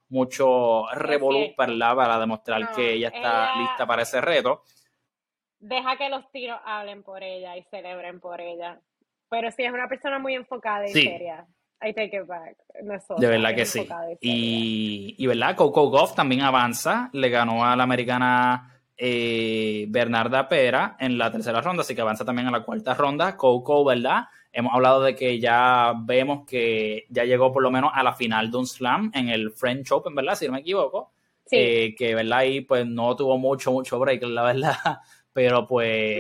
mucho 0.09 0.87
revolú 0.93 1.55
para 1.57 2.19
demostrar 2.19 2.73
que 2.75 2.95
ella 2.95 3.09
está 3.09 3.57
lista 3.57 3.87
para 3.87 4.03
ese 4.03 4.21
reto. 4.21 4.65
Deja 5.61 5.97
que 5.97 6.09
los 6.09 6.31
tiros 6.33 6.59
hablen 6.65 7.03
por 7.03 7.23
ella 7.23 7.57
y 7.57 7.63
celebren 7.65 8.21
por 8.21 8.41
ella. 8.41 8.81
Pero 9.31 9.51
sí, 9.51 9.63
es 9.63 9.73
una 9.73 9.89
persona 9.89 10.19
muy 10.19 10.35
enfocada 10.35 10.87
y 10.87 10.93
seria. 10.93 11.47
I 11.81 11.93
take 11.93 12.17
it 12.17 12.27
back. 12.27 12.57
de 13.19 13.27
verdad 13.29 13.55
que 13.55 13.65
sí. 13.65 13.87
Y, 14.21 15.15
y, 15.17 15.27
verdad, 15.29 15.55
Coco 15.55 15.91
Goff 15.91 16.15
también 16.15 16.43
avanza. 16.43 17.09
Le 17.13 17.29
ganó 17.29 17.65
a 17.65 17.77
la 17.77 17.85
americana 17.85 18.78
eh, 19.01 19.87
Bernarda 19.89 20.49
Pera 20.49 20.97
en 20.99 21.17
la 21.17 21.31
tercera 21.31 21.61
ronda, 21.61 21.83
así 21.83 21.95
que 21.95 22.01
avanza 22.01 22.25
también 22.25 22.49
a 22.49 22.51
la 22.51 22.65
cuarta 22.65 22.95
ronda. 22.95 23.37
Coco, 23.37 23.85
¿verdad? 23.85 24.25
Hemos 24.53 24.75
hablado 24.75 25.03
de 25.03 25.15
que 25.15 25.39
ya 25.39 25.95
vemos 25.97 26.45
que 26.45 27.07
ya 27.09 27.25
llegó 27.25 27.53
por 27.53 27.63
lo 27.63 27.71
menos 27.71 27.93
a 27.95 28.03
la 28.03 28.13
final 28.13 28.51
de 28.51 28.57
un 28.57 28.67
slam 28.67 29.13
en 29.15 29.29
el 29.29 29.53
French 29.53 29.93
Open, 29.93 30.17
¿verdad? 30.17 30.35
Si 30.35 30.47
no 30.47 30.53
me 30.53 30.61
equivoco. 30.61 31.13
Sí. 31.47 31.57
Eh, 31.57 31.95
que, 31.97 32.15
¿verdad? 32.15 32.39
Ahí 32.41 32.61
pues 32.63 32.85
no 32.87 33.15
tuvo 33.15 33.39
mucho, 33.39 33.71
mucho 33.71 34.01
break, 34.01 34.23
la 34.25 34.43
verdad. 34.43 34.77
Pero 35.33 35.67
pues, 35.69 36.19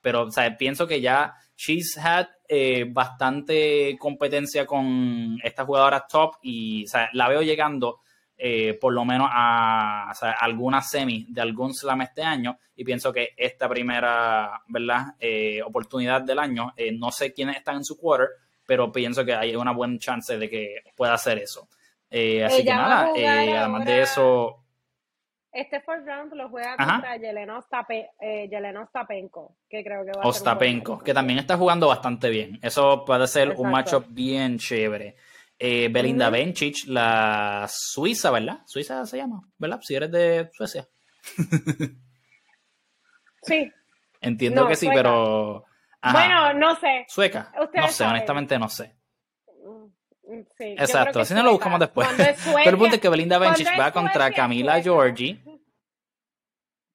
pero, 0.00 0.22
o 0.22 0.30
sea, 0.30 0.56
pienso 0.56 0.86
que 0.86 1.00
ya 1.00 1.34
she's 1.56 1.98
had 1.98 2.26
eh, 2.48 2.84
bastante 2.88 3.96
competencia 3.98 4.66
con 4.66 5.38
estas 5.42 5.66
jugadoras 5.66 6.06
top 6.08 6.36
y, 6.42 6.84
o 6.84 6.86
sea, 6.86 7.08
la 7.12 7.28
veo 7.28 7.42
llegando 7.42 8.00
eh, 8.44 8.76
por 8.80 8.92
lo 8.92 9.04
menos 9.04 9.28
a, 9.30 10.10
alguna 10.40 10.82
semi 10.82 11.26
de 11.28 11.40
algún 11.40 11.72
slam 11.72 12.00
este 12.00 12.24
año 12.24 12.58
y 12.74 12.82
pienso 12.82 13.12
que 13.12 13.34
esta 13.36 13.68
primera 13.68 14.60
verdad 14.66 15.14
eh, 15.20 15.62
oportunidad 15.62 16.22
del 16.22 16.40
año 16.40 16.72
eh, 16.76 16.90
no 16.90 17.12
sé 17.12 17.32
quiénes 17.32 17.58
están 17.58 17.76
en 17.76 17.84
su 17.84 17.96
quarter 17.96 18.30
pero 18.66 18.90
pienso 18.90 19.24
que 19.24 19.32
hay 19.32 19.54
una 19.54 19.70
buena 19.70 19.96
chance 19.96 20.36
de 20.36 20.50
que 20.50 20.82
pueda 20.96 21.14
hacer 21.14 21.38
eso. 21.38 21.68
Así 22.10 22.64
que 22.64 22.74
nada 22.74 23.10
además 23.14 23.84
de 23.84 24.02
eso 24.02 24.58
este 25.52 25.80
fourth 25.80 26.04
round 26.04 26.32
lo 26.34 26.48
juega 26.48 26.76
contra 26.76 27.16
Yelena, 27.18 27.58
Ostapenko, 27.58 29.54
que 29.68 29.84
creo 29.84 30.04
que 30.04 30.12
va 30.16 30.22
a 30.22 30.26
Ostapenko, 30.26 30.98
que 30.98 31.14
también 31.14 31.38
está 31.38 31.56
jugando 31.56 31.86
bastante 31.86 32.28
bien. 32.28 32.58
Eso 32.60 33.04
puede 33.04 33.28
ser 33.28 33.54
un 33.56 33.70
matchup 33.70 34.06
bien 34.08 34.58
chévere. 34.58 35.14
Eh, 35.64 35.88
Belinda 35.92 36.28
Bencic, 36.28 36.88
la 36.88 37.68
suiza, 37.70 38.32
¿verdad? 38.32 38.62
Suiza 38.66 39.06
se 39.06 39.16
llama, 39.16 39.42
¿verdad? 39.58 39.78
Si 39.80 39.94
eres 39.94 40.10
de 40.10 40.50
Suecia. 40.52 40.88
sí. 43.42 43.70
Entiendo 44.20 44.66
que 44.66 44.74
sí, 44.74 44.88
pero. 44.92 45.64
Bueno, 46.10 46.52
no 46.54 46.74
sé. 46.74 47.04
Sueca. 47.06 47.52
no 47.74 47.86
sé, 47.86 48.04
honestamente 48.04 48.58
no 48.58 48.68
sé. 48.68 48.96
Mm, 50.24 50.40
sí, 50.58 50.64
Exacto, 50.76 51.20
así 51.20 51.32
no 51.32 51.44
lo 51.44 51.52
buscamos 51.52 51.78
después. 51.78 52.08
pero 52.16 52.70
el 52.70 52.76
punto 52.76 52.96
es 52.96 53.00
que 53.00 53.08
Belinda 53.08 53.38
Bencic 53.38 53.68
va 53.78 53.92
contra 53.92 54.32
Camila 54.32 54.82
Georgi. 54.82 55.40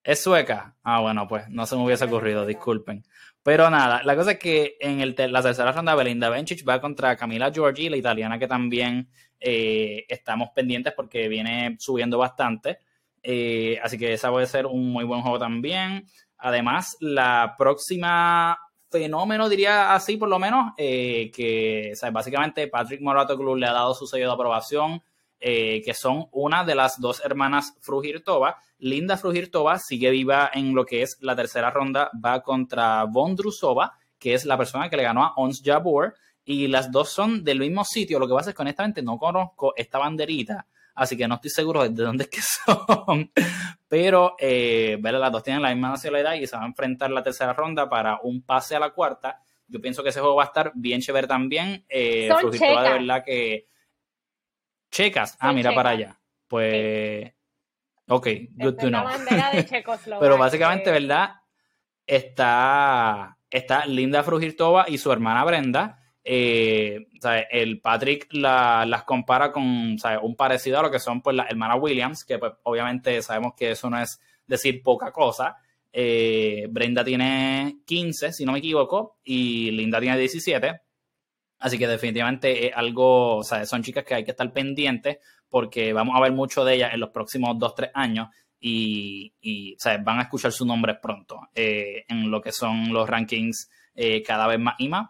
¿Es 0.07 0.23
sueca? 0.23 0.73
Ah, 0.83 1.01
bueno, 1.01 1.27
pues 1.27 1.49
no 1.49 1.65
se 1.65 1.75
me 1.75 1.83
hubiese 1.83 2.05
ocurrido, 2.05 2.45
disculpen. 2.45 3.03
Pero 3.43 3.69
nada, 3.69 4.01
la 4.05 4.15
cosa 4.15 4.31
es 4.31 4.39
que 4.39 4.77
en 4.79 5.01
el 5.01 5.13
la 5.17 5.41
tercera 5.41 5.73
ronda 5.73 5.95
Belinda 5.95 6.29
Bencic 6.29 6.65
va 6.65 6.79
contra 6.79 7.17
Camila 7.17 7.51
Giorgi, 7.51 7.89
la 7.89 7.97
italiana 7.97 8.39
que 8.39 8.47
también 8.47 9.09
eh, 9.37 10.05
estamos 10.07 10.51
pendientes 10.55 10.93
porque 10.95 11.27
viene 11.27 11.75
subiendo 11.77 12.17
bastante. 12.17 12.79
Eh, 13.21 13.79
así 13.83 13.97
que 13.97 14.13
esa 14.13 14.31
puede 14.31 14.47
ser 14.47 14.65
un 14.65 14.93
muy 14.93 15.03
buen 15.03 15.19
juego 15.23 15.39
también. 15.39 16.05
Además, 16.37 16.95
la 17.01 17.55
próxima 17.57 18.57
fenómeno, 18.89 19.49
diría 19.49 19.93
así 19.93 20.15
por 20.15 20.29
lo 20.29 20.39
menos, 20.39 20.71
eh, 20.77 21.31
que 21.35 21.91
básicamente 22.13 22.69
Patrick 22.69 23.01
Morato 23.01 23.35
Club 23.37 23.57
le 23.57 23.67
ha 23.67 23.73
dado 23.73 23.93
su 23.93 24.07
sello 24.07 24.27
de 24.27 24.33
aprobación 24.33 25.03
eh, 25.39 25.81
que 25.83 25.93
son 25.93 26.27
una 26.31 26.63
de 26.63 26.75
las 26.75 26.99
dos 26.99 27.23
hermanas 27.23 27.75
Frugirtova. 27.81 28.57
Linda 28.79 29.17
Frugirtova 29.17 29.77
sigue 29.79 30.09
viva 30.09 30.49
en 30.53 30.73
lo 30.73 30.85
que 30.85 31.03
es 31.03 31.17
la 31.21 31.35
tercera 31.35 31.69
ronda, 31.69 32.09
va 32.23 32.41
contra 32.41 33.03
Vondrusova, 33.03 33.93
que 34.17 34.33
es 34.33 34.45
la 34.45 34.57
persona 34.57 34.89
que 34.89 34.97
le 34.97 35.03
ganó 35.03 35.23
a 35.23 35.33
Ons 35.35 35.61
Jabur, 35.63 36.15
y 36.43 36.67
las 36.67 36.91
dos 36.91 37.09
son 37.09 37.43
del 37.43 37.59
mismo 37.59 37.83
sitio. 37.83 38.19
Lo 38.19 38.27
que 38.27 38.33
pasa 38.33 38.49
es 38.49 38.55
que 38.55 38.61
honestamente 38.61 39.01
no 39.01 39.17
conozco 39.17 39.73
esta 39.75 39.99
banderita, 39.99 40.65
así 40.95 41.17
que 41.17 41.27
no 41.27 41.35
estoy 41.35 41.51
seguro 41.51 41.83
de 41.83 41.89
dónde 41.89 42.23
es 42.23 42.29
que 42.29 42.41
son. 42.65 43.31
Pero 43.87 44.35
eh, 44.39 44.97
las 45.01 45.31
dos 45.31 45.43
tienen 45.43 45.61
la 45.61 45.69
misma 45.69 45.89
nacionalidad 45.89 46.33
y 46.35 46.47
se 46.47 46.55
van 46.55 46.65
a 46.65 46.67
enfrentar 46.67 47.11
la 47.11 47.21
tercera 47.21 47.53
ronda 47.53 47.89
para 47.89 48.19
un 48.23 48.41
pase 48.41 48.75
a 48.75 48.79
la 48.79 48.91
cuarta. 48.91 49.39
Yo 49.67 49.81
pienso 49.81 50.01
que 50.01 50.09
ese 50.09 50.19
juego 50.19 50.35
va 50.35 50.43
a 50.43 50.47
estar 50.47 50.71
bien 50.73 51.01
chévere 51.01 51.27
también. 51.27 51.85
Eh, 51.89 52.29
Frugirtova 52.39 52.83
de 52.83 52.89
verdad 52.91 53.23
que 53.25 53.67
Checas. 54.91 55.37
Ah, 55.39 55.53
mira 55.53 55.73
para 55.73 55.91
allá. 55.91 56.19
Pues. 56.47 57.33
Ok, 58.07 58.27
good 58.55 58.75
to 58.75 58.87
know. 58.87 59.05
De. 59.07 59.83
Pero 60.19 60.37
básicamente, 60.37 60.91
¿verdad? 60.91 61.35
Está, 62.05 63.37
está 63.49 63.85
Linda 63.85 64.23
Frugirtova 64.23 64.85
y 64.87 64.97
su 64.97 65.11
hermana 65.11 65.43
Brenda. 65.43 65.99
Eh, 66.23 67.07
el 67.51 67.79
Patrick 67.79 68.27
las 68.31 69.03
compara 69.03 69.51
con 69.51 69.97
un 70.21 70.35
parecido 70.35 70.79
a 70.79 70.83
lo 70.83 70.91
que 70.91 70.99
son 70.99 71.21
pues 71.21 71.35
las 71.35 71.49
hermanas 71.49 71.77
Williams, 71.79 72.25
que 72.25 72.37
pues, 72.37 72.53
obviamente 72.63 73.21
sabemos 73.21 73.53
que 73.55 73.71
eso 73.71 73.89
no 73.89 73.99
es 73.99 74.19
decir 74.45 74.81
poca 74.83 75.11
cosa. 75.11 75.57
Eh, 75.91 76.67
Brenda 76.69 77.03
tiene 77.03 77.79
15, 77.85 78.33
si 78.33 78.45
no 78.45 78.51
me 78.51 78.59
equivoco, 78.59 79.17
y 79.23 79.71
Linda 79.71 79.99
tiene 79.99 80.17
17. 80.17 80.81
Así 81.59 81.77
que 81.77 81.87
definitivamente 81.87 82.67
es 82.67 82.73
algo, 82.75 83.37
o 83.37 83.43
sea, 83.43 83.65
son 83.65 83.83
chicas 83.83 84.03
que 84.03 84.15
hay 84.15 84.23
que 84.23 84.31
estar 84.31 84.51
pendientes 84.53 85.17
porque 85.49 85.93
vamos 85.93 86.15
a 86.15 86.21
ver 86.21 86.31
mucho 86.31 86.63
de 86.63 86.75
ellas 86.75 86.93
en 86.93 86.99
los 86.99 87.09
próximos 87.09 87.55
2-3 87.57 87.91
años 87.93 88.27
y, 88.59 89.75
van 90.03 90.19
a 90.19 90.23
escuchar 90.23 90.51
sus 90.51 90.67
nombres 90.67 90.97
pronto 91.01 91.39
eh, 91.53 92.03
en 92.07 92.29
lo 92.29 92.41
que 92.41 92.51
son 92.51 92.91
los 92.91 93.09
rankings 93.09 93.69
eh, 93.95 94.23
cada 94.23 94.47
vez 94.47 94.59
más 94.59 94.75
y 94.79 94.89
más. 94.89 95.09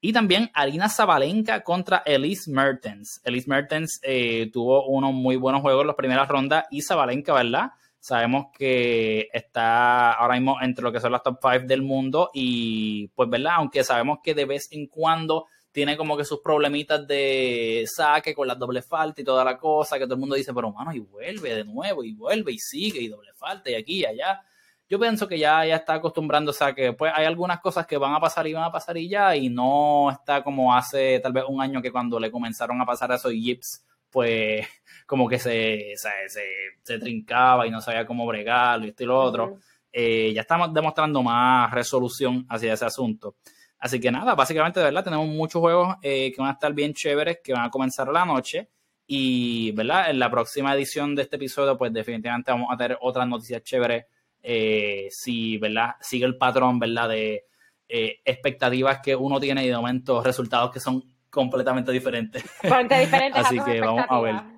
Y 0.00 0.12
también 0.12 0.50
Arina 0.54 0.88
Zabalenka 0.88 1.62
contra 1.62 2.02
Elise 2.04 2.50
Mertens. 2.50 3.20
Elise 3.24 3.48
Mertens 3.48 3.98
eh, 4.02 4.50
tuvo 4.52 4.86
unos 4.86 5.12
muy 5.12 5.36
buenos 5.36 5.62
juegos 5.62 5.82
en 5.82 5.86
las 5.88 5.96
primeras 5.96 6.28
rondas 6.28 6.64
y 6.70 6.82
Zabalenka, 6.82 7.32
¿verdad? 7.32 7.70
Sabemos 7.98 8.46
que 8.56 9.28
está 9.32 10.12
ahora 10.12 10.34
mismo 10.34 10.58
entre 10.60 10.84
lo 10.84 10.92
que 10.92 11.00
son 11.00 11.12
las 11.12 11.22
top 11.22 11.38
5 11.42 11.66
del 11.66 11.82
mundo 11.82 12.30
y 12.32 13.08
pues, 13.08 13.28
¿verdad? 13.28 13.54
Aunque 13.56 13.82
sabemos 13.82 14.18
que 14.22 14.34
de 14.34 14.44
vez 14.44 14.68
en 14.70 14.86
cuando 14.86 15.46
tiene 15.76 15.94
como 15.94 16.16
que 16.16 16.24
sus 16.24 16.40
problemitas 16.40 17.06
de 17.06 17.84
saque 17.86 18.34
con 18.34 18.48
las 18.48 18.58
doble 18.58 18.80
falta 18.80 19.20
y 19.20 19.24
toda 19.24 19.44
la 19.44 19.58
cosa, 19.58 19.98
que 19.98 20.06
todo 20.06 20.14
el 20.14 20.20
mundo 20.20 20.34
dice, 20.34 20.54
pero 20.54 20.72
mano, 20.72 20.90
y 20.90 21.00
vuelve 21.00 21.54
de 21.54 21.64
nuevo, 21.66 22.02
y 22.02 22.14
vuelve, 22.14 22.52
y 22.52 22.58
sigue, 22.58 23.02
y 23.02 23.08
doble 23.08 23.34
falta, 23.34 23.68
y 23.68 23.74
aquí, 23.74 23.98
y 23.98 24.06
allá. 24.06 24.42
Yo 24.88 24.98
pienso 24.98 25.28
que 25.28 25.38
ya, 25.38 25.66
ya 25.66 25.76
está 25.76 25.92
acostumbrándose 25.92 26.64
a 26.64 26.74
que 26.74 26.94
pues 26.94 27.12
hay 27.14 27.26
algunas 27.26 27.60
cosas 27.60 27.86
que 27.86 27.98
van 27.98 28.14
a 28.14 28.20
pasar 28.20 28.46
y 28.46 28.54
van 28.54 28.64
a 28.64 28.72
pasar 28.72 28.96
y 28.96 29.06
ya, 29.06 29.36
y 29.36 29.50
no 29.50 30.10
está 30.10 30.42
como 30.42 30.74
hace 30.74 31.20
tal 31.20 31.34
vez 31.34 31.44
un 31.46 31.60
año 31.60 31.82
que 31.82 31.92
cuando 31.92 32.18
le 32.18 32.30
comenzaron 32.30 32.80
a 32.80 32.86
pasar 32.86 33.12
esos 33.12 33.34
yips, 33.34 33.84
pues 34.10 34.66
como 35.06 35.28
que 35.28 35.38
se, 35.38 35.92
se, 35.98 36.98
trincaba 36.98 37.66
y 37.66 37.70
no 37.70 37.82
sabía 37.82 38.06
cómo 38.06 38.24
bregarlo 38.24 38.86
y 38.86 38.88
esto 38.88 39.02
y 39.02 39.06
lo 39.08 39.20
otro. 39.20 39.58
Eh, 39.92 40.32
ya 40.34 40.40
estamos 40.40 40.72
demostrando 40.72 41.22
más 41.22 41.70
resolución 41.70 42.46
hacia 42.48 42.72
ese 42.72 42.86
asunto. 42.86 43.36
Así 43.78 44.00
que 44.00 44.10
nada, 44.10 44.34
básicamente 44.34 44.80
de 44.80 44.86
verdad 44.86 45.04
tenemos 45.04 45.28
muchos 45.28 45.60
juegos 45.60 45.96
eh, 46.02 46.32
que 46.32 46.40
van 46.40 46.50
a 46.50 46.54
estar 46.54 46.72
bien 46.72 46.94
chéveres, 46.94 47.38
que 47.42 47.52
van 47.52 47.66
a 47.66 47.70
comenzar 47.70 48.08
la 48.08 48.24
noche. 48.24 48.70
Y, 49.06 49.70
¿verdad? 49.72 50.10
En 50.10 50.18
la 50.18 50.30
próxima 50.30 50.74
edición 50.74 51.14
de 51.14 51.22
este 51.22 51.36
episodio, 51.36 51.76
pues 51.76 51.92
definitivamente 51.92 52.50
vamos 52.50 52.68
a 52.72 52.76
tener 52.76 52.98
otras 53.00 53.28
noticias 53.28 53.62
chéveres. 53.62 54.06
Eh, 54.42 55.08
si, 55.10 55.58
¿verdad? 55.58 55.94
Sigue 56.00 56.24
el 56.24 56.36
patrón, 56.36 56.78
¿verdad? 56.78 57.08
De 57.10 57.44
eh, 57.88 58.20
expectativas 58.24 59.00
que 59.00 59.14
uno 59.14 59.38
tiene 59.38 59.64
y 59.64 59.68
de 59.68 59.76
momento 59.76 60.22
resultados 60.22 60.72
que 60.72 60.80
son 60.80 61.04
completamente 61.30 61.92
diferentes. 61.92 62.42
diferentes 62.62 63.44
Así 63.44 63.60
que 63.60 63.80
vamos 63.80 64.06
a 64.08 64.20
ver. 64.20 64.55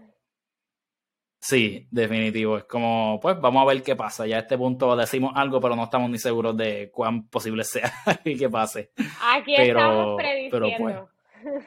Sí, 1.41 1.86
definitivo. 1.91 2.59
Es 2.59 2.64
como, 2.64 3.18
pues 3.20 3.41
vamos 3.41 3.62
a 3.62 3.66
ver 3.66 3.82
qué 3.82 3.95
pasa. 3.95 4.26
Ya 4.26 4.36
a 4.36 4.41
este 4.41 4.59
punto 4.59 4.95
decimos 4.97 5.32
algo, 5.34 5.61
pero 5.61 5.76
no 5.76 5.84
estamos 5.84 6.11
ni 6.11 6.18
seguros 6.18 6.57
de 6.57 6.91
cuán 6.93 7.28
posible 7.28 7.64
sea 7.64 7.93
y 8.24 8.36
qué 8.36 8.49
pase. 8.49 8.91
Aquí 9.22 9.55
estamos 9.55 10.16
prediciendo. 10.16 11.09
Pues, 11.41 11.64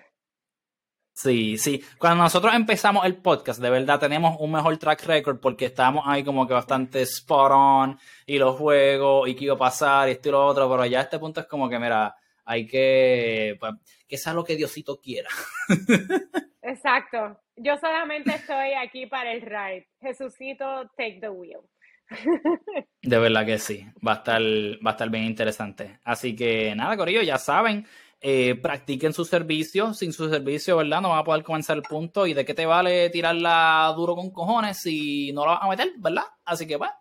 sí, 1.14 1.58
sí. 1.58 1.84
Cuando 1.98 2.24
nosotros 2.24 2.54
empezamos 2.54 3.06
el 3.06 3.16
podcast, 3.16 3.62
de 3.62 3.70
verdad 3.70 4.00
tenemos 4.00 4.36
un 4.40 4.52
mejor 4.52 4.78
track 4.78 5.06
record 5.06 5.40
porque 5.40 5.66
estábamos 5.66 6.04
ahí 6.06 6.24
como 6.24 6.46
que 6.46 6.54
bastante 6.54 7.02
spot 7.04 7.52
on 7.54 8.00
y 8.26 8.38
los 8.38 8.58
juegos 8.58 9.30
y 9.30 9.36
qué 9.36 9.46
iba 9.46 9.56
a 9.56 9.60
pasar 9.60 10.10
y 10.10 10.12
esto 10.12 10.30
y 10.30 10.32
lo 10.34 10.46
otro, 10.46 10.70
pero 10.70 10.86
ya 10.86 11.00
a 11.00 11.04
este 11.04 11.18
punto 11.18 11.40
es 11.40 11.48
como 11.48 11.70
que, 11.70 11.80
mira, 11.80 12.14
hay 12.52 12.68
que, 12.68 13.56
pues, 13.60 13.74
que 14.10 14.18
sea 14.18 14.34
lo 14.34 14.44
que 14.44 14.58
Diosito 14.58 15.00
quiera. 15.00 15.30
Exacto. 16.62 17.40
Yo 17.56 17.78
solamente 17.78 18.32
estoy 18.32 18.74
aquí 18.74 19.06
para 19.06 19.32
el 19.32 19.42
ride. 19.42 19.88
Jesucito, 20.02 20.90
take 20.98 21.20
the 21.22 21.30
wheel. 21.30 21.62
De 23.02 23.20
verdad 23.20 23.46
que 23.46 23.58
sí, 23.58 23.86
va 24.06 24.14
a 24.14 24.16
estar, 24.16 24.42
va 24.42 24.90
a 24.90 24.92
estar 24.92 25.10
bien 25.10 25.24
interesante. 25.24 26.00
Así 26.04 26.36
que 26.36 26.76
nada, 26.76 26.98
Corillo, 26.98 27.22
ya 27.22 27.38
saben, 27.38 27.88
eh, 28.20 28.56
practiquen 28.56 29.14
su 29.14 29.24
servicio. 29.24 29.94
Sin 29.94 30.12
su 30.12 30.30
servicio, 30.30 30.76
¿verdad? 30.76 31.00
No 31.00 31.10
van 31.10 31.20
a 31.20 31.24
poder 31.24 31.44
comenzar 31.44 31.78
el 31.78 31.84
punto. 31.84 32.28
¿Y 32.28 32.34
de 32.34 32.44
qué 32.44 32.54
te 32.54 32.66
vale 32.66 33.10
tirarla 33.12 33.94
duro 33.96 34.14
con 34.14 34.30
cojones 34.32 34.78
si 34.78 35.32
no 35.32 35.46
la 35.46 35.54
vas 35.54 35.64
a 35.64 35.70
meter, 35.70 35.94
¿verdad? 36.00 36.26
Así 36.44 36.68
que, 36.68 36.76
bueno, 36.76 36.94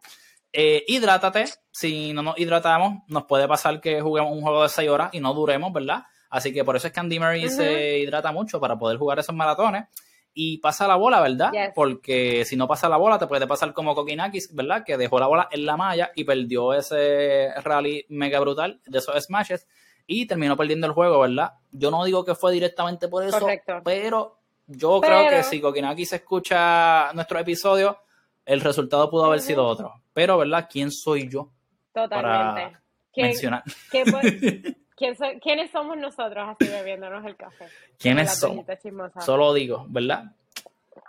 eh, 0.53 0.85
hidrátate. 0.89 1.45
Si 1.71 2.13
no 2.13 2.23
nos 2.23 2.39
hidratamos, 2.39 3.03
nos 3.09 3.25
puede 3.25 3.47
pasar 3.47 3.81
que 3.81 4.01
juguemos 4.01 4.33
un 4.33 4.43
juego 4.43 4.63
de 4.63 4.69
6 4.69 4.89
horas 4.91 5.11
y 5.13 5.21
no 5.21 5.35
duremos, 5.35 5.73
¿verdad? 5.73 6.05
Así 6.29 6.53
que 6.53 6.65
por 6.65 6.77
eso 6.77 6.87
es 6.87 6.93
que 6.93 7.01
Andy 7.01 7.19
Murray 7.19 7.49
se 7.49 7.99
hidrata 7.99 8.33
mucho 8.33 8.61
para 8.61 8.79
poder 8.79 8.99
jugar 8.99 9.19
esos 9.19 9.35
maratones. 9.35 9.85
Y 10.33 10.59
pasa 10.59 10.87
la 10.87 10.95
bola, 10.95 11.21
¿verdad? 11.21 11.51
Porque 11.75 12.45
si 12.45 12.55
no 12.55 12.69
pasa 12.69 12.89
la 12.89 12.97
bola, 12.97 13.19
te 13.19 13.27
puede 13.27 13.49
pasar 13.49 13.73
como 13.73 13.97
Kokinakis, 13.97 14.55
¿verdad? 14.55 14.85
Que 14.85 14.97
dejó 14.97 15.19
la 15.19 15.27
bola 15.27 15.49
en 15.51 15.67
la 15.67 15.77
malla 15.77 16.13
y 16.15 16.23
perdió 16.23 16.73
ese 16.73 17.53
rally 17.63 18.07
mega 18.09 18.39
brutal 18.39 18.81
de 18.87 18.99
esos 18.99 19.21
smashes 19.25 19.67
y 20.07 20.27
terminó 20.27 20.57
perdiendo 20.57 20.87
el 20.87 20.93
juego, 20.93 21.21
¿verdad? 21.21 21.55
Yo 21.73 21.91
no 21.91 22.05
digo 22.05 22.25
que 22.25 22.37
fue 22.37 22.53
directamente 22.53 23.09
por 23.09 23.25
eso, 23.25 23.45
pero 23.85 24.39
yo 24.69 25.01
creo 25.01 25.29
que 25.29 25.43
si 25.43 25.61
Kokinakis 25.61 26.13
escucha 26.13 27.13
nuestro 27.13 27.41
episodio, 27.41 27.99
el 28.45 28.61
resultado 28.61 29.11
pudo 29.11 29.27
haber 29.27 29.41
sido 29.41 29.67
otro. 29.67 29.93
Pero, 30.13 30.39
¿verdad? 30.39 30.69
¿Quién 30.71 30.91
soy 30.91 31.29
yo? 31.29 31.51
Totalmente. 31.93 32.63
Para 32.63 32.83
mencionar. 33.17 33.63
¿Quiénes 35.41 35.71
somos 35.71 35.97
nosotros 35.97 36.49
así 36.49 36.71
bebiéndonos 36.71 37.25
el 37.25 37.37
café? 37.37 37.67
¿Quiénes 37.99 38.39
somos? 38.39 38.67
Solo 39.25 39.55
digo, 39.55 39.87
¿verdad? 39.89 40.25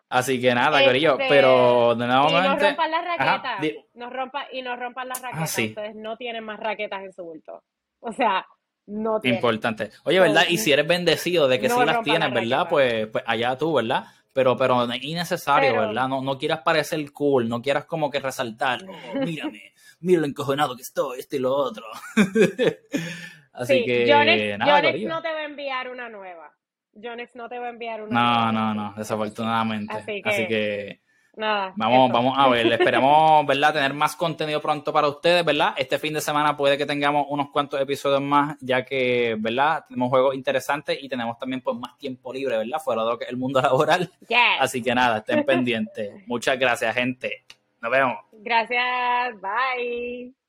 Así 0.07 0.41
que 0.41 0.53
nada, 0.53 0.81
este, 0.83 1.25
pero 1.29 1.95
de 1.95 2.05
nuevo 2.05 2.29
y 2.29 2.33
nos 2.33 2.59
rompan 2.59 2.91
las 2.91 3.05
raquetas. 3.05 3.85
nos 3.93 4.13
rompa, 4.13 4.45
y 4.51 4.61
nos 4.61 4.77
rompan 4.77 5.07
las 5.07 5.21
raquetas. 5.21 5.57
Ah, 5.57 5.63
Ustedes 5.63 5.95
no 5.95 6.17
tienen 6.17 6.43
más 6.43 6.59
raquetas 6.59 7.03
en 7.03 7.13
su 7.13 7.23
bulto. 7.23 7.63
O 8.01 8.11
sea, 8.11 8.45
no 8.87 9.21
tienen. 9.21 9.37
Importante. 9.37 9.89
Oye, 10.03 10.19
¿verdad? 10.19 10.43
Y 10.49 10.57
si 10.57 10.73
eres 10.73 10.85
bendecido 10.85 11.47
de 11.47 11.61
que 11.61 11.69
sí 11.69 11.85
las 11.85 12.03
tienes, 12.03 12.33
¿verdad? 12.33 12.67
Pues, 12.69 13.07
pues 13.07 13.23
allá 13.25 13.57
tú, 13.57 13.73
¿verdad? 13.73 14.03
Pero, 14.33 14.55
pero 14.55 14.87
innecesario, 14.95 15.73
¿verdad? 15.73 16.07
No, 16.07 16.21
no 16.21 16.37
quieras 16.37 16.61
parecer 16.61 17.11
cool, 17.11 17.49
no 17.49 17.61
quieras 17.61 17.85
como 17.85 18.09
que 18.09 18.19
resaltar, 18.19 18.79
mírame, 19.15 19.73
mira 19.99 20.21
lo 20.21 20.27
encojonado 20.27 20.75
que 20.75 20.83
estoy, 20.83 21.19
este 21.19 21.37
y 21.37 21.39
lo 21.39 21.53
otro. 21.53 21.85
Así 23.53 23.83
que. 23.85 24.09
Jonex, 24.09 25.03
no 25.03 25.21
te 25.21 25.31
va 25.31 25.39
a 25.39 25.43
enviar 25.43 25.89
una 25.89 26.09
nueva. 26.09 26.53
Jonex 26.93 27.35
no 27.35 27.49
te 27.49 27.59
va 27.59 27.67
a 27.67 27.69
enviar 27.69 28.01
una 28.01 28.11
no, 28.11 28.51
nueva. 28.51 28.51
No, 28.51 28.73
no, 28.73 28.93
desafortunadamente. 28.97 29.93
Así 29.95 30.47
que. 30.47 31.01
Nada, 31.35 31.73
vamos, 31.75 32.11
vamos 32.11 32.35
a 32.37 32.47
ver, 32.49 32.71
esperamos, 32.71 33.45
¿verdad? 33.45 33.73
Tener 33.73 33.93
más 33.93 34.15
contenido 34.15 34.61
pronto 34.61 34.91
para 34.91 35.07
ustedes, 35.07 35.45
¿verdad? 35.45 35.73
Este 35.77 35.99
fin 35.99 36.13
de 36.13 36.21
semana 36.21 36.55
puede 36.55 36.77
que 36.77 36.85
tengamos 36.85 37.25
unos 37.29 37.49
cuantos 37.49 37.79
episodios 37.79 38.21
más, 38.21 38.57
ya 38.61 38.83
que, 38.85 39.35
¿verdad? 39.39 39.85
Tenemos 39.87 40.09
juegos 40.09 40.35
interesantes 40.35 40.97
y 41.01 41.07
tenemos 41.07 41.37
también 41.37 41.61
pues 41.61 41.77
más 41.77 41.97
tiempo 41.97 42.33
libre, 42.33 42.57
¿verdad? 42.57 42.79
Fuera 42.79 43.03
de 43.03 43.09
lo 43.09 43.17
que 43.17 43.25
es 43.25 43.29
el 43.29 43.37
mundo 43.37 43.61
laboral. 43.61 44.11
Así 44.59 44.81
que 44.81 44.93
nada, 44.93 45.19
estén 45.19 45.43
pendientes. 45.45 46.11
Muchas 46.27 46.57
gracias, 46.59 46.93
gente. 46.95 47.45
Nos 47.81 47.91
vemos. 47.91 48.17
Gracias, 48.33 49.39
bye. 49.41 50.40